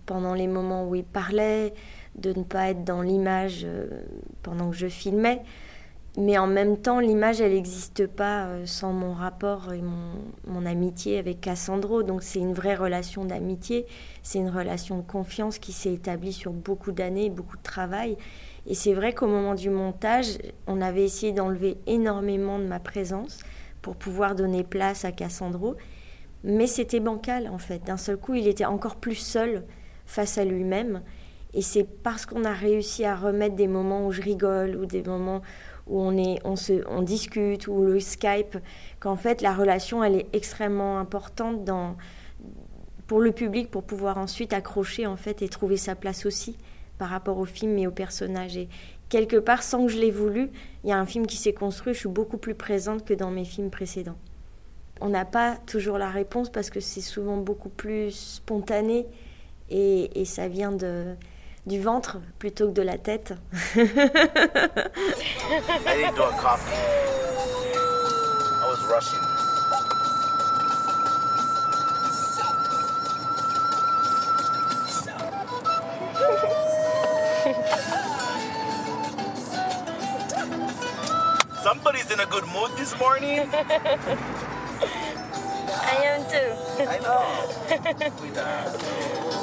pendant 0.06 0.34
les 0.34 0.46
moments 0.46 0.88
où 0.88 0.94
il 0.94 1.04
parlait, 1.04 1.74
de 2.16 2.32
ne 2.32 2.42
pas 2.42 2.70
être 2.70 2.84
dans 2.84 3.02
l'image 3.02 3.62
euh, 3.64 3.86
pendant 4.42 4.70
que 4.70 4.76
je 4.76 4.88
filmais. 4.88 5.42
Mais 6.18 6.36
en 6.36 6.46
même 6.46 6.76
temps, 6.76 7.00
l'image, 7.00 7.40
elle 7.40 7.52
n'existe 7.52 8.06
pas 8.06 8.44
euh, 8.44 8.66
sans 8.66 8.92
mon 8.92 9.14
rapport 9.14 9.72
et 9.72 9.80
mon, 9.80 10.12
mon 10.46 10.66
amitié 10.66 11.18
avec 11.18 11.40
Cassandro. 11.40 12.02
Donc 12.02 12.22
c'est 12.22 12.38
une 12.38 12.52
vraie 12.52 12.74
relation 12.74 13.24
d'amitié, 13.24 13.86
c'est 14.22 14.38
une 14.38 14.50
relation 14.50 14.98
de 14.98 15.02
confiance 15.02 15.58
qui 15.58 15.72
s'est 15.72 15.94
établie 15.94 16.34
sur 16.34 16.52
beaucoup 16.52 16.92
d'années, 16.92 17.30
beaucoup 17.30 17.56
de 17.56 17.62
travail. 17.62 18.18
Et 18.66 18.74
c'est 18.74 18.92
vrai 18.92 19.14
qu'au 19.14 19.26
moment 19.26 19.54
du 19.54 19.70
montage, 19.70 20.38
on 20.66 20.82
avait 20.82 21.04
essayé 21.04 21.32
d'enlever 21.32 21.78
énormément 21.86 22.58
de 22.58 22.64
ma 22.64 22.78
présence 22.78 23.38
pour 23.80 23.96
pouvoir 23.96 24.34
donner 24.34 24.64
place 24.64 25.06
à 25.06 25.12
Cassandro. 25.12 25.76
Mais 26.44 26.66
c'était 26.66 27.00
bancal 27.00 27.48
en 27.48 27.58
fait. 27.58 27.84
D'un 27.84 27.96
seul 27.96 28.16
coup, 28.16 28.34
il 28.34 28.48
était 28.48 28.64
encore 28.64 28.96
plus 28.96 29.14
seul 29.14 29.64
face 30.06 30.38
à 30.38 30.44
lui-même. 30.44 31.02
Et 31.54 31.62
c'est 31.62 31.84
parce 31.84 32.26
qu'on 32.26 32.44
a 32.44 32.52
réussi 32.52 33.04
à 33.04 33.14
remettre 33.14 33.56
des 33.56 33.68
moments 33.68 34.06
où 34.06 34.12
je 34.12 34.22
rigole 34.22 34.76
ou 34.76 34.86
des 34.86 35.02
moments 35.02 35.42
où 35.86 36.00
on, 36.00 36.16
est, 36.16 36.38
on, 36.44 36.56
se, 36.56 36.84
on 36.88 37.02
discute 37.02 37.66
ou 37.66 37.82
le 37.82 38.00
Skype 38.00 38.56
qu'en 39.00 39.16
fait 39.16 39.42
la 39.42 39.52
relation 39.52 40.02
elle 40.02 40.14
est 40.14 40.28
extrêmement 40.32 40.98
importante 40.98 41.68
pour 43.06 43.20
le 43.20 43.32
public 43.32 43.70
pour 43.70 43.82
pouvoir 43.82 44.16
ensuite 44.16 44.52
accrocher 44.52 45.06
en 45.06 45.16
fait 45.16 45.42
et 45.42 45.48
trouver 45.48 45.76
sa 45.76 45.94
place 45.94 46.24
aussi 46.24 46.56
par 46.98 47.08
rapport 47.08 47.38
au 47.38 47.44
film 47.44 47.76
et 47.78 47.86
au 47.86 47.90
personnage. 47.90 48.56
Et 48.56 48.68
quelque 49.08 49.36
part, 49.36 49.62
sans 49.62 49.86
que 49.86 49.92
je 49.92 49.98
l'ai 49.98 50.12
voulu, 50.12 50.50
il 50.84 50.90
y 50.90 50.92
a 50.92 50.98
un 50.98 51.04
film 51.04 51.26
qui 51.26 51.36
s'est 51.36 51.52
construit, 51.52 51.94
je 51.94 51.98
suis 51.98 52.08
beaucoup 52.08 52.38
plus 52.38 52.54
présente 52.54 53.04
que 53.04 53.12
dans 53.12 53.30
mes 53.30 53.44
films 53.44 53.70
précédents. 53.70 54.16
On 55.04 55.08
n'a 55.08 55.24
pas 55.24 55.56
toujours 55.66 55.98
la 55.98 56.10
réponse 56.10 56.48
parce 56.48 56.70
que 56.70 56.78
c'est 56.78 57.00
souvent 57.00 57.36
beaucoup 57.36 57.70
plus 57.70 58.12
spontané 58.12 59.04
et, 59.68 60.24
ça 60.24 60.46
vient 60.46 60.70
de, 60.70 61.16
du 61.66 61.80
ventre 61.80 62.20
plutôt 62.38 62.68
que 62.68 62.72
de 62.74 62.82
la 62.82 62.98
tête. 62.98 63.34
Somebody's 81.64 82.08
in 82.12 82.20
a 82.20 82.26
good 82.26 82.46
mood 82.46 82.70
this 82.76 82.96
morning. 83.00 83.48
I 85.92 85.96
am 86.04 86.24
too. 86.24 86.50
I 86.88 86.98
know. 87.04 87.22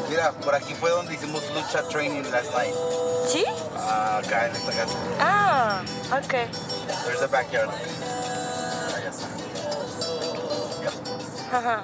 Mira, 0.09 0.31
por 0.43 0.55
aquí 0.55 0.73
fue 0.73 0.89
donde 0.89 1.13
hicimos 1.13 1.43
lucha 1.53 1.88
training 1.89 2.23
last 2.31 2.51
night. 2.55 2.73
¿Sí? 3.27 3.45
Ah, 3.77 4.17
acá 4.17 4.47
en 4.47 4.55
esta 4.55 4.71
casa. 4.71 4.97
Ah, 5.19 5.83
ok. 6.12 6.33
There's 7.05 7.21
a 7.21 7.27
backyard. 7.27 7.69
Ajá. 11.51 11.83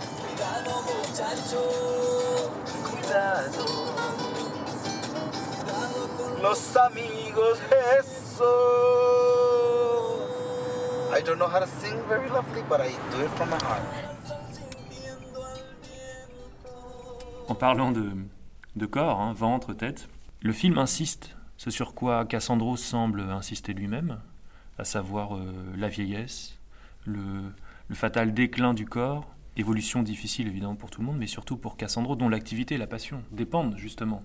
Los 6.42 6.76
amigos, 6.76 7.60
eso. 8.00 8.52
I 11.14 11.22
don't 11.22 11.38
know 11.38 11.48
how 11.48 11.60
to 11.60 11.68
sing 11.68 12.02
very 12.10 12.30
lovely, 12.30 12.64
but 12.68 12.82
I 12.82 12.90
do 13.12 13.22
it 13.24 13.32
from 13.38 13.50
my 13.52 13.58
heart. 13.64 14.15
En 17.48 17.54
parlant 17.54 17.92
de, 17.92 18.86
corps, 18.88 19.22
hein, 19.22 19.34
ventre, 19.34 19.74
tête, 19.74 20.10
le 20.42 20.52
film 20.52 20.80
insiste, 20.80 21.38
ce 21.58 21.70
sur 21.70 21.94
quoi 21.94 22.26
Cassandro 22.26 22.76
semble 22.76 23.22
insister 23.22 23.74
lui-même, 23.74 24.20
à 24.80 24.84
savoir 24.84 25.36
euh, 25.36 25.54
la 25.78 25.88
vieillesse, 25.88 26.58
le, 27.06 27.52
fatal 27.94 28.34
déclin 28.34 28.74
du 28.74 28.88
corps, 28.88 29.28
évolution 29.58 30.02
difficile 30.02 30.48
évidemment 30.48 30.76
pour 30.76 30.90
tout 30.90 31.02
le 31.02 31.08
monde, 31.08 31.18
mais 31.20 31.28
surtout 31.28 31.56
pour 31.56 31.78
Cassandro, 31.78 32.16
dont 32.16 32.30
l'activité 32.30 32.76
et 32.76 32.78
la 32.80 32.88
passion 32.88 33.22
dépendent 33.32 33.78
justement 33.78 34.24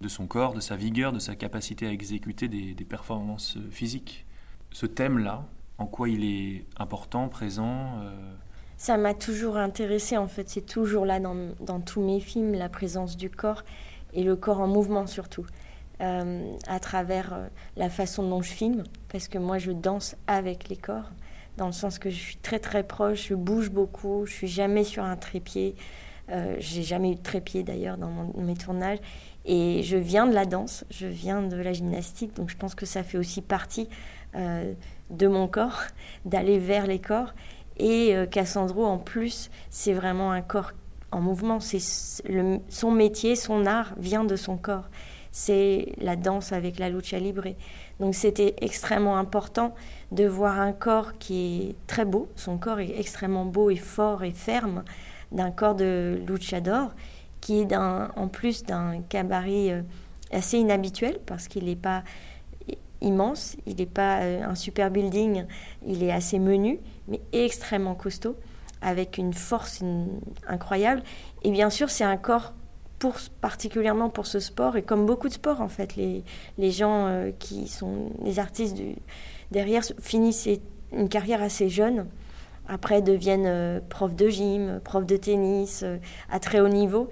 de 0.00 0.08
son 0.08 0.26
corps, 0.26 0.54
de 0.54 0.60
sa 0.60 0.74
vigueur, 0.74 1.12
de 1.12 1.18
sa 1.18 1.36
capacité 1.36 1.86
à 1.86 1.92
exécuter 1.92 2.48
des, 2.48 2.74
performances 2.86 3.58
physiques. 3.70 4.24
Ce 4.70 4.86
thème-là, 4.86 5.46
en 5.76 5.84
quoi 5.84 6.08
il 6.08 6.24
est 6.24 6.64
important, 6.78 7.28
présent 7.28 7.98
euh, 8.00 8.34
ça 8.82 8.96
m'a 8.96 9.14
toujours 9.14 9.58
intéressé 9.58 10.16
en 10.16 10.26
fait. 10.26 10.48
C'est 10.48 10.66
toujours 10.66 11.06
là 11.06 11.20
dans, 11.20 11.36
dans, 11.60 11.78
tous 11.78 12.00
mes 12.00 12.18
films, 12.18 12.54
la 12.54 12.68
présence 12.68 13.16
du 13.16 13.30
corps 13.30 13.62
et 14.12 14.24
le 14.24 14.34
corps 14.34 14.58
en 14.58 14.66
mouvement 14.66 15.06
surtout. 15.06 15.46
Euh, 16.00 16.56
à 16.66 16.80
travers 16.80 17.32
euh, 17.32 17.46
la 17.76 17.88
façon 17.88 18.28
dont 18.28 18.42
je 18.42 18.50
filme, 18.50 18.82
parce 19.08 19.28
que 19.28 19.38
moi 19.38 19.58
je 19.58 19.70
danse 19.70 20.16
avec 20.26 20.68
les 20.68 20.74
corps, 20.74 21.12
dans 21.58 21.66
le 21.66 21.72
sens 21.72 22.00
que 22.00 22.10
je 22.10 22.16
suis 22.16 22.36
très 22.38 22.58
très 22.58 22.82
proche, 22.82 23.28
je 23.28 23.34
bouge 23.36 23.70
beaucoup, 23.70 24.26
je 24.26 24.32
suis 24.32 24.48
jamais 24.48 24.82
sur 24.82 25.04
un 25.04 25.16
trépied, 25.16 25.76
euh, 26.30 26.56
j'ai 26.58 26.82
jamais 26.82 27.12
eu 27.12 27.14
de 27.14 27.22
trépied 27.22 27.62
d'ailleurs 27.62 27.98
dans 27.98 28.32
mes 28.36 28.56
tournages, 28.56 28.98
et 29.44 29.84
je 29.84 29.96
viens 29.96 30.26
de 30.26 30.34
la 30.34 30.44
danse, 30.44 30.84
je 30.90 31.06
viens 31.06 31.42
de 31.42 31.56
la 31.56 31.72
gymnastique, 31.72 32.34
donc 32.34 32.50
je 32.50 32.56
pense 32.56 32.74
que 32.74 32.86
ça 32.86 33.04
fait 33.04 33.18
aussi 33.18 33.42
partie 33.42 33.88
euh, 34.34 34.72
de 35.10 35.28
mon 35.28 35.46
corps, 35.46 35.82
d'aller 36.24 36.58
vers 36.58 36.88
les 36.88 36.98
corps, 36.98 37.32
et 37.78 38.14
euh, 38.14 38.26
Cassandro, 38.26 38.84
en 38.84 38.98
plus, 38.98 39.50
c'est 39.70 39.92
vraiment 39.92 40.32
un 40.32 40.42
corps 40.42 40.72
en 41.10 41.20
mouvement. 41.20 41.60
C'est 41.60 41.80
son 42.68 42.90
métier, 42.90 43.36
son 43.36 43.66
art 43.66 43.92
vient 43.98 44.24
de 44.24 44.36
son 44.36 44.56
corps. 44.56 44.88
C'est 45.30 45.94
la 45.98 46.16
danse 46.16 46.52
avec 46.52 46.78
la 46.78 46.90
lucha 46.90 47.18
libre. 47.18 47.44
Donc 48.00 48.14
c'était 48.14 48.54
extrêmement 48.60 49.16
important 49.16 49.74
de 50.10 50.26
voir 50.26 50.60
un 50.60 50.72
corps 50.72 51.14
qui 51.18 51.68
est 51.70 51.86
très 51.86 52.04
beau. 52.04 52.28
Son 52.36 52.58
corps 52.58 52.80
est 52.80 52.98
extrêmement 52.98 53.46
beau 53.46 53.70
et 53.70 53.76
fort 53.76 54.24
et 54.24 54.32
ferme 54.32 54.84
d'un 55.30 55.50
corps 55.50 55.74
de 55.74 56.20
luchador 56.26 56.92
qui 57.40 57.60
est 57.60 57.74
en 57.74 58.28
plus 58.28 58.62
d'un 58.62 59.00
cabaret 59.08 59.72
euh, 59.72 59.82
assez 60.32 60.58
inhabituel 60.58 61.18
parce 61.26 61.48
qu'il 61.48 61.64
n'est 61.64 61.76
pas 61.76 62.04
immense, 63.02 63.56
il 63.66 63.76
n'est 63.76 63.86
pas 63.86 64.20
euh, 64.20 64.42
un 64.44 64.54
super 64.54 64.90
building, 64.90 65.44
il 65.86 66.02
est 66.02 66.12
assez 66.12 66.38
menu, 66.38 66.80
mais 67.08 67.20
extrêmement 67.32 67.94
costaud, 67.94 68.36
avec 68.80 69.18
une 69.18 69.34
force 69.34 69.82
incroyable. 70.48 71.02
Et 71.42 71.50
bien 71.50 71.70
sûr, 71.70 71.90
c'est 71.90 72.04
un 72.04 72.16
corps 72.16 72.54
pour, 72.98 73.16
particulièrement 73.40 74.08
pour 74.08 74.26
ce 74.26 74.40
sport, 74.40 74.76
et 74.76 74.82
comme 74.82 75.06
beaucoup 75.06 75.28
de 75.28 75.34
sports 75.34 75.60
en 75.60 75.68
fait, 75.68 75.96
les, 75.96 76.24
les 76.58 76.70
gens 76.70 77.06
euh, 77.06 77.30
qui 77.38 77.68
sont 77.68 78.10
les 78.24 78.38
artistes 78.38 78.76
derrière 79.50 79.82
finissent 80.00 80.48
une 80.92 81.08
carrière 81.08 81.42
assez 81.42 81.68
jeune, 81.68 82.06
après 82.68 83.02
deviennent 83.02 83.46
euh, 83.46 83.80
de 84.16 84.28
gym, 84.28 84.80
profs 84.84 85.06
de 85.06 85.16
tennis, 85.16 85.84
à 86.30 86.38
très 86.38 86.60
haut 86.60 86.68
niveau. 86.68 87.10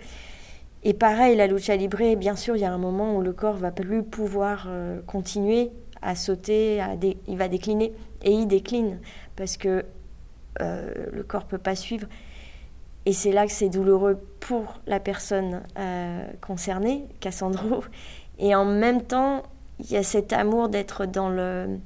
Et 0.82 0.94
pareil, 0.94 1.36
la 1.36 1.46
lucha 1.46 1.76
libre, 1.76 2.14
bien 2.16 2.36
sûr, 2.36 2.56
il 2.56 2.60
y 2.60 2.64
a 2.64 2.72
un 2.72 2.78
moment 2.78 3.16
où 3.16 3.20
le 3.20 3.32
corps 3.32 3.56
va 3.56 3.70
plus 3.70 4.02
pouvoir 4.02 4.66
euh, 4.68 5.00
continuer 5.06 5.70
à 6.00 6.14
sauter, 6.14 6.80
il 7.28 7.36
va 7.36 7.48
décliner, 7.48 7.92
et 8.22 8.32
il 8.32 8.46
décline, 8.46 8.98
parce 9.36 9.58
que 9.58 9.84
euh, 10.62 10.94
le 11.12 11.22
corps 11.22 11.44
peut 11.44 11.58
pas 11.58 11.74
suivre. 11.74 12.08
Et 13.04 13.12
c'est 13.12 13.32
là 13.32 13.46
que 13.46 13.52
c'est 13.52 13.68
douloureux 13.68 14.18
pour 14.40 14.80
la 14.86 15.00
personne 15.00 15.62
euh, 15.78 16.26
concernée, 16.40 17.04
Cassandro. 17.20 17.84
Et 18.38 18.54
en 18.54 18.64
même 18.64 19.02
temps, 19.02 19.42
il 19.80 19.90
y 19.90 19.96
a 19.96 20.02
cet 20.02 20.32
amour 20.32 20.68
d'être 20.68 21.06
dans 21.06 21.28
le... 21.28 21.78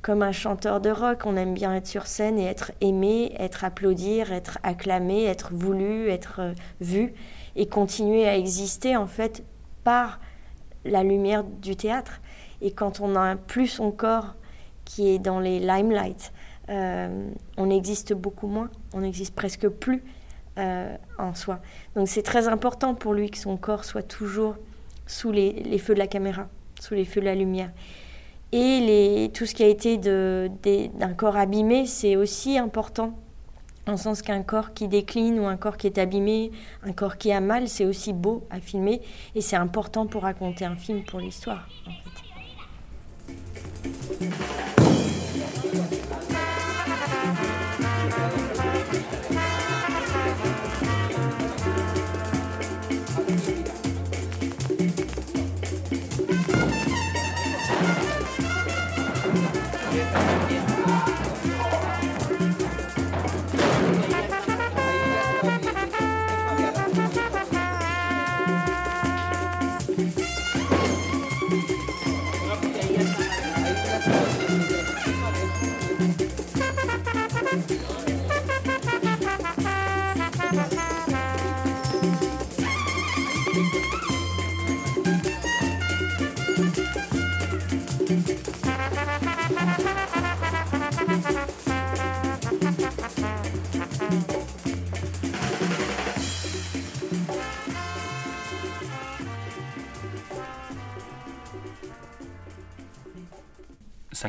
Comme 0.00 0.22
un 0.22 0.32
chanteur 0.32 0.80
de 0.80 0.90
rock, 0.90 1.26
on 1.26 1.36
aime 1.36 1.54
bien 1.54 1.74
être 1.74 1.88
sur 1.88 2.06
scène 2.06 2.38
et 2.38 2.44
être 2.44 2.70
aimé, 2.80 3.34
être 3.36 3.64
applaudir, 3.64 4.32
être 4.32 4.58
acclamé, 4.62 5.24
être 5.24 5.52
voulu, 5.52 6.08
être 6.08 6.54
vu 6.80 7.12
et 7.58 7.66
continuer 7.66 8.26
à 8.26 8.38
exister 8.38 8.96
en 8.96 9.06
fait 9.06 9.44
par 9.84 10.20
la 10.84 11.02
lumière 11.02 11.44
du 11.44 11.76
théâtre. 11.76 12.20
Et 12.62 12.70
quand 12.70 13.00
on 13.00 13.08
n'a 13.08 13.36
plus 13.36 13.66
son 13.66 13.90
corps 13.90 14.36
qui 14.84 15.08
est 15.08 15.18
dans 15.18 15.40
les 15.40 15.58
limelight, 15.58 16.32
euh, 16.70 17.28
on 17.56 17.68
existe 17.68 18.14
beaucoup 18.14 18.46
moins, 18.46 18.70
on 18.94 19.00
n'existe 19.00 19.34
presque 19.34 19.68
plus 19.68 20.04
euh, 20.58 20.96
en 21.18 21.34
soi. 21.34 21.60
Donc 21.96 22.08
c'est 22.08 22.22
très 22.22 22.46
important 22.46 22.94
pour 22.94 23.12
lui 23.12 23.30
que 23.30 23.38
son 23.38 23.56
corps 23.56 23.84
soit 23.84 24.02
toujours 24.02 24.56
sous 25.06 25.32
les, 25.32 25.78
feux 25.78 25.94
de 25.94 25.98
la 25.98 26.06
caméra. 26.06 26.48
sous 26.80 26.94
les 26.94 27.04
feux 27.04 27.20
de 27.20 27.26
la 27.26 27.34
lumière. 27.34 27.70
Et 28.52 28.80
les, 28.80 29.30
tout 29.34 29.46
ce 29.46 29.54
qui 29.54 29.64
a 29.64 29.68
été 29.68 29.98
d'un 29.98 31.14
corps 31.14 31.36
abîmé, 31.36 31.86
c'est 31.86 32.14
aussi 32.14 32.56
important. 32.56 33.18
En 33.88 33.96
sens 33.96 34.20
qu'un 34.20 34.42
corps 34.42 34.74
qui 34.74 34.86
décline 34.86 35.40
ou 35.40 35.46
un 35.46 35.56
corps 35.56 35.78
qui 35.78 35.86
est 35.86 35.96
abîmé, 35.96 36.52
un 36.82 36.92
corps 36.92 37.16
qui 37.16 37.32
a 37.32 37.40
mal, 37.40 37.68
c'est 37.68 37.86
aussi 37.86 38.12
beau 38.12 38.46
à 38.50 38.60
filmer. 38.60 39.00
Et 39.34 39.40
c'est 39.40 39.56
important 39.56 40.06
pour 40.06 40.24
raconter 40.24 40.66
un 40.66 40.76
film, 40.76 41.04
pour 41.04 41.20
l'histoire. 41.20 41.66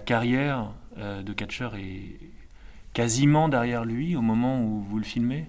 Carrière 0.09 0.71
euh, 0.97 1.21
de 1.21 1.33
catcheur 1.33 1.75
est 1.75 2.17
quasiment 2.93 3.47
derrière 3.47 3.85
lui 3.85 4.15
au 4.15 4.23
moment 4.23 4.59
où 4.59 4.81
vous 4.81 4.97
le 4.97 5.03
filmez. 5.03 5.47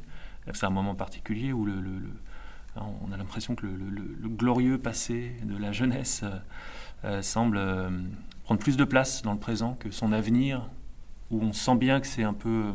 C'est 0.53 0.67
un 0.67 0.71
moment 0.71 0.95
particulier 0.95 1.51
où 1.55 1.67
on 2.77 3.11
a 3.11 3.17
l'impression 3.17 3.55
que 3.55 3.65
le, 3.65 4.29
glorieux 4.29 4.77
passé 4.77 5.33
de 5.45 5.57
la 5.57 5.73
jeunesse 5.73 6.21
euh, 6.25 6.37
euh, 7.05 7.23
semble 7.23 7.59
prendre 8.45 8.61
plus 8.61 8.77
de 8.77 8.85
place 8.85 9.23
dans 9.23 9.33
le 9.33 9.39
présent 9.39 9.79
que 9.81 9.91
son 9.91 10.13
avenir, 10.13 10.69
où 11.31 11.41
on 11.43 11.55
sent 11.55 11.77
bien 11.77 11.99
que 11.99 12.07
c'est 12.07 12.25
un 12.25 12.35
peu 12.35 12.75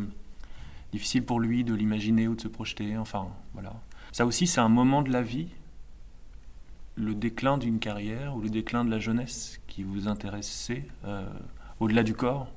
difficile 0.91 1.23
pour 1.23 1.39
lui 1.39 1.63
de 1.63 1.75
l'imaginer 1.75 2.27
ou 2.27 2.33
de 2.33 2.41
se 2.41 2.47
projeter. 2.47 2.97
Enfin, 2.97 3.27
voilà. 3.53 3.73
Ça 4.11 4.25
aussi, 4.25 4.47
c'est 4.47 4.61
un 4.61 4.69
moment 4.69 5.03
de 5.03 5.11
la 5.11 5.21
vie, 5.21 5.49
le 6.95 7.13
déclin 7.13 7.59
d'une 7.59 7.77
carrière 7.77 8.35
ou 8.35 8.41
le 8.41 8.49
déclin 8.49 8.85
de 8.85 8.89
la 8.89 8.97
jeunesse 8.97 9.61
qui 9.67 9.83
vous 9.83 10.07
intéressait 10.07 10.87
au-delà 11.79 12.03
du 12.03 12.13
corps 12.13 12.47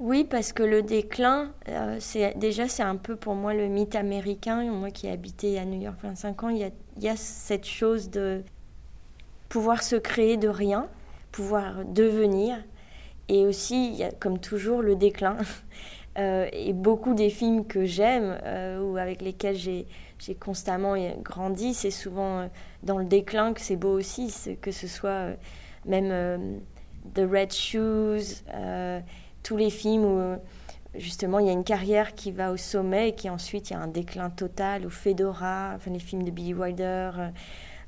oui, 0.00 0.24
parce 0.24 0.54
que 0.54 0.62
le 0.62 0.82
déclin, 0.82 1.52
euh, 1.68 2.00
déjà 2.34 2.68
c'est 2.68 2.82
un 2.82 2.96
peu 2.96 3.16
pour 3.16 3.34
moi 3.34 3.52
le 3.52 3.68
mythe 3.68 3.94
américain. 3.94 4.64
Moi 4.72 4.90
qui 4.90 5.08
ai 5.08 5.10
habité 5.10 5.58
à 5.58 5.66
New 5.66 5.78
York 5.78 5.98
25 6.02 6.42
ans, 6.42 6.48
il 6.48 6.56
y 6.56 6.64
a, 6.64 6.70
il 6.96 7.02
y 7.02 7.08
a 7.10 7.16
cette 7.16 7.66
chose 7.66 8.08
de 8.08 8.42
pouvoir 9.50 9.82
se 9.82 9.96
créer 9.96 10.38
de 10.38 10.48
rien, 10.48 10.88
pouvoir 11.32 11.84
devenir, 11.84 12.56
et 13.28 13.46
aussi, 13.46 13.88
il 13.88 13.94
y 13.94 14.02
a, 14.02 14.10
comme 14.10 14.38
toujours, 14.38 14.82
le 14.82 14.96
déclin. 14.96 15.36
Euh, 16.18 16.48
et 16.52 16.72
beaucoup 16.72 17.14
des 17.14 17.30
films 17.30 17.64
que 17.64 17.84
j'aime 17.84 18.36
euh, 18.42 18.82
ou 18.82 18.96
avec 18.96 19.22
lesquels 19.22 19.54
j'ai 19.54 19.86
constamment 20.40 20.96
grandi, 21.22 21.72
c'est 21.72 21.92
souvent 21.92 22.50
dans 22.82 22.98
le 22.98 23.04
déclin 23.04 23.52
que 23.52 23.60
c'est 23.60 23.76
beau 23.76 23.96
aussi, 23.96 24.34
que 24.60 24.72
ce 24.72 24.88
soit 24.88 25.28
même 25.86 26.60
The 27.14 27.26
Red 27.30 27.52
Shoes, 27.52 28.42
euh, 28.54 29.00
tous 29.42 29.56
les 29.56 29.70
films 29.70 30.04
où 30.04 30.36
justement 30.94 31.38
il 31.38 31.46
y 31.46 31.48
a 31.48 31.52
une 31.52 31.64
carrière 31.64 32.14
qui 32.14 32.32
va 32.32 32.52
au 32.52 32.56
sommet 32.56 33.10
et 33.10 33.14
qui 33.14 33.30
ensuite 33.30 33.70
il 33.70 33.74
y 33.74 33.76
a 33.76 33.80
un 33.80 33.88
déclin 33.88 34.30
total, 34.30 34.86
ou 34.86 34.90
Fedora, 34.90 35.72
enfin 35.76 35.90
les 35.90 35.98
films 35.98 36.24
de 36.24 36.30
Billy 36.30 36.54
Wilder. 36.54 37.10
Euh, 37.18 37.30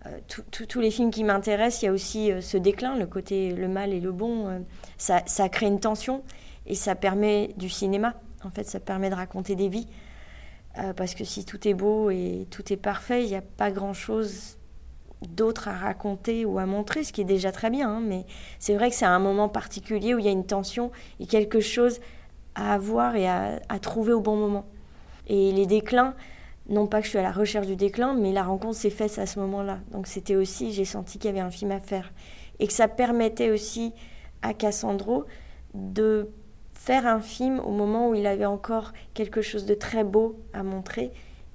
euh, 0.07 0.18
tous 0.51 0.81
les 0.81 0.90
films 0.90 1.12
qui 1.12 1.22
m'intéressent, 1.22 1.83
il 1.83 1.87
y 1.87 1.88
a 1.88 1.92
aussi 1.92 2.33
ce 2.40 2.57
déclin, 2.57 2.96
le 2.96 3.07
côté 3.07 3.53
le 3.53 3.68
mal 3.68 3.92
et 3.92 4.01
le 4.01 4.11
bon. 4.11 4.64
ça, 4.98 5.22
ça 5.27 5.48
crée 5.48 5.66
une 5.66 5.79
tension 5.79 6.25
et 6.66 6.75
ça 6.75 6.96
permet 6.96 7.55
du 7.57 7.68
cinéma. 7.68 8.14
En 8.42 8.51
fait, 8.51 8.64
ça 8.64 8.81
permet 8.81 9.11
de 9.11 9.14
raconter 9.14 9.55
des 9.55 9.68
vies. 9.68 9.87
parce 10.96 11.14
que 11.14 11.22
si 11.22 11.44
tout 11.44 11.68
est 11.68 11.75
beau 11.75 12.11
et 12.11 12.48
tout 12.51 12.72
est 12.72 12.77
parfait, 12.77 13.22
il 13.22 13.29
n'y 13.29 13.37
a 13.37 13.42
pas 13.42 13.70
grand-chose 13.70 14.59
d'autres 15.29 15.69
à 15.69 15.73
raconter 15.73 16.45
ou 16.45 16.59
à 16.59 16.67
montrer, 16.67 17.05
ce 17.05 17.13
qui 17.13 17.21
est 17.21 17.25
déjà 17.25 17.53
très 17.53 17.71
bien. 17.71 17.89
Hein, 17.89 18.03
mais 18.05 18.25
c'est 18.59 18.75
vrai 18.75 18.91
que 18.91 18.97
c'est 18.97 19.05
un 19.05 19.19
moment 19.19 19.49
particulier 19.49 20.15
où 20.15 20.19
il 20.19 20.25
y 20.25 20.29
a 20.29 20.33
une 20.33 20.47
tension 20.47 20.91
et 21.21 21.27
quelque 21.27 21.61
chose 21.61 22.01
à 22.55 22.75
avoir 22.75 23.17
et 23.17 23.29
à, 23.29 23.61
trouver 23.81 24.13
au 24.13 24.21
bon 24.21 24.37
moment. 24.37 24.67
Et 25.29 25.53
les 25.53 25.67
déclins, 25.67 26.15
non 26.69 26.87
pas 26.87 26.99
que 27.01 27.05
je 27.05 27.11
suis 27.11 27.19
à 27.19 27.23
la 27.23 27.33
recherche 27.33 27.67
du 27.67 27.77
déclin, 27.77 28.15
mais 28.15 28.33
la 28.33 28.43
rencontre 28.43 28.77
s'est 28.77 28.91
faite 28.91 29.19
à 29.19 29.27
ce 29.27 29.39
moment-là. 29.41 29.79
Donc 29.91 30.07
c'était 30.07 30.37
aussi, 30.37 30.73
j'ai 30.73 30.85
senti 30.85 31.19
qu'il 31.19 31.31
y 31.31 31.33
avait 31.33 31.41
un 31.41 31.51
film 31.51 31.71
à 31.71 31.81
faire. 31.81 32.13
Et 32.59 32.67
que 32.67 32.73
ça 32.73 32.89
permettait 32.89 33.51
aussi 33.51 33.93
à 34.43 34.55
Cassandro 34.55 35.25
de 35.75 36.29
faire 36.75 37.07
un 37.07 37.21
film 37.21 37.61
au 37.61 37.71
moment 37.71 38.11
où 38.11 38.15
il 38.15 38.27
avait 38.27 38.47
encore 38.47 38.93
quelque 39.15 39.41
chose 39.41 39.67
de 39.67 39.75
très 39.75 40.05
beau 40.05 40.41
à 40.53 40.63
montrer 40.63 41.13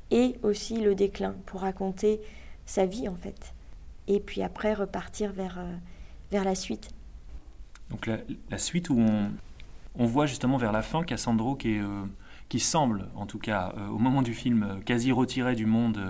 et 0.09 0.35
aussi 0.41 0.79
le 0.79 0.95
déclin 0.95 1.35
pour 1.45 1.61
raconter 1.61 2.21
sa 2.65 2.85
vie 2.85 3.07
en 3.09 3.15
fait 3.15 3.53
et 4.07 4.19
puis 4.19 4.41
après 4.41 4.73
repartir 4.73 5.31
vers, 5.31 5.59
euh, 5.59 5.75
vers 6.31 6.43
la 6.43 6.55
suite. 6.55 6.89
Donc 7.89 8.07
la, 8.07 8.57
suite 8.57 8.89
où 8.89 8.99
on, 8.99 10.05
voit 10.05 10.25
justement 10.25 10.57
vers 10.57 10.71
la 10.71 10.81
fin 10.81 11.03
Cassandro 11.03 11.55
qui, 11.55 11.79
euh, 11.79 12.03
qui 12.49 12.59
semble, 12.59 13.07
en 13.15 13.25
tout 13.25 13.39
cas 13.39 13.73
euh, 13.77 13.87
au 13.87 13.97
moment 13.97 14.21
du 14.21 14.33
film, 14.33 14.81
quasi 14.85 15.11
retiré 15.11 15.55
du 15.55 15.65
monde 15.65 16.01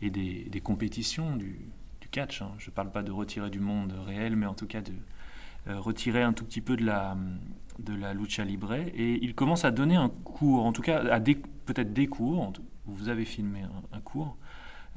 et 0.00 0.08
des, 0.10 0.44
des, 0.50 0.60
compétitions, 0.60 1.36
du, 1.36 1.58
du 2.00 2.08
catch. 2.08 2.40
Hein. 2.40 2.52
Je 2.58 2.70
ne 2.70 2.74
parle 2.74 2.90
pas 2.90 3.02
de 3.02 3.12
retirer 3.12 3.50
du 3.50 3.60
monde 3.60 3.94
réel, 4.06 4.36
mais 4.36 4.46
en 4.46 4.54
tout 4.54 4.66
cas 4.66 4.80
de 4.80 4.92
retirer 5.66 6.22
un 6.22 6.32
tout 6.32 6.46
petit 6.46 6.62
peu 6.62 6.74
de 6.74 6.86
la, 6.86 7.18
de 7.78 7.94
la 7.94 8.14
lucha 8.14 8.44
libre. 8.44 8.72
Et 8.72 9.22
il 9.22 9.34
commence 9.34 9.66
à 9.66 9.70
donner 9.70 9.96
un 9.96 10.08
cours, 10.08 10.64
en 10.64 10.72
tout 10.72 10.80
cas 10.80 11.04
à 11.12 11.20
peut-être 11.20 11.92
des 11.92 12.06
cours, 12.06 12.50
vous 12.86 13.10
avez 13.10 13.26
filmé 13.26 13.64
un 13.92 14.00
cours, 14.00 14.38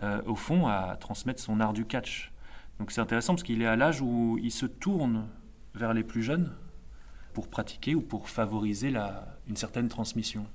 euh, 0.01 0.21
au 0.25 0.35
fond, 0.35 0.67
à 0.67 0.97
transmettre 0.99 1.39
son 1.39 1.59
art 1.59 1.73
du 1.73 1.85
catch. 1.85 2.31
Donc 2.79 2.91
c'est 2.91 3.01
intéressant 3.01 3.33
parce 3.33 3.43
qu'il 3.43 3.61
est 3.61 3.67
à 3.67 3.75
l'âge 3.75 4.01
où 4.01 4.39
il 4.41 4.51
se 4.51 4.65
tourne 4.65 5.27
vers 5.75 5.93
les 5.93 6.03
plus 6.03 6.23
jeunes 6.23 6.51
pour 7.33 7.47
pratiquer 7.47 7.95
ou 7.95 8.01
pour 8.01 8.29
favoriser 8.29 8.93
une 9.47 9.55
certaine 9.55 9.89
transmission. 9.89 10.45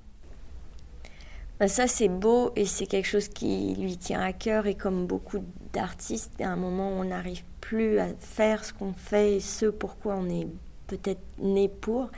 Bah, 1.61 1.67
ça 1.67 1.89
c'est 1.89 2.09
beau 2.09 2.53
et 2.55 2.65
c'est 2.65 2.87
quelque 2.87 3.07
chose 3.07 3.29
qui 3.29 3.75
lui 3.75 3.97
tient 3.97 4.21
à 4.21 4.33
cœur 4.33 4.67
et 4.67 4.77
comme 4.77 5.07
beaucoup 5.07 5.45
d'artistes, 5.73 6.41
à 6.41 6.49
un 6.49 6.57
moment 6.57 6.91
on 6.91 7.05
n'arrive 7.05 7.43
plus 7.61 7.99
à 7.99 8.09
faire 8.21 8.65
ce 8.65 8.73
qu'on 8.73 8.93
fait 8.93 9.37
et 9.37 9.41
ce 9.41 9.67
pourquoi 9.67 10.15
on 10.15 10.29
est 10.29 10.47
peut-être 10.87 11.21
né 11.39 11.69
pour. 11.69 12.11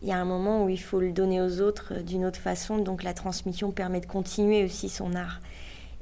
Il 0.00 0.08
y 0.08 0.12
a 0.12 0.18
un 0.18 0.24
moment 0.24 0.64
où 0.64 0.68
il 0.68 0.80
faut 0.80 1.00
le 1.00 1.10
donner 1.10 1.40
aux 1.40 1.60
autres 1.60 2.02
d'une 2.02 2.24
autre 2.24 2.38
façon, 2.38 2.78
donc 2.78 3.02
la 3.02 3.14
transmission 3.14 3.72
permet 3.72 4.00
de 4.00 4.06
continuer 4.06 4.64
aussi 4.64 4.88
son 4.88 5.14
art. 5.14 5.40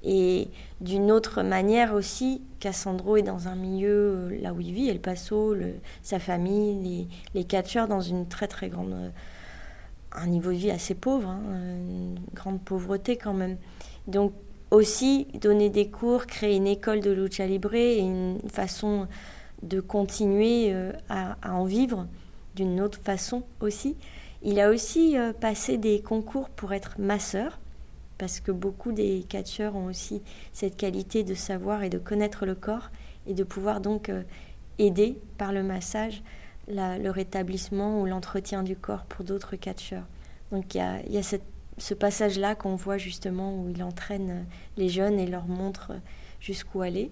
Et 0.09 0.51
d'une 0.81 1.11
autre 1.11 1.42
manière 1.42 1.92
aussi, 1.92 2.40
Cassandro 2.61 3.16
est 3.16 3.23
dans 3.23 3.49
un 3.49 3.57
milieu, 3.57 3.90
euh, 3.90 4.40
là 4.40 4.53
où 4.53 4.61
il 4.61 4.73
vit, 4.73 4.88
El 4.88 5.01
Paso, 5.01 5.57
sa 6.01 6.21
famille, 6.21 6.81
les, 6.81 7.09
les 7.35 7.45
catcheurs, 7.45 7.88
dans 7.88 8.01
une 8.01 8.29
très 8.29 8.47
très 8.47 8.69
grande. 8.69 8.92
Euh, 8.92 9.11
un 10.12 10.29
niveau 10.29 10.51
de 10.53 10.57
vie 10.57 10.71
assez 10.71 10.95
pauvre, 10.95 11.29
hein, 11.29 11.42
une 11.53 12.19
grande 12.33 12.61
pauvreté 12.61 13.16
quand 13.16 13.35
même. 13.35 13.57
Donc 14.07 14.33
aussi 14.71 15.27
donner 15.42 15.71
des 15.71 15.90
cours, 15.90 16.27
créer 16.27 16.55
une 16.55 16.69
école 16.69 17.01
de 17.01 17.11
lucha 17.11 17.45
libre 17.45 17.75
et 17.75 17.99
une 17.99 18.38
façon 18.49 19.09
de 19.62 19.81
continuer 19.81 20.73
euh, 20.73 20.92
à, 21.09 21.37
en 21.53 21.64
vivre 21.64 22.07
d'une 22.55 22.81
autre 22.81 23.01
façon 23.03 23.42
aussi. 23.61 23.97
Il 24.42 24.61
a 24.61 24.71
aussi 24.71 25.16
passé 25.40 25.77
des 25.77 26.01
concours 26.01 26.49
pour 26.51 26.73
être 26.73 26.95
masseur 26.99 27.59
parce 28.18 28.40
que 28.40 28.50
beaucoup 28.50 28.92
des 28.92 29.24
catcheurs 29.29 29.76
ont 29.76 29.87
aussi 29.87 30.22
cette 30.52 30.76
qualité 30.76 31.24
de 31.24 31.35
savoir 31.35 31.83
et 31.83 31.90
de 31.90 31.98
connaître 31.98 32.46
le 32.46 32.55
corps 32.55 32.90
et 33.26 33.35
de 33.35 33.44
pouvoir 33.44 33.81
donc 33.81 34.09
euh, 34.09 34.22
aider 34.79 35.18
par 35.38 35.52
le 35.52 35.62
massage 35.62 36.22
le 36.68 37.11
rétablissement 37.11 38.00
ou 38.00 38.07
l'entretien 38.07 38.62
du 38.62 38.76
corps 38.76 39.05
pour 39.05 39.24
d'autres 39.24 39.57
catcheurs. 39.57 40.07
Donc 40.50 40.74
il 40.74 40.79
y 40.79 41.18
a, 41.18 41.22
ce 41.79 41.94
passage-là 41.94 42.55
qu'on 42.55 42.74
voit 42.74 42.98
justement 42.98 43.55
où 43.57 43.68
il 43.68 43.83
entraîne 43.83 44.46
les 44.76 44.88
jeunes 44.88 45.18
et 45.18 45.26
leur 45.26 45.46
montre 45.46 45.92
jusqu'où 46.40 46.83
aller, 46.83 47.11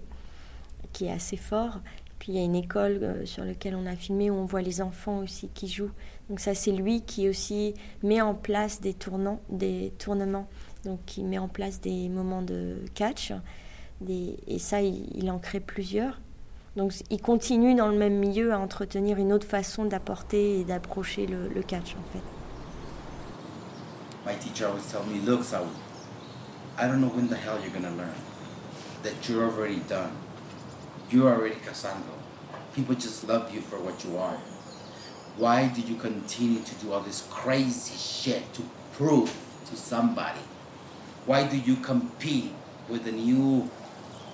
qui 0.93 1.05
est 1.05 1.11
assez 1.11 1.37
fort. 1.37 1.79
Puis 2.19 2.31
il 2.31 2.35
y 2.37 2.41
a 2.41 2.43
une 2.43 2.55
école 2.55 2.99
euh, 3.03 3.25
sur 3.25 3.43
laquelle 3.43 3.75
on 3.75 3.85
a 3.85 3.95
filmé 3.95 4.31
où 4.31 4.35
on 4.35 4.45
voit 4.45 4.61
les 4.61 4.81
enfants 4.81 5.19
aussi 5.19 5.49
qui 5.49 5.67
jouent. 5.67 5.91
Donc 6.29 6.39
ça 6.39 6.55
c'est 6.55 6.71
lui 6.71 7.01
qui 7.01 7.29
aussi 7.29 7.73
met 8.03 8.21
en 8.21 8.33
place 8.33 8.81
des 8.81 8.93
tournants, 8.93 9.41
des 9.49 9.93
tournements. 9.99 10.47
Donc 10.85 10.99
qui 11.05 11.23
met 11.23 11.37
en 11.37 11.47
place 11.47 11.81
des 11.81 12.09
moments 12.09 12.41
de 12.41 12.77
catch. 12.93 13.33
et 14.07 14.59
ça 14.59 14.81
il, 14.81 15.29
en 15.29 15.39
crée 15.39 15.59
plusieurs. 15.59 16.19
Donc 16.75 16.93
il 17.09 17.21
continue 17.21 17.73
dans 17.75 17.87
le 17.87 17.97
même 17.97 18.17
milieu 18.17 18.53
à 18.53 18.59
entretenir 18.59 19.17
une 19.17 19.33
autre 19.33 19.47
façon 19.47 19.85
d'apporter 19.85 20.59
et 20.59 20.63
d'approcher 20.63 21.25
le, 21.25 21.47
le 21.47 21.61
catch 21.61 21.95
en 21.95 22.13
fait. 22.13 22.23
My 24.25 24.35
teacher 24.39 24.65
always 24.65 24.83
tell 24.91 25.03
me, 25.03 25.19
look, 25.25 25.43
Saul, 25.43 25.67
I 26.77 26.87
don't 26.87 26.99
know 26.99 27.11
when 27.15 27.27
the 27.27 27.35
hell 27.37 27.59
you're 27.61 27.71
gonna 27.71 27.95
learn 27.95 28.15
that 29.03 29.29
you're 29.29 29.43
already 29.43 29.81
done. 29.87 30.11
You're 31.11 31.31
already 31.31 31.55
Cassandra. 31.63 32.13
People 32.75 32.95
just 32.95 33.27
love 33.27 33.53
you 33.53 33.61
for 33.61 33.77
what 33.77 34.03
you 34.03 34.17
are. 34.17 34.37
Why 35.37 35.67
do 35.67 35.81
you 35.81 35.95
continue 35.95 36.59
to 36.61 36.75
do 36.75 36.91
all 36.91 37.01
this 37.01 37.27
crazy 37.29 37.95
shit 37.95 38.51
to 38.55 38.63
prove 38.93 39.31
to 39.69 39.75
somebody? 39.75 40.39
Why 41.25 41.47
do 41.47 41.57
you 41.57 41.77
compete 41.77 42.53
with 42.87 43.03
the 43.03 43.11
new 43.11 43.69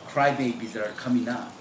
crybabies 0.08 0.74
that 0.74 0.86
are 0.86 0.94
coming 0.94 1.28
up? 1.30 1.54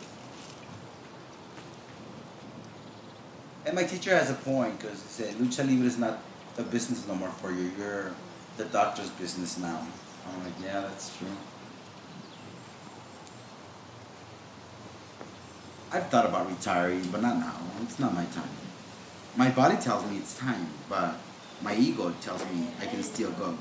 And 3.64 3.76
my 3.76 3.84
teacher 3.84 4.10
has 4.10 4.30
a 4.30 4.34
point 4.34 4.80
because 4.80 5.02
he 5.02 5.08
said, 5.08 5.34
Lucha 5.34 5.64
Libre 5.68 5.86
is 5.86 5.98
not 5.98 6.18
a 6.58 6.62
business 6.62 7.06
no 7.06 7.14
more 7.14 7.30
for 7.30 7.52
you. 7.52 7.70
You're 7.78 8.12
the 8.56 8.64
doctor's 8.64 9.10
business 9.10 9.58
now. 9.58 9.86
I'm 10.26 10.44
like, 10.44 10.52
yeah, 10.62 10.80
that's 10.80 11.16
true. 11.16 11.28
I've 15.92 16.08
thought 16.08 16.26
about 16.26 16.48
retiring, 16.48 17.02
but 17.10 17.22
not 17.22 17.38
now. 17.38 17.54
It's 17.82 17.98
not 17.98 18.14
my 18.14 18.24
time. 18.26 18.50
My 19.36 19.50
body 19.50 19.76
tells 19.76 20.08
me 20.10 20.18
it's 20.18 20.36
time, 20.36 20.66
but 20.88 21.14
my 21.62 21.74
ego 21.76 22.12
tells 22.20 22.44
me 22.46 22.68
I 22.80 22.86
can 22.86 23.02
still 23.02 23.30
go. 23.32 23.56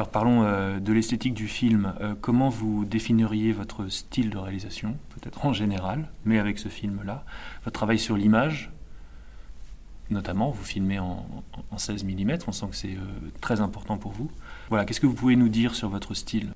Alors 0.00 0.08
parlons 0.08 0.44
euh, 0.44 0.80
de 0.80 0.94
l'esthétique 0.94 1.34
du 1.34 1.46
film. 1.46 1.92
Euh, 2.00 2.14
comment 2.18 2.48
vous 2.48 2.86
définiriez 2.86 3.52
votre 3.52 3.88
style 3.88 4.30
de 4.30 4.38
réalisation, 4.38 4.96
peut-être 5.10 5.44
en 5.44 5.52
général, 5.52 6.08
mais 6.24 6.38
avec 6.38 6.58
ce 6.58 6.70
film-là? 6.70 7.22
Votre 7.64 7.74
travail 7.74 7.98
sur 7.98 8.16
l'image, 8.16 8.70
notamment, 10.08 10.52
vous 10.52 10.64
filmez 10.64 10.98
en, 10.98 11.26
16 11.76 12.04
mm, 12.04 12.38
on 12.46 12.52
sent 12.52 12.66
que 12.70 12.76
c'est 12.76 12.94
euh, 12.94 13.30
très 13.42 13.60
important 13.60 13.98
pour 13.98 14.12
vous. 14.12 14.30
Voilà, 14.70 14.86
qu'est-ce 14.86 15.00
que 15.00 15.06
vous 15.06 15.12
pouvez 15.12 15.36
nous 15.36 15.50
dire 15.50 15.74
sur 15.74 15.90
votre 15.90 16.14
style? 16.14 16.54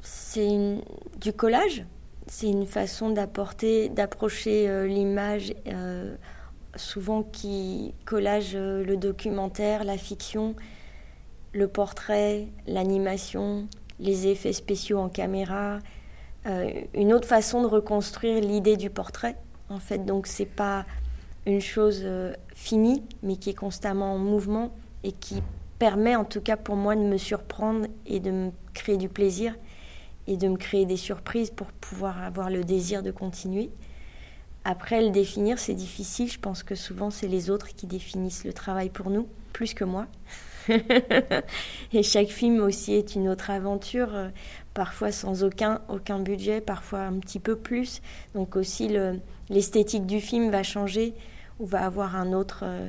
C'est 0.00 0.78
du 1.20 1.32
collage 1.32 1.84
c'est 2.28 2.46
une 2.48 2.64
façon 2.64 3.10
d'apporter, 3.10 3.88
d'approcher 3.90 4.86
l'image, 4.86 5.52
souvent 6.74 7.22
qui 7.22 7.92
collage 8.06 8.56
le 8.56 8.96
documentaire, 8.96 9.84
la 9.84 9.98
fiction, 9.98 10.54
le 11.54 11.68
portrait, 11.68 12.48
l'animation, 12.66 13.68
les 14.00 14.26
effets 14.26 14.52
spéciaux 14.52 14.98
en 14.98 15.08
caméra, 15.08 15.78
une 16.94 17.14
autre 17.14 17.26
façon 17.26 17.62
de 17.62 17.66
reconstruire 17.66 18.40
l'idée 18.40 18.76
du 18.76 18.90
portrait. 18.90 19.36
En 19.70 19.78
fait, 19.78 20.04
donc 20.04 20.26
c'est 20.26 20.44
pas 20.44 20.84
une 21.46 21.60
chose 21.60 22.06
finie, 22.54 23.02
mais 23.22 23.36
qui 23.36 23.50
est 23.50 23.54
constamment 23.54 24.12
en 24.12 24.18
mouvement 24.18 24.74
et 25.04 25.12
qui 25.12 25.42
permet, 25.78 26.16
en 26.16 26.24
tout 26.24 26.40
cas 26.40 26.56
pour 26.56 26.76
moi, 26.76 26.96
de 26.96 27.00
me 27.00 27.16
surprendre 27.16 27.86
et 28.06 28.20
de 28.20 28.30
me 28.30 28.50
créer 28.74 28.96
du 28.96 29.08
plaisir 29.08 29.54
et 30.26 30.36
de 30.36 30.48
me 30.48 30.56
créer 30.56 30.86
des 30.86 30.96
surprises 30.96 31.50
pour 31.50 31.68
pouvoir 31.68 32.22
avoir 32.22 32.50
le 32.50 32.64
désir 32.64 33.02
de 33.02 33.10
continuer. 33.10 33.70
Après, 34.64 35.02
le 35.02 35.10
définir, 35.10 35.58
c'est 35.58 35.74
difficile. 35.74 36.30
Je 36.30 36.38
pense 36.38 36.62
que 36.62 36.74
souvent, 36.74 37.10
c'est 37.10 37.28
les 37.28 37.50
autres 37.50 37.68
qui 37.74 37.86
définissent 37.86 38.44
le 38.44 38.54
travail 38.54 38.88
pour 38.88 39.10
nous, 39.10 39.28
plus 39.52 39.74
que 39.74 39.84
moi. 39.84 40.06
Et 41.92 42.02
chaque 42.02 42.28
film 42.28 42.60
aussi 42.60 42.94
est 42.94 43.14
une 43.14 43.28
autre 43.28 43.50
aventure, 43.50 44.14
euh, 44.14 44.28
parfois 44.72 45.12
sans 45.12 45.44
aucun, 45.44 45.80
aucun 45.88 46.18
budget, 46.18 46.60
parfois 46.60 47.00
un 47.00 47.18
petit 47.18 47.40
peu 47.40 47.56
plus. 47.56 48.00
Donc 48.34 48.56
aussi, 48.56 48.90
l'esthétique 49.50 50.06
du 50.06 50.20
film 50.20 50.50
va 50.50 50.62
changer 50.62 51.14
ou 51.60 51.66
va 51.66 51.84
avoir 51.84 52.16
un 52.16 52.32
autre, 52.32 52.60
euh, 52.64 52.88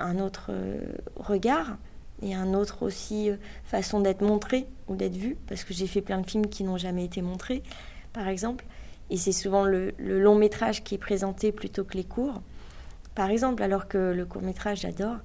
un 0.00 0.18
autre 0.18 0.46
euh, 0.50 0.80
regard 1.16 1.76
et 2.22 2.34
un 2.34 2.54
autre 2.54 2.82
aussi 2.82 3.30
façon 3.64 4.00
d'être 4.00 4.22
montré 4.22 4.66
ou 4.88 4.94
d'être 4.94 5.16
vu, 5.16 5.36
parce 5.48 5.64
que 5.64 5.74
j'ai 5.74 5.88
fait 5.88 6.02
plein 6.02 6.18
de 6.18 6.26
films 6.28 6.46
qui 6.46 6.62
n'ont 6.62 6.78
jamais 6.78 7.04
été 7.04 7.20
montrés, 7.20 7.62
par 8.12 8.28
exemple, 8.28 8.64
et 9.10 9.16
c'est 9.16 9.32
souvent 9.32 9.64
le, 9.64 9.92
long 9.98 10.36
métrage 10.36 10.82
qui 10.84 10.94
est 10.94 10.98
présenté 10.98 11.52
plutôt 11.52 11.84
que 11.84 11.98
les 11.98 12.04
courts, 12.04 12.40
par 13.14 13.28
exemple, 13.28 13.62
alors 13.62 13.86
que 13.86 13.98
le 13.98 14.24
court 14.24 14.40
métrage, 14.40 14.80
j'adore. 14.80 15.16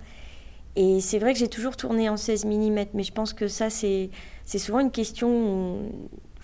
Et 0.80 1.02
c'est 1.02 1.18
vrai 1.18 1.34
que 1.34 1.40
j'ai 1.40 1.48
toujours 1.48 1.76
tourné 1.76 2.08
en 2.08 2.18
16 2.18 2.46
mm, 2.46 2.86
mais 2.94 3.02
je 3.02 3.12
pense 3.12 3.34
que 3.34 3.48
ça, 3.48 3.72
c'est 3.72 4.12
souvent 4.46 4.80
une 4.80 4.92
question 4.92 5.92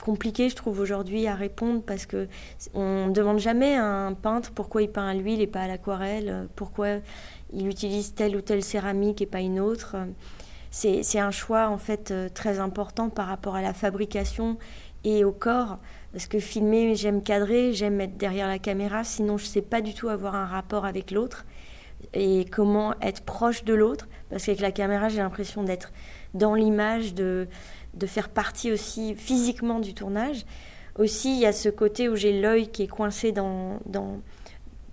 compliquée, 0.02 0.50
je 0.50 0.56
trouve, 0.56 0.80
aujourd'hui 0.80 1.28
à 1.28 1.36
répondre, 1.36 1.84
parce 1.86 2.08
que 2.08 2.28
on 2.74 3.08
ne 3.08 3.14
demande 3.14 3.38
jamais 3.38 3.76
à 3.76 3.86
un 3.86 4.14
peintre 4.14 4.52
pourquoi 4.52 4.82
il 4.82 4.90
peint 4.90 5.08
à 5.08 5.14
l'huile 5.14 5.40
et 5.40 5.48
pas 5.48 5.62
à 5.62 5.68
l'aquarelle, 5.68 6.48
pourquoi 6.56 6.98
il 7.54 7.68
utilise 7.68 8.16
telle 8.16 8.36
ou 8.36 8.42
telle 8.42 8.64
céramique 8.64 9.22
et 9.22 9.28
pas 9.28 9.40
une 9.40 9.60
autre 9.60 9.96
c'est 10.74 11.20
un 11.20 11.32
choix 11.32 11.70
en 11.70 11.78
fait 11.78 12.10
euh, 12.10 12.30
très 12.34 12.60
important 12.60 13.10
par 13.10 13.28
rapport 13.28 13.56
à 13.56 13.62
la 13.62 13.74
fabrication 13.74 14.58
et 15.04 15.24
au 15.24 15.32
corps. 15.32 15.78
Parce 16.12 16.26
que 16.26 16.40
filmer, 16.40 16.96
j'aime 16.96 17.22
cadrer, 17.22 17.74
j'aime 17.74 18.02
être 18.02 18.18
derrière 18.18 18.48
la 18.48 18.60
caméra, 18.60 19.04
sinon 19.04 19.38
je 19.38 19.46
ne 19.46 19.50
sais 19.50 19.62
pas 19.62 19.82
du 19.82 19.94
tout 19.94 20.10
avoir 20.10 20.36
un 20.36 20.46
rapport 20.46 20.86
avec 20.86 21.12
l'autre 21.12 21.46
et 22.14 22.46
comment 22.46 22.94
être 23.02 23.22
proche 23.22 23.64
de 23.64 23.74
l'autre. 23.74 24.08
Parce 24.30 24.46
qu'avec 24.46 24.62
la 24.62 24.72
caméra, 24.72 25.10
j'ai 25.10 25.18
l'impression 25.18 25.64
d'être 25.64 25.92
dans 26.34 26.56
l'image, 26.56 27.14
de, 27.14 27.48
de 27.94 28.08
faire 28.08 28.30
partie 28.30 28.72
aussi 28.72 29.16
physiquement 29.16 29.80
du 29.80 29.94
tournage. 29.94 30.46
Aussi, 30.98 31.34
il 31.34 31.40
y 31.40 31.46
a 31.46 31.54
ce 31.54 31.70
côté 31.70 32.10
où 32.10 32.16
j'ai 32.16 32.40
l'œil 32.40 32.68
qui 32.68 32.84
est 32.84 32.88
coincé 32.88 33.32
dans, 33.32 33.80
dans, 33.86 34.22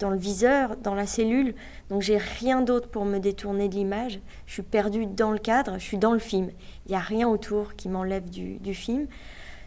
dans 0.01 0.11
le 0.11 0.17
viseur, 0.17 0.77
dans 0.77 0.95
la 0.95 1.07
cellule. 1.07 1.55
Donc 1.91 2.03
j'ai 2.03 2.17
rien 2.17 2.63
d'autre 2.63 2.89
pour 2.89 3.05
me 3.05 3.19
détourner 3.19 3.69
de 3.69 3.75
l'image. 3.75 4.21
Je 4.47 4.55
suis 4.55 4.63
perdue 4.63 5.07
dans 5.07 5.31
le 5.31 5.39
cadre, 5.39 5.75
je 5.79 5.85
suis 5.85 5.99
dans 5.99 6.13
le 6.13 6.19
film. 6.19 6.51
Il 6.87 6.91
n'y 6.91 6.97
a 6.97 7.01
rien 7.01 7.29
autour 7.29 7.77
qui 7.77 7.89
m'enlève 7.89 8.29
du, 8.29 8.75
film. 8.75 9.07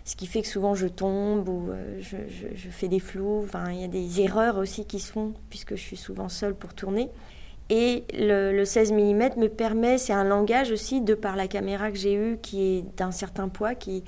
Ce 0.04 0.16
qui 0.16 0.28
fait 0.28 0.42
que 0.42 0.48
souvent 0.48 0.76
je 0.76 0.88
tombe 0.88 1.48
ou 1.48 1.70
euh, 1.70 2.02
je, 2.02 2.70
fais 2.70 2.90
des 2.90 3.00
flous. 3.00 3.44
Enfin, 3.44 3.72
il 3.72 3.80
y 3.80 3.86
a 3.86 3.88
des 3.88 4.22
erreurs 4.22 4.58
aussi 4.58 4.86
qui 4.86 5.00
se 5.00 5.12
font 5.12 5.34
puisque 5.50 5.76
je 5.76 5.82
suis 5.82 5.98
souvent 5.98 6.28
seule 6.28 6.56
pour 6.56 6.74
tourner. 6.74 7.10
Et 7.76 8.04
le, 8.14 8.66
16 8.66 8.92
mm 8.92 9.30
me 9.38 9.48
permet, 9.48 9.98
c'est 9.98 10.14
un 10.14 10.24
langage 10.24 10.72
aussi 10.72 11.02
de 11.02 11.16
par 11.16 11.36
la 11.36 11.48
caméra 11.48 11.90
que 11.90 11.98
j'ai 11.98 12.14
eue 12.14 12.38
qui 12.40 12.62
est 12.62 12.98
d'un 12.98 13.10
certain 13.12 13.50
poids, 13.50 13.74
qui, 13.74 14.04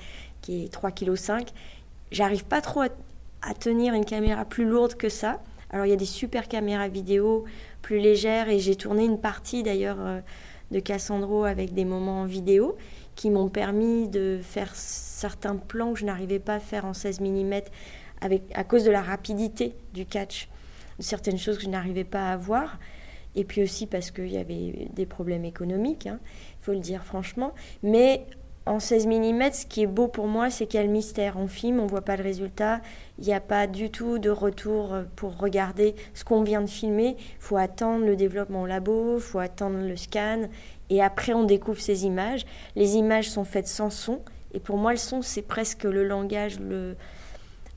est 0.48 0.72
3,5 0.72 1.40
kg. 1.40 1.50
J'arrive 2.12 2.44
pas 2.44 2.60
trop 2.60 2.82
à 2.82 3.54
tenir 3.58 3.94
une 3.94 4.04
caméra 4.04 4.44
plus 4.44 4.66
lourde 4.66 4.94
que 4.94 5.08
ça. 5.08 5.42
Alors 5.70 5.84
il 5.84 5.88
y 5.88 5.92
a 5.92 5.96
des 5.96 6.04
super 6.04 6.46
caméras 6.46 6.86
vidéo 6.86 7.44
plus 7.82 7.98
légères 7.98 8.48
et 8.48 8.60
j'ai 8.60 8.76
tourné 8.76 9.04
une 9.04 9.18
partie 9.18 9.64
d'ailleurs 9.64 9.98
euh, 9.98 10.20
de 10.70 10.78
Cassandro 10.78 11.42
avec 11.42 11.74
des 11.74 11.84
moments 11.84 12.20
en 12.20 12.24
vidéo 12.24 12.76
qui 13.16 13.30
m'ont 13.30 13.48
permis 13.48 14.06
de 14.06 14.38
faire 14.44 14.76
certains 14.76 15.56
plans 15.56 15.92
que 15.92 15.98
je 15.98 16.04
n'arrivais 16.04 16.38
pas 16.38 16.54
à 16.54 16.60
faire 16.60 16.84
en 16.84 16.94
16 16.94 17.20
mm 17.20 17.62
à 18.54 18.62
cause 18.62 18.84
de 18.84 18.92
la 18.92 19.02
rapidité 19.02 19.74
du 19.92 20.06
catch, 20.06 20.48
certaines 21.00 21.36
choses 21.36 21.56
que 21.56 21.64
je 21.64 21.68
n'arrivais 21.68 22.04
pas 22.04 22.30
à 22.30 22.36
voir. 22.36 22.78
Et 23.36 23.44
puis 23.44 23.62
aussi 23.62 23.86
parce 23.86 24.10
qu'il 24.10 24.32
y 24.32 24.38
avait 24.38 24.88
des 24.94 25.06
problèmes 25.06 25.44
économiques, 25.44 26.06
hein, 26.06 26.18
il 26.24 26.64
faut 26.64 26.72
le 26.72 26.80
dire 26.80 27.04
franchement. 27.04 27.52
Mais 27.82 28.26
en 28.66 28.80
16 28.80 29.06
mm, 29.06 29.52
ce 29.52 29.66
qui 29.66 29.82
est 29.82 29.86
beau 29.86 30.08
pour 30.08 30.26
moi, 30.26 30.50
c'est 30.50 30.66
qu'il 30.66 30.80
y 30.80 30.82
a 30.82 30.86
le 30.86 30.92
mystère. 30.92 31.36
On 31.36 31.46
filme, 31.46 31.78
on 31.78 31.86
voit 31.86 32.00
pas 32.00 32.16
le 32.16 32.24
résultat. 32.24 32.80
Il 33.18 33.24
n'y 33.24 33.32
a 33.32 33.40
pas 33.40 33.68
du 33.68 33.90
tout 33.90 34.18
de 34.18 34.30
retour 34.30 34.96
pour 35.14 35.38
regarder 35.38 35.94
ce 36.14 36.24
qu'on 36.24 36.42
vient 36.42 36.62
de 36.62 36.68
filmer. 36.68 37.16
Il 37.18 37.36
faut 37.38 37.56
attendre 37.56 38.04
le 38.04 38.16
développement 38.16 38.62
au 38.62 38.66
labo, 38.66 39.16
il 39.16 39.22
faut 39.22 39.38
attendre 39.38 39.78
le 39.78 39.96
scan. 39.96 40.48
Et 40.90 41.02
après, 41.02 41.32
on 41.32 41.44
découvre 41.44 41.80
ces 41.80 42.06
images. 42.06 42.44
Les 42.74 42.96
images 42.96 43.30
sont 43.30 43.44
faites 43.44 43.68
sans 43.68 43.90
son. 43.90 44.20
Et 44.52 44.60
pour 44.60 44.78
moi, 44.78 44.92
le 44.92 44.98
son, 44.98 45.22
c'est 45.22 45.42
presque 45.42 45.84
le 45.84 46.04
langage 46.04 46.58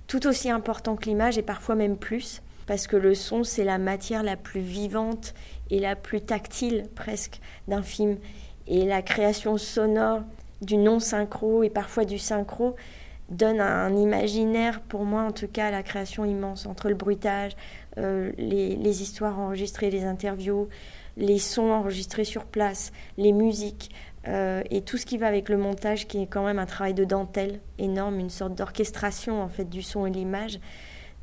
tout 0.07 0.25
aussi 0.25 0.49
important 0.49 0.95
que 0.95 1.05
l'image, 1.05 1.37
et 1.37 1.43
parfois 1.43 1.75
même 1.75 1.97
plus. 1.97 2.41
Parce 2.69 2.85
que 2.85 2.97
le 2.97 3.15
son, 3.15 3.43
c'est 3.43 3.63
la 3.63 3.79
matière 3.79 4.21
la 4.21 4.37
plus 4.37 4.61
vivante 4.61 5.33
et 5.71 5.79
la 5.79 5.95
plus 5.95 6.21
tactile 6.21 6.85
presque 6.93 7.39
d'un 7.67 7.81
film. 7.81 8.19
Et 8.67 8.85
la 8.85 9.01
création 9.01 9.57
sonore 9.57 10.21
du 10.61 10.77
non-synchro 10.77 11.63
et 11.63 11.71
parfois 11.71 12.05
du 12.05 12.19
synchro 12.19 12.75
donne 13.29 13.59
un 13.59 13.95
imaginaire, 13.95 14.81
pour 14.81 15.03
moi 15.03 15.23
en 15.23 15.31
tout 15.31 15.47
cas, 15.47 15.71
la 15.71 15.81
création 15.81 16.25
immense 16.25 16.67
entre 16.67 16.89
le 16.89 16.95
bruitage, 16.95 17.53
euh, 17.97 18.31
les, 18.37 19.01
histoires 19.01 19.39
enregistrées, 19.39 19.89
les 19.89 20.03
interviews, 20.03 20.69
les 21.17 21.39
sons 21.39 21.71
enregistrés 21.71 22.23
sur 22.23 22.45
place, 22.45 22.91
les 23.17 23.31
musiques 23.31 23.89
euh, 24.27 24.61
et 24.69 24.83
tout 24.83 24.97
ce 24.97 25.07
qui 25.07 25.17
va 25.17 25.25
avec 25.25 25.49
le 25.49 25.57
montage 25.57 26.07
qui 26.07 26.21
est 26.21 26.27
quand 26.27 26.45
même 26.45 26.59
un 26.59 26.67
travail 26.67 26.93
de 26.93 27.03
dentelle 27.03 27.61
énorme, 27.79 28.19
une 28.19 28.29
sorte 28.29 28.53
d'orchestration 28.53 29.41
en 29.41 29.49
fait 29.49 29.67
du 29.67 29.81
son 29.81 30.05
et 30.05 30.11
de 30.11 30.17
l'image. 30.17 30.59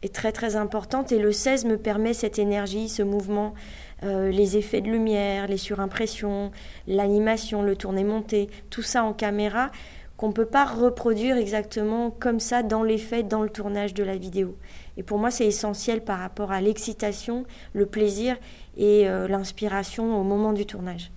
Très 0.09 0.33
très 0.33 0.57
importante 0.57 1.13
et 1.13 1.19
le 1.19 1.33
16 1.33 1.65
me 1.65 1.77
permet 1.77 2.15
cette 2.15 2.39
énergie, 2.39 2.89
ce 2.89 3.03
mouvement, 3.03 3.55
euh, 4.03 4.31
les 4.31 4.57
effets 4.57 4.81
de 4.81 4.89
lumière, 4.89 5.47
les 5.47 5.57
surimpressions, 5.57 6.51
l'animation, 6.87 7.63
le 7.63 7.77
tourné-monté, 7.77 8.49
tout 8.71 8.83
ça 8.83 9.05
en 9.05 9.13
caméra 9.13 9.71
qu'on 10.17 10.29
ne 10.29 10.33
peut 10.33 10.47
pas 10.47 10.65
reproduire 10.65 11.37
exactement 11.37 12.11
comme 12.11 12.41
ça 12.41 12.63
dans 12.63 12.83
l'effet, 12.83 13.23
dans 13.23 13.43
le 13.43 13.51
tournage 13.51 13.93
de 13.93 14.03
la 14.03 14.17
vidéo. 14.17 14.57
Et 14.97 15.03
pour 15.03 15.19
moi, 15.19 15.31
c'est 15.31 15.47
essentiel 15.47 16.03
par 16.03 16.19
rapport 16.19 16.53
à 16.53 16.61
l'excitation, 16.61 17.45
le 17.75 17.87
plaisir 17.87 18.37
et 18.77 19.09
euh, 19.09 19.29
l'inspiration 19.29 20.19
au 20.19 20.23
moment 20.23 20.53
du 20.53 20.65
tournage. 20.65 21.11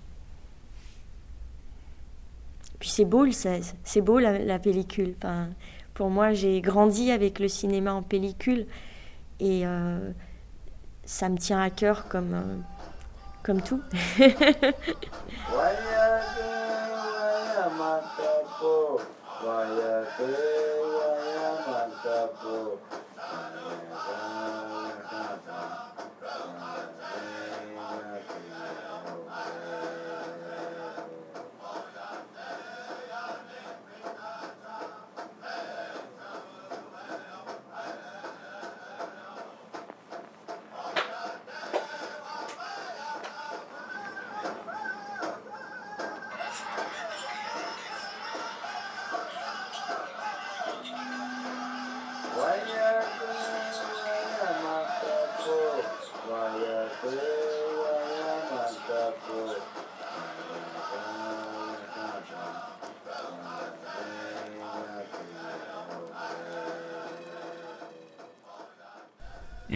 Puis 2.78 2.88
c'est 2.88 3.04
beau 3.04 3.24
le 3.24 3.32
16, 3.32 3.74
c'est 3.84 4.00
beau 4.00 4.18
la, 4.18 4.58
pellicule. 4.58 5.14
Pour 6.00 6.08
moi, 6.08 6.32
j'ai 6.32 6.62
grandi 6.62 7.10
avec 7.10 7.38
le 7.38 7.46
cinéma 7.46 7.92
en 7.92 8.00
pellicule 8.00 8.66
et 9.38 9.66
euh, 9.66 9.98
ça 11.04 11.28
me 11.28 11.36
tient 11.36 11.60
à 11.60 11.68
cœur 11.68 12.08
comme, 12.08 12.32
euh, 12.32 12.56
comme 13.42 13.60
tout. 13.60 13.82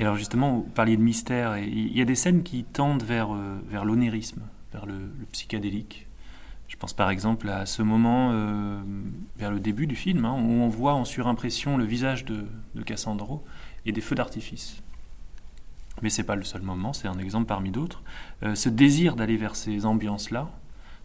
alors 0.04 0.16
justement, 0.16 0.58
vous 0.58 0.62
parliez 0.62 0.96
de 0.96 1.02
mystère, 1.02 1.54
et 1.54 1.66
il 1.66 1.96
y 1.96 2.00
a 2.00 2.04
des 2.04 2.14
scènes 2.14 2.42
qui 2.42 2.64
tendent 2.64 3.02
vers, 3.02 3.34
euh, 3.34 3.58
vers 3.68 3.84
l'onérisme, 3.84 4.42
vers 4.72 4.86
le, 4.86 4.94
psychédélique. 5.32 6.06
Je 6.68 6.76
pense 6.76 6.92
par 6.92 7.10
exemple 7.10 7.48
à 7.48 7.66
ce 7.66 7.82
moment, 7.82 8.30
euh, 8.32 8.80
vers 9.36 9.50
le 9.50 9.60
début 9.60 9.86
du 9.86 9.96
film, 9.96 10.24
hein, 10.24 10.32
où 10.32 10.50
on 10.50 10.68
voit 10.68 10.94
en 10.94 11.04
surimpression 11.04 11.76
le 11.76 11.84
visage 11.84 12.24
de, 12.24 12.46
de 12.74 12.82
Cassandro 12.82 13.44
et 13.86 13.92
des 13.92 14.00
feux 14.00 14.14
d'artifice. 14.14 14.82
Mais 16.02 16.10
c'est 16.10 16.24
pas 16.24 16.36
le 16.36 16.44
seul 16.44 16.62
moment, 16.62 16.92
c'est 16.92 17.08
un 17.08 17.18
exemple 17.18 17.46
parmi 17.46 17.70
d'autres. 17.70 18.02
Euh, 18.42 18.54
ce 18.54 18.68
désir 18.68 19.16
d'aller 19.16 19.36
vers 19.36 19.56
ces 19.56 19.86
ambiances-là, 19.86 20.50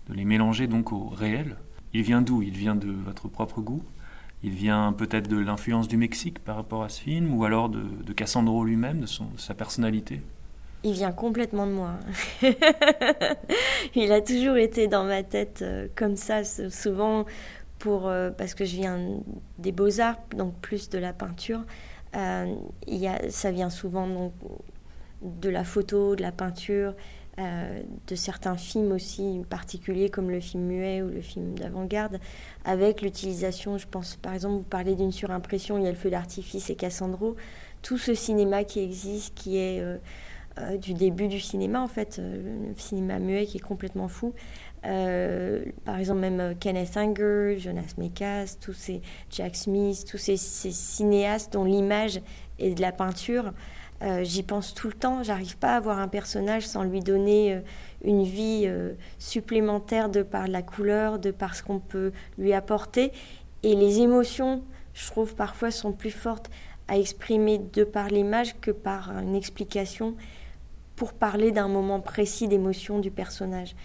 de 0.10 0.14
les 0.14 0.26
mélanger 0.26 0.68
donc 0.68 0.92
au 0.92 1.10
réel, 1.10 1.58
il 1.94 2.02
vient 2.02 2.22
d'où? 2.22 2.42
Il 2.42 2.58
vient 2.58 2.76
de 2.76 2.92
votre 2.92 3.28
propre 3.28 3.62
goût? 3.62 3.84
Il 4.44 4.52
vient 4.52 4.94
peut-être 4.94 5.28
de 5.28 5.38
l'influence 5.38 5.88
du 5.88 5.98
Mexique 5.98 6.40
par 6.40 6.56
rapport 6.56 6.84
à 6.84 6.90
ce 6.90 7.02
film, 7.02 7.34
ou 7.34 7.44
alors 7.44 7.70
de, 7.70 8.14
Cassandro 8.14 8.64
lui-même, 8.64 9.02
de, 9.02 9.08
sa 9.38 9.54
personnalité? 9.54 10.22
Il 10.84 10.94
vient 10.94 11.12
complètement 11.12 11.68
de 11.68 11.74
moi. 11.74 11.96
il 13.96 14.12
a 14.14 14.22
toujours 14.22 14.56
été 14.56 14.88
dans 14.88 15.04
ma 15.04 15.24
tête 15.24 15.60
euh, 15.62 15.90
comme 15.94 16.16
ça, 16.16 16.44
souvent 16.46 17.26
pour, 17.80 18.08
euh, 18.08 18.30
parce 18.30 18.54
que 18.54 18.64
je 18.64 18.78
viens 18.78 19.00
des 19.58 19.74
beaux-arts, 19.74 20.20
donc 20.38 20.54
plus 20.62 20.90
de 20.90 20.98
la 20.98 21.12
peinture. 21.12 21.66
Euh, 22.16 22.56
y 22.88 23.10
ça 23.30 23.52
vient 23.52 23.70
souvent 23.70 24.08
donc, 24.08 24.34
de 25.22 25.50
la 25.50 25.66
photo, 25.66 26.16
de 26.16 26.22
la 26.22 26.32
peinture, 26.32 26.94
euh, 27.40 27.82
de 28.08 28.16
certains 28.16 28.58
films 28.58 28.92
aussi 28.92 29.42
particuliers 29.50 30.10
comme 30.10 30.30
le 30.30 30.40
film 30.40 30.64
muet 30.64 31.02
ou 31.02 31.10
le 31.10 31.22
film 31.22 31.58
d'avant-garde, 31.58 32.20
avec 32.66 33.02
l'utilisation, 33.02 33.78
je 33.78 33.88
pense 33.88 34.18
par 34.18 34.34
exemple, 34.34 34.56
vous 34.56 34.64
parlez 34.64 34.96
d'une 34.96 35.12
surimpression, 35.12 35.78
il 35.78 35.86
y 35.86 35.88
a 35.88 35.92
le 35.92 35.96
feu 35.96 36.10
d'artifice 36.10 36.70
et 36.70 36.76
Cassandro, 36.76 37.36
tout 37.82 37.98
ce 37.98 38.14
cinéma 38.14 38.64
qui 38.64 38.80
existe, 38.80 39.36
qui 39.36 39.58
est 39.58 39.80
euh, 39.80 39.98
euh, 40.60 40.78
du 40.78 40.94
début 40.94 41.28
du 41.28 41.40
cinéma 41.40 41.82
en 41.82 41.88
fait, 41.88 42.20
le 42.22 42.74
cinéma 42.76 43.20
muet 43.20 43.46
qui 43.46 43.58
est 43.58 43.62
complètement 43.62 44.10
fou. 44.10 44.34
par 44.82 45.98
exemple, 45.98 46.20
même 46.20 46.56
Kenneth 46.60 46.98
Anger, 46.98 47.58
Jonas 47.58 47.94
Mekas, 47.98 48.58
tous 48.60 48.74
ces 48.74 49.02
Jack 49.30 49.56
Smith, 49.56 50.06
tous 50.10 50.18
ces 50.18 50.36
cinéastes 50.36 51.54
dont 51.54 51.64
l'image 51.64 52.22
est 52.58 52.76
de 52.76 52.82
la 52.82 52.92
peinture. 52.92 53.54
Euh, 54.02 54.24
j'y 54.24 54.44
pense 54.44 54.74
tout 54.74 54.88
le 54.88 54.94
temps. 54.94 55.24
J'arrive 55.24 55.58
pas 55.58 55.76
à 55.76 55.80
voir 55.80 56.00
un 56.00 56.08
personnage 56.08 56.66
sans 56.66 56.84
lui 56.84 57.02
donner 57.02 57.54
euh, 57.54 57.60
une 58.04 58.24
vie 58.24 58.64
euh, 58.66 58.94
supplémentaire 59.18 60.10
de 60.10 60.24
par 60.24 60.48
la 60.48 60.62
couleur, 60.62 61.20
de 61.20 61.32
par 61.32 61.56
ce 61.56 61.64
qu'on 61.64 61.80
peut 61.80 62.12
lui 62.38 62.54
apporter. 62.54 63.12
Et 63.64 63.76
les 63.76 64.00
émotions, 64.00 64.64
je 64.94 65.06
trouve 65.08 65.36
parfois, 65.36 65.72
sont 65.72 65.92
plus 65.92 66.12
fortes 66.12 66.50
à 66.88 66.98
exprimer 66.98 67.58
de 67.58 67.84
par 67.84 68.08
l'image 68.08 68.60
que 68.62 68.72
par 68.72 69.12
une 69.18 69.36
explication 69.36 70.16
pour 70.96 71.14
parler 71.14 71.52
d'un 71.52 71.68
moment 71.68 72.00
précis 72.00 72.48
d'émotion 72.48 73.00
du 73.00 73.12
personnage. 73.12 73.76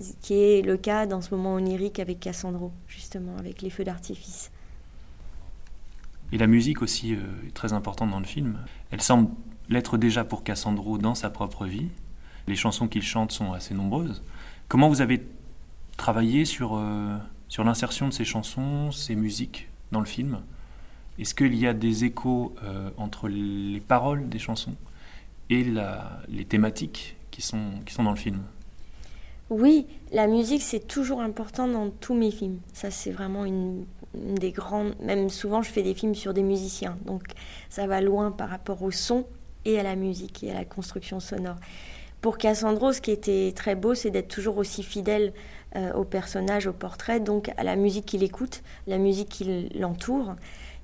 Ce 0.00 0.12
qui 0.20 0.34
est 0.34 0.62
le 0.62 0.76
cas 0.76 1.06
dans 1.06 1.20
ce 1.20 1.34
moment 1.34 1.54
onirique 1.54 1.98
avec 1.98 2.20
Cassandro, 2.20 2.72
justement, 2.88 3.36
avec 3.38 3.62
les 3.62 3.70
feux 3.70 3.84
d'artifice. 3.84 4.50
Et 6.34 6.36
la 6.36 6.48
musique 6.48 6.82
aussi 6.82 7.12
est 7.12 7.54
très 7.54 7.72
importante 7.74 8.10
dans 8.10 8.18
le 8.18 8.26
film. 8.26 8.58
Elle 8.90 9.00
semble 9.00 9.30
l'être 9.68 9.98
déjà 9.98 10.24
pour 10.24 10.42
Cassandro 10.42 10.98
dans 10.98 11.14
sa 11.14 11.30
propre 11.30 11.64
vie. 11.64 11.86
Les 12.48 12.56
chansons 12.56 12.88
qu'il 12.88 13.02
chante 13.02 13.30
sont 13.30 13.52
assez 13.52 13.72
nombreuses. 13.72 14.20
Comment 14.66 14.88
vous 14.88 15.00
avez 15.00 15.22
travaillé 15.96 16.44
sur, 16.44 16.74
euh, 16.74 17.16
sur 17.46 17.62
l'insertion 17.62 18.08
de 18.08 18.12
ces 18.12 18.24
chansons, 18.24 18.90
ces 18.90 19.14
musiques 19.14 19.68
dans 19.92 20.00
le 20.00 20.06
film? 20.06 20.40
Est-ce 21.20 21.36
qu'il 21.36 21.54
y 21.54 21.68
a 21.68 21.72
des 21.72 22.02
échos 22.02 22.52
euh, 22.64 22.90
entre 22.96 23.28
les 23.28 23.78
paroles 23.78 24.28
des 24.28 24.40
chansons 24.40 24.74
et 25.50 25.64
les 26.28 26.44
thématiques 26.46 27.14
qui 27.30 27.42
sont, 27.42 27.80
qui 27.86 27.94
sont 27.94 28.02
dans 28.02 28.10
le 28.10 28.16
film? 28.16 28.40
Oui, 29.50 29.86
la 30.10 30.26
musique 30.26 30.62
c'est 30.62 30.88
toujours 30.88 31.20
important 31.20 31.68
dans 31.68 31.90
tous 31.90 32.14
mes 32.14 32.32
films. 32.32 32.58
Ça 32.72 32.90
c'est 32.90 33.12
vraiment 33.12 33.44
une 33.44 33.84
des 34.14 34.52
grandes. 34.52 34.94
Même 35.00 35.28
souvent, 35.28 35.62
je 35.62 35.70
fais 35.70 35.82
des 35.82 35.94
films 35.94 36.14
sur 36.14 36.34
des 36.34 36.42
musiciens. 36.42 36.96
Donc, 37.06 37.22
ça 37.68 37.86
va 37.86 38.00
loin 38.00 38.30
par 38.30 38.48
rapport 38.48 38.82
au 38.82 38.90
son 38.90 39.26
et 39.64 39.78
à 39.78 39.82
la 39.82 39.96
musique 39.96 40.42
et 40.44 40.50
à 40.50 40.54
la 40.54 40.64
construction 40.64 41.20
sonore. 41.20 41.56
Pour 42.20 42.38
Cassandro, 42.38 42.92
ce 42.92 43.00
qui 43.00 43.10
était 43.10 43.52
très 43.54 43.74
beau, 43.74 43.94
c'est 43.94 44.10
d'être 44.10 44.28
toujours 44.28 44.56
aussi 44.56 44.82
fidèle 44.82 45.34
euh, 45.76 45.92
au 45.92 46.04
personnage, 46.04 46.66
au 46.66 46.72
portrait, 46.72 47.20
donc 47.20 47.50
à 47.56 47.64
la 47.64 47.76
musique 47.76 48.06
qu'il 48.06 48.22
écoute, 48.22 48.62
la 48.86 48.96
musique 48.96 49.28
qui 49.28 49.68
l'entoure 49.74 50.34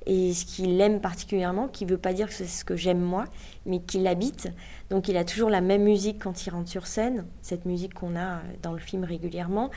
et 0.07 0.33
ce 0.35 0.45
qu'il 0.45 0.81
aime 0.81 1.01
particulièrement, 1.01 1.69
qui 1.69 1.85
ne 1.85 1.91
veut 1.91 1.99
pas 1.99 2.13
dire 2.13 2.29
que 2.29 2.35
c'est 2.35 2.47
ce 2.47 2.65
que 2.65 2.77
j'aime 2.77 3.01
moi, 3.01 3.25
mais 3.67 3.81
qu'il 3.81 4.03
l'habite. 4.03 4.49
Donc 4.91 5.09
il 5.09 5.17
a 5.17 5.25
toujours 5.25 5.51
la 5.51 5.61
même 5.61 5.85
musique 5.85 6.23
quand 6.23 6.47
il 6.47 6.51
rentre 6.51 6.69
sur 6.69 6.87
scène, 6.87 7.27
cette 7.43 7.65
musique 7.65 7.95
qu'on 7.95 8.17
a 8.17 8.41
dans 8.63 8.73
le 8.73 8.79
film 8.79 9.05
régulièrement 9.05 9.71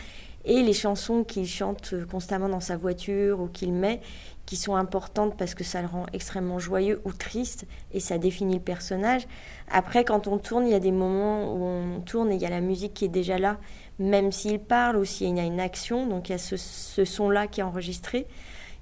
et 0.46 0.62
les 0.62 0.74
chansons 0.74 1.24
qu'il 1.24 1.48
chante 1.48 1.94
constamment 2.10 2.50
dans 2.50 2.60
sa 2.60 2.76
voiture 2.76 3.39
ou 3.39 3.48
qu'il 3.48 3.74
met, 3.74 4.02
qui 4.46 4.58
sont 4.58 4.76
importantes 4.76 5.38
parce 5.38 5.56
que 5.56 5.64
ça 5.64 5.82
le 5.82 5.88
rend 5.88 6.06
extrêmement 6.12 6.60
joyeux 6.60 7.02
ou 7.06 7.14
triste 7.14 7.66
et 7.94 8.00
ça 8.00 8.18
définit 8.18 8.56
le 8.56 8.60
personnage. 8.60 9.26
Après, 9.72 10.04
quand 10.04 10.28
on 10.28 10.38
tourne, 10.38 10.68
il 10.68 10.72
y 10.72 10.76
a 10.76 10.82
des 10.82 10.91
moments 10.91 11.54
où 11.54 11.64
on 11.64 12.02
tourne 12.02 12.32
et 12.32 12.36
il 12.36 12.41
y 12.41 12.46
a 12.46 12.50
la 12.50 12.62
musique 12.62 12.94
qui 12.94 13.06
est 13.06 13.10
déjà 13.10 13.38
là, 13.38 13.58
même 14.00 14.32
s'il 14.32 14.60
parle 14.60 14.98
ou 14.98 15.06
s'il 15.06 15.36
y 15.36 15.39
a 15.39 15.44
une 15.44 15.62
action, 15.62 16.08
donc 16.08 16.30
il 16.30 16.34
y 16.34 16.36
a 16.36 16.38
ce, 16.38 17.06
son-là 17.06 17.48
qui 17.48 17.62
est 17.62 17.64
enregistré. 17.64 18.28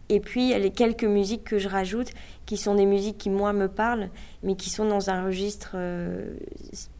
Et 0.10 0.20
puis, 0.20 0.44
il 0.44 0.50
y 0.50 0.54
a 0.54 0.60
les 0.60 0.72
quelques 0.72 1.06
musiques 1.06 1.46
que 1.46 1.58
je 1.58 1.70
rajoute, 1.70 2.10
qui 2.46 2.58
sont 2.58 2.76
des 2.76 2.86
musiques 2.86 3.18
qui, 3.18 3.30
moi, 3.30 3.54
me 3.54 3.70
parlent, 3.70 4.10
mais 4.44 4.56
qui 4.56 4.70
sont 4.70 4.84
dans 4.84 5.10
un 5.10 5.24
registre 5.24 5.72
euh, 5.76 6.36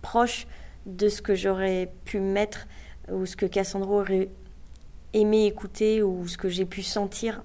proche 0.02 0.48
de 0.86 1.10
ce 1.10 1.22
que 1.22 1.36
j'aurais 1.36 1.92
pu 2.06 2.20
mettre 2.22 2.68
ou 3.12 3.26
ce 3.26 3.36
que 3.36 3.46
Cassandro 3.46 4.00
aurait 4.00 4.30
aimé 5.14 5.46
écouter 5.46 6.02
ou 6.04 6.28
ce 6.28 6.38
que 6.38 6.50
j'ai 6.50 6.66
pu 6.66 6.84
sentir 6.84 7.44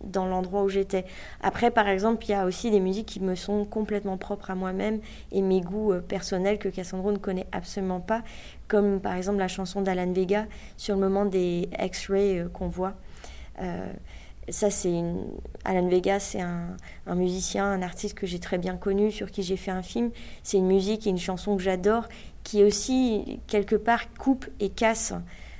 dans 0.00 0.26
l'endroit 0.26 0.62
où 0.62 0.68
j'étais. 0.68 1.04
Après, 1.40 1.70
par 1.70 1.88
exemple, 1.88 2.24
il 2.26 2.30
y 2.30 2.34
a 2.34 2.44
aussi 2.44 2.70
des 2.70 2.80
musiques 2.80 3.06
qui 3.06 3.20
me 3.20 3.34
sont 3.34 3.64
complètement 3.64 4.18
propres 4.18 4.50
à 4.50 4.54
moi-même 4.54 5.00
et 5.32 5.40
mes 5.40 5.60
goûts 5.60 5.92
euh, 5.92 6.00
personnels 6.00 6.58
que 6.58 6.68
Cassandro 6.68 7.10
ne 7.10 7.18
connaît 7.18 7.46
absolument 7.52 8.00
pas, 8.00 8.22
comme 8.68 9.00
par 9.00 9.14
exemple 9.14 9.38
la 9.38 9.48
chanson 9.48 9.80
d'Alan 9.80 10.12
Vega 10.12 10.46
sur 10.76 10.94
le 10.94 11.00
moment 11.00 11.24
des 11.24 11.68
X-rays 11.80 12.40
euh, 12.40 12.48
qu'on 12.48 12.68
voit. 12.68 12.94
Euh, 13.62 13.92
Ça, 14.50 14.70
c'est 14.70 15.02
Alan 15.64 15.88
Vega, 15.88 16.20
c'est 16.20 16.42
un, 16.42 16.76
musicien, 17.14 17.64
un 17.64 17.80
artiste 17.80 18.14
que 18.14 18.26
j'ai 18.26 18.40
très 18.40 18.58
bien 18.58 18.76
connu, 18.76 19.10
sur 19.10 19.30
qui 19.30 19.42
j'ai 19.42 19.56
fait 19.56 19.70
un 19.70 19.82
film. 19.82 20.10
C'est 20.42 20.58
une 20.58 20.66
musique 20.66 21.06
et 21.06 21.10
une 21.10 21.18
chanson 21.18 21.56
que 21.56 21.62
j'adore, 21.62 22.08
qui 22.42 22.62
aussi, 22.62 23.40
quelque 23.46 23.76
part, 23.76 24.12
coupe 24.18 24.46
et 24.60 24.68
casse 24.68 25.14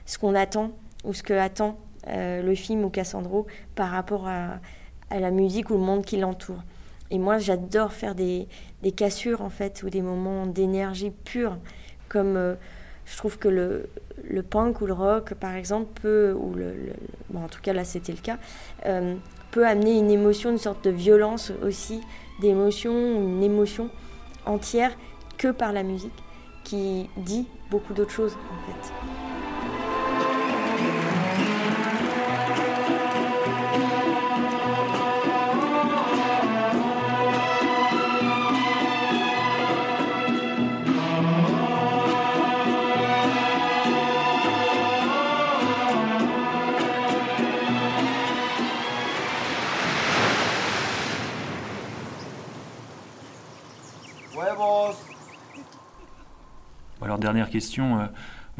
ce 0.05 0.19
qu'on 0.19 0.35
attend 0.35 0.71
ou 1.05 1.13
ce 1.13 1.23
que 1.23 1.35
attend 1.35 1.79
euh, 2.09 2.43
le 2.43 2.55
film 2.55 2.85
ou 2.85 2.91
Cassandro 2.91 3.47
par 3.75 3.91
rapport 3.91 4.29
à, 4.29 4.61
la 5.11 5.31
musique 5.31 5.71
ou 5.71 5.75
le 5.75 5.81
monde 5.81 6.05
qui 6.05 6.17
l'entoure. 6.17 6.63
Et 7.11 7.19
moi, 7.19 7.39
j'adore 7.39 7.93
faire 7.93 8.17
des, 8.17 8.49
cassures, 8.97 9.43
en 9.43 9.51
fait, 9.51 9.83
ou 9.85 9.91
des 9.91 10.03
moments 10.03 10.47
d'énergie 10.47 11.13
pure, 11.13 11.57
comme 12.09 12.37
euh, 12.37 12.55
je 13.05 13.17
trouve 13.17 13.39
que 13.39 13.49
le, 13.49 13.89
le 14.29 14.43
punk 14.43 14.81
ou 14.81 14.87
le 14.87 14.93
rock, 14.93 15.35
par 15.35 15.55
exemple, 15.55 16.01
peut, 16.01 16.35
ou 16.37 16.55
le, 16.55 16.75
bon, 17.31 17.45
en 17.45 17.49
tout 17.49 17.61
cas 17.61 17.73
là 17.73 17.85
c'était 17.85 18.13
le 18.13 18.19
cas, 18.19 18.39
euh, 18.87 19.15
peut 19.51 19.67
amener 19.67 19.99
une 19.99 20.11
émotion, 20.11 20.51
une 20.51 20.59
sorte 20.59 20.85
de 20.85 20.91
violence 20.91 21.53
aussi, 21.63 22.01
d'émotion, 22.41 22.93
une 22.93 23.43
émotion 23.43 23.91
entière 24.47 24.93
que 25.39 25.49
par 25.49 25.73
la 25.73 25.83
musique, 25.83 26.13
qui 26.65 27.09
dit 27.19 27.47
beaucoup 27.71 27.93
d'autres 27.93 28.13
choses 28.13 28.37
en 28.51 28.73
fait. 28.73 29.24
Dernière 57.25 57.49
question, 57.49 58.01
euh, 58.01 58.07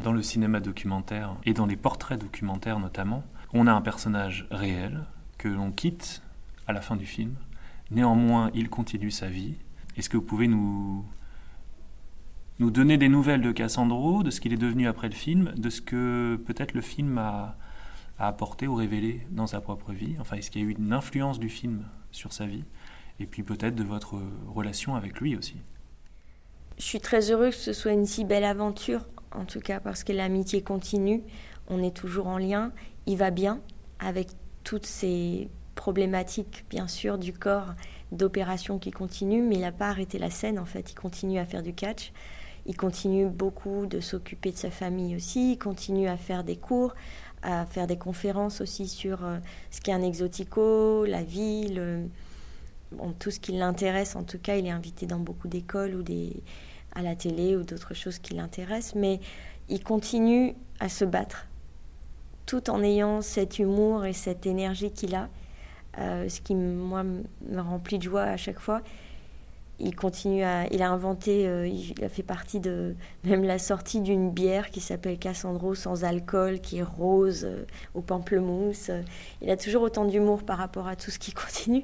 dans 0.02 0.12
le 0.12 0.22
cinéma 0.22 0.58
documentaire 0.58 1.36
et 1.44 1.52
dans 1.52 1.66
les 1.66 1.76
portraits 1.76 2.18
documentaires 2.18 2.78
notamment, 2.80 3.22
on 3.52 3.66
a 3.66 3.72
un 3.74 3.82
personnage 3.82 4.46
réel 4.50 5.04
que 5.36 5.48
l'on 5.48 5.70
quitte 5.70 6.22
à 6.66 6.72
la 6.72 6.80
fin 6.80 6.96
du 6.96 7.04
film. 7.04 7.34
Néanmoins, 7.90 8.50
il 8.54 8.70
continue 8.70 9.10
sa 9.10 9.28
vie. 9.28 9.56
Est-ce 9.98 10.08
que 10.08 10.16
vous 10.16 10.22
pouvez 10.22 10.48
nous, 10.48 11.04
nous 12.58 12.70
donner 12.70 12.96
des 12.96 13.10
nouvelles 13.10 13.42
de 13.42 13.52
Cassandro, 13.52 14.22
de 14.22 14.30
ce 14.30 14.40
qu'il 14.40 14.54
est 14.54 14.56
devenu 14.56 14.88
après 14.88 15.08
le 15.08 15.14
film, 15.14 15.52
de 15.58 15.68
ce 15.68 15.82
que 15.82 16.40
peut-être 16.46 16.72
le 16.72 16.80
film 16.80 17.18
a, 17.18 17.58
a 18.18 18.28
apporté 18.28 18.66
ou 18.66 18.74
révélé 18.74 19.26
dans 19.30 19.46
sa 19.46 19.60
propre 19.60 19.92
vie? 19.92 20.16
Enfin, 20.20 20.36
est-ce 20.36 20.50
qu'il 20.50 20.62
y 20.62 20.64
a 20.64 20.68
eu 20.68 20.74
une 20.78 20.94
influence 20.94 21.38
du 21.38 21.50
film 21.50 21.84
sur 22.12 22.32
sa 22.32 22.46
vie? 22.46 22.64
Et 23.20 23.26
puis 23.26 23.42
peut-être 23.42 23.74
de 23.74 23.84
votre 23.84 24.18
relation 24.48 24.96
avec 24.96 25.20
lui 25.20 25.36
aussi 25.36 25.56
je 26.78 26.82
suis 26.82 27.00
très 27.00 27.30
heureuse 27.30 27.56
que 27.56 27.62
ce 27.62 27.72
soit 27.72 27.92
une 27.92 28.06
si 28.06 28.24
belle 28.24 28.44
aventure, 28.44 29.06
en 29.32 29.44
tout 29.44 29.60
cas 29.60 29.80
parce 29.80 30.04
que 30.04 30.12
l'amitié 30.12 30.62
continue, 30.62 31.22
on 31.68 31.82
est 31.82 31.94
toujours 31.94 32.26
en 32.26 32.38
lien, 32.38 32.72
il 33.06 33.16
va 33.16 33.30
bien 33.30 33.60
avec 33.98 34.28
toutes 34.64 34.86
ces 34.86 35.48
problématiques, 35.74 36.64
bien 36.70 36.88
sûr, 36.88 37.18
du 37.18 37.32
corps, 37.32 37.74
d'opération 38.12 38.78
qui 38.78 38.90
continuent, 38.90 39.42
mais 39.42 39.56
il 39.56 39.60
n'a 39.60 39.72
pas 39.72 39.88
arrêté 39.88 40.18
la 40.18 40.30
scène, 40.30 40.58
en 40.58 40.64
fait, 40.64 40.92
il 40.92 40.94
continue 40.94 41.38
à 41.38 41.44
faire 41.44 41.62
du 41.62 41.74
catch, 41.74 42.12
il 42.66 42.76
continue 42.76 43.26
beaucoup 43.26 43.86
de 43.86 44.00
s'occuper 44.00 44.52
de 44.52 44.56
sa 44.56 44.70
famille 44.70 45.16
aussi, 45.16 45.52
il 45.52 45.58
continue 45.58 46.08
à 46.08 46.16
faire 46.16 46.44
des 46.44 46.56
cours, 46.56 46.94
à 47.42 47.66
faire 47.66 47.86
des 47.86 47.98
conférences 47.98 48.60
aussi 48.60 48.88
sur 48.88 49.24
euh, 49.24 49.38
ce 49.70 49.80
qu'est 49.80 49.92
un 49.92 50.02
exotico, 50.02 51.04
la 51.04 51.22
tout 53.18 53.30
ce 53.30 53.40
qui 53.40 53.53
l'intéresse, 53.53 54.16
en 54.16 54.22
tout 54.22 54.38
cas, 54.38 54.57
il 54.57 54.66
est 54.66 54.70
invité 54.70 55.07
dans 55.07 55.18
beaucoup 55.18 55.49
d'écoles 55.49 55.95
ou 55.95 56.03
des, 56.03 56.42
à 56.95 57.03
la 57.03 57.14
télé 57.14 57.57
ou 57.57 57.62
d'autres 57.62 57.95
choses 57.95 58.18
qui 58.18 58.34
l'intéressent, 58.34 58.95
mais 58.95 59.20
il 59.68 59.82
continue 59.82 60.55
à 60.80 60.88
se 60.88 61.05
battre 61.05 61.47
tout 62.47 62.70
en 62.70 62.82
ayant 62.82 63.22
cet 63.22 63.59
humour 63.59 64.05
et 64.05 64.12
cette 64.12 64.47
énergie 64.47 64.90
qu'il 64.90 65.14
a, 65.14 65.28
euh, 65.99 66.28
ce 66.28 66.40
qui 66.40 66.55
moi 66.55 67.03
me 67.03 67.61
remplit 67.61 67.99
de 67.99 68.05
joie 68.05 68.22
à 68.22 68.36
chaque 68.36 68.59
fois. 68.59 68.82
Il 69.80 69.97
continue 69.97 70.45
à, 70.45 70.72
il 70.72 70.82
a 70.82 70.90
inventé, 70.90 71.49
euh, 71.49 71.66
il 71.66 72.05
a 72.05 72.09
fait 72.09 72.22
partie 72.22 72.61
de 72.61 72.95
même 73.24 73.42
la 73.42 73.59
sortie 73.59 74.01
d'une 74.01 74.30
bière 74.30 74.70
qui 74.70 74.80
s'appelle 74.80 75.18
Cassandro 75.18 75.74
sans 75.74 76.05
alcool, 76.05 76.61
qui 76.61 76.78
est 76.78 76.84
rose 76.84 77.45
euh, 77.45 77.64
au 77.95 78.01
pamplemousse. 78.01 78.90
Il 79.42 79.51
a 79.51 79.57
toujours 79.57 79.82
autant 79.82 80.05
d'humour 80.05 80.45
par 80.45 80.59
rapport 80.59 80.86
à 80.86 80.95
tout 80.95 81.11
ce 81.11 81.18
qui 81.18 81.32
continue. 81.32 81.82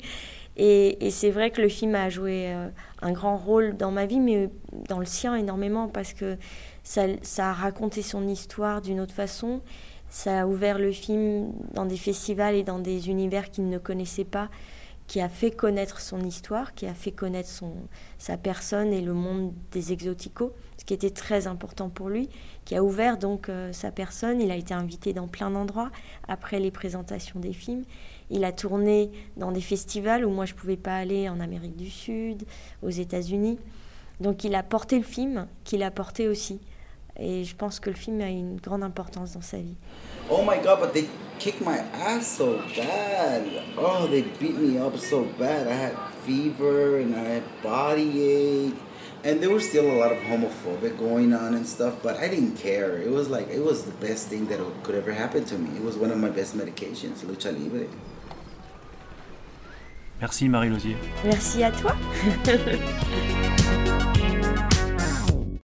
Et, 0.56 1.10
c'est 1.10 1.30
vrai 1.30 1.50
que 1.50 1.62
le 1.62 1.68
film 1.68 1.94
a 1.94 2.10
joué 2.10 2.52
euh, 2.52 2.68
un 3.02 3.12
grand 3.12 3.36
rôle 3.36 3.76
dans 3.76 3.90
ma 3.90 4.06
vie, 4.06 4.20
mais 4.20 4.50
dans 4.88 4.98
le 4.98 5.06
sien 5.06 5.34
énormément, 5.34 5.88
parce 5.88 6.12
que 6.12 6.36
ça, 6.82 7.06
a 7.38 7.52
raconté 7.52 8.02
son 8.02 8.26
histoire 8.28 8.82
d'une 8.82 9.00
autre 9.00 9.14
façon. 9.14 9.60
Ça 10.08 10.40
a 10.40 10.46
ouvert 10.46 10.78
le 10.78 10.92
film 10.92 11.52
dans 11.72 11.86
des 11.86 11.96
festivals 11.96 12.56
et 12.56 12.62
dans 12.64 12.80
des 12.80 13.08
univers 13.08 13.50
qu'il 13.50 13.68
ne 13.68 13.78
connaissait 13.78 14.24
pas, 14.24 14.50
qui 15.06 15.20
a 15.20 15.28
fait 15.28 15.50
connaître 15.50 16.00
son 16.00 16.20
histoire, 16.20 16.74
qui 16.74 16.86
a 16.86 16.94
fait 16.94 17.12
connaître 17.12 17.48
son, 17.48 17.72
sa 18.18 18.36
personne 18.36 18.92
et 18.92 19.00
le 19.00 19.12
monde 19.12 19.52
des 19.72 19.92
exoticos, 19.92 20.52
ce 20.78 20.84
qui 20.84 20.94
était 20.94 21.10
très 21.10 21.46
important 21.46 21.88
pour 21.88 22.08
lui, 22.08 22.28
qui 22.64 22.76
a 22.76 22.82
ouvert 22.82 23.18
donc 23.18 23.48
euh, 23.48 23.72
sa 23.72 23.90
personne. 23.92 24.40
Il 24.40 24.50
a 24.50 24.56
été 24.56 24.74
invité 24.74 25.12
dans 25.12 25.28
plein 25.28 25.50
d'endroits 25.50 25.90
après 26.28 26.58
les 26.58 26.70
présentations 26.70 27.40
des 27.40 27.52
films. 27.52 27.84
Il 28.30 28.44
a 28.44 28.52
tourné 28.52 29.10
dans 29.36 29.50
des 29.50 29.60
festivals 29.60 30.24
où 30.24 30.30
moi 30.30 30.46
je 30.46 30.54
ne 30.54 30.58
pouvais 30.58 30.76
pas 30.76 30.94
aller 30.94 31.28
en 31.28 31.40
Amérique 31.40 31.76
du 31.76 31.90
Sud, 31.90 32.44
aux 32.82 32.90
États-Unis. 32.90 33.58
Donc 34.20 34.44
il 34.44 34.54
a 34.54 34.62
porté 34.62 34.98
le 34.98 35.04
film, 35.04 35.46
qu'il 35.64 35.82
a 35.82 35.90
porté 35.90 36.28
aussi. 36.28 36.60
Et 37.18 37.44
je 37.44 37.56
pense 37.56 37.80
que 37.80 37.90
le 37.90 37.96
film 37.96 38.20
a 38.20 38.28
une 38.28 38.56
grande 38.56 38.82
importance 38.82 39.32
dans 39.32 39.42
sa 39.42 39.58
vie. 39.58 39.74
Oh 40.30 40.42
my 40.42 40.62
god, 40.62 40.80
but 40.80 40.92
they 40.92 41.08
kicked 41.38 41.60
my 41.60 41.78
ass 41.92 42.26
so 42.26 42.60
bad. 42.76 43.42
Oh, 43.76 44.06
they 44.06 44.22
beat 44.38 44.56
me 44.56 44.78
up 44.78 44.96
so 44.96 45.26
bad. 45.38 45.66
I 45.66 45.74
had 45.74 45.92
fever 46.24 46.98
and 46.98 47.14
I 47.14 47.34
had 47.34 47.42
body 47.62 48.22
ache. 48.22 48.76
And 49.22 49.40
there 49.40 49.50
was 49.50 49.68
still 49.68 49.90
a 49.90 49.98
lot 49.98 50.12
of 50.12 50.18
homophobic 50.18 50.98
going 50.98 51.34
on 51.34 51.54
and 51.54 51.66
stuff, 51.66 51.94
but 52.02 52.16
I 52.16 52.28
didn't 52.28 52.56
care. 52.56 52.96
It 53.02 53.10
was 53.10 53.28
like, 53.28 53.50
it 53.50 53.62
was 53.62 53.82
the 53.82 53.92
best 54.00 54.28
thing 54.28 54.46
that 54.46 54.60
could 54.82 54.94
ever 54.94 55.12
happen 55.12 55.44
to 55.44 55.58
me. 55.58 55.76
It 55.76 55.84
was 55.84 55.98
one 55.98 56.10
of 56.10 56.16
my 56.16 56.30
best 56.30 56.56
medications, 56.56 57.22
Lucha 57.26 57.52
Libre. 57.52 57.86
Merci 60.20 60.48
Marie 60.48 60.68
Lozier. 60.68 60.96
Merci 61.24 61.62
à 61.62 61.70
toi. 61.70 61.96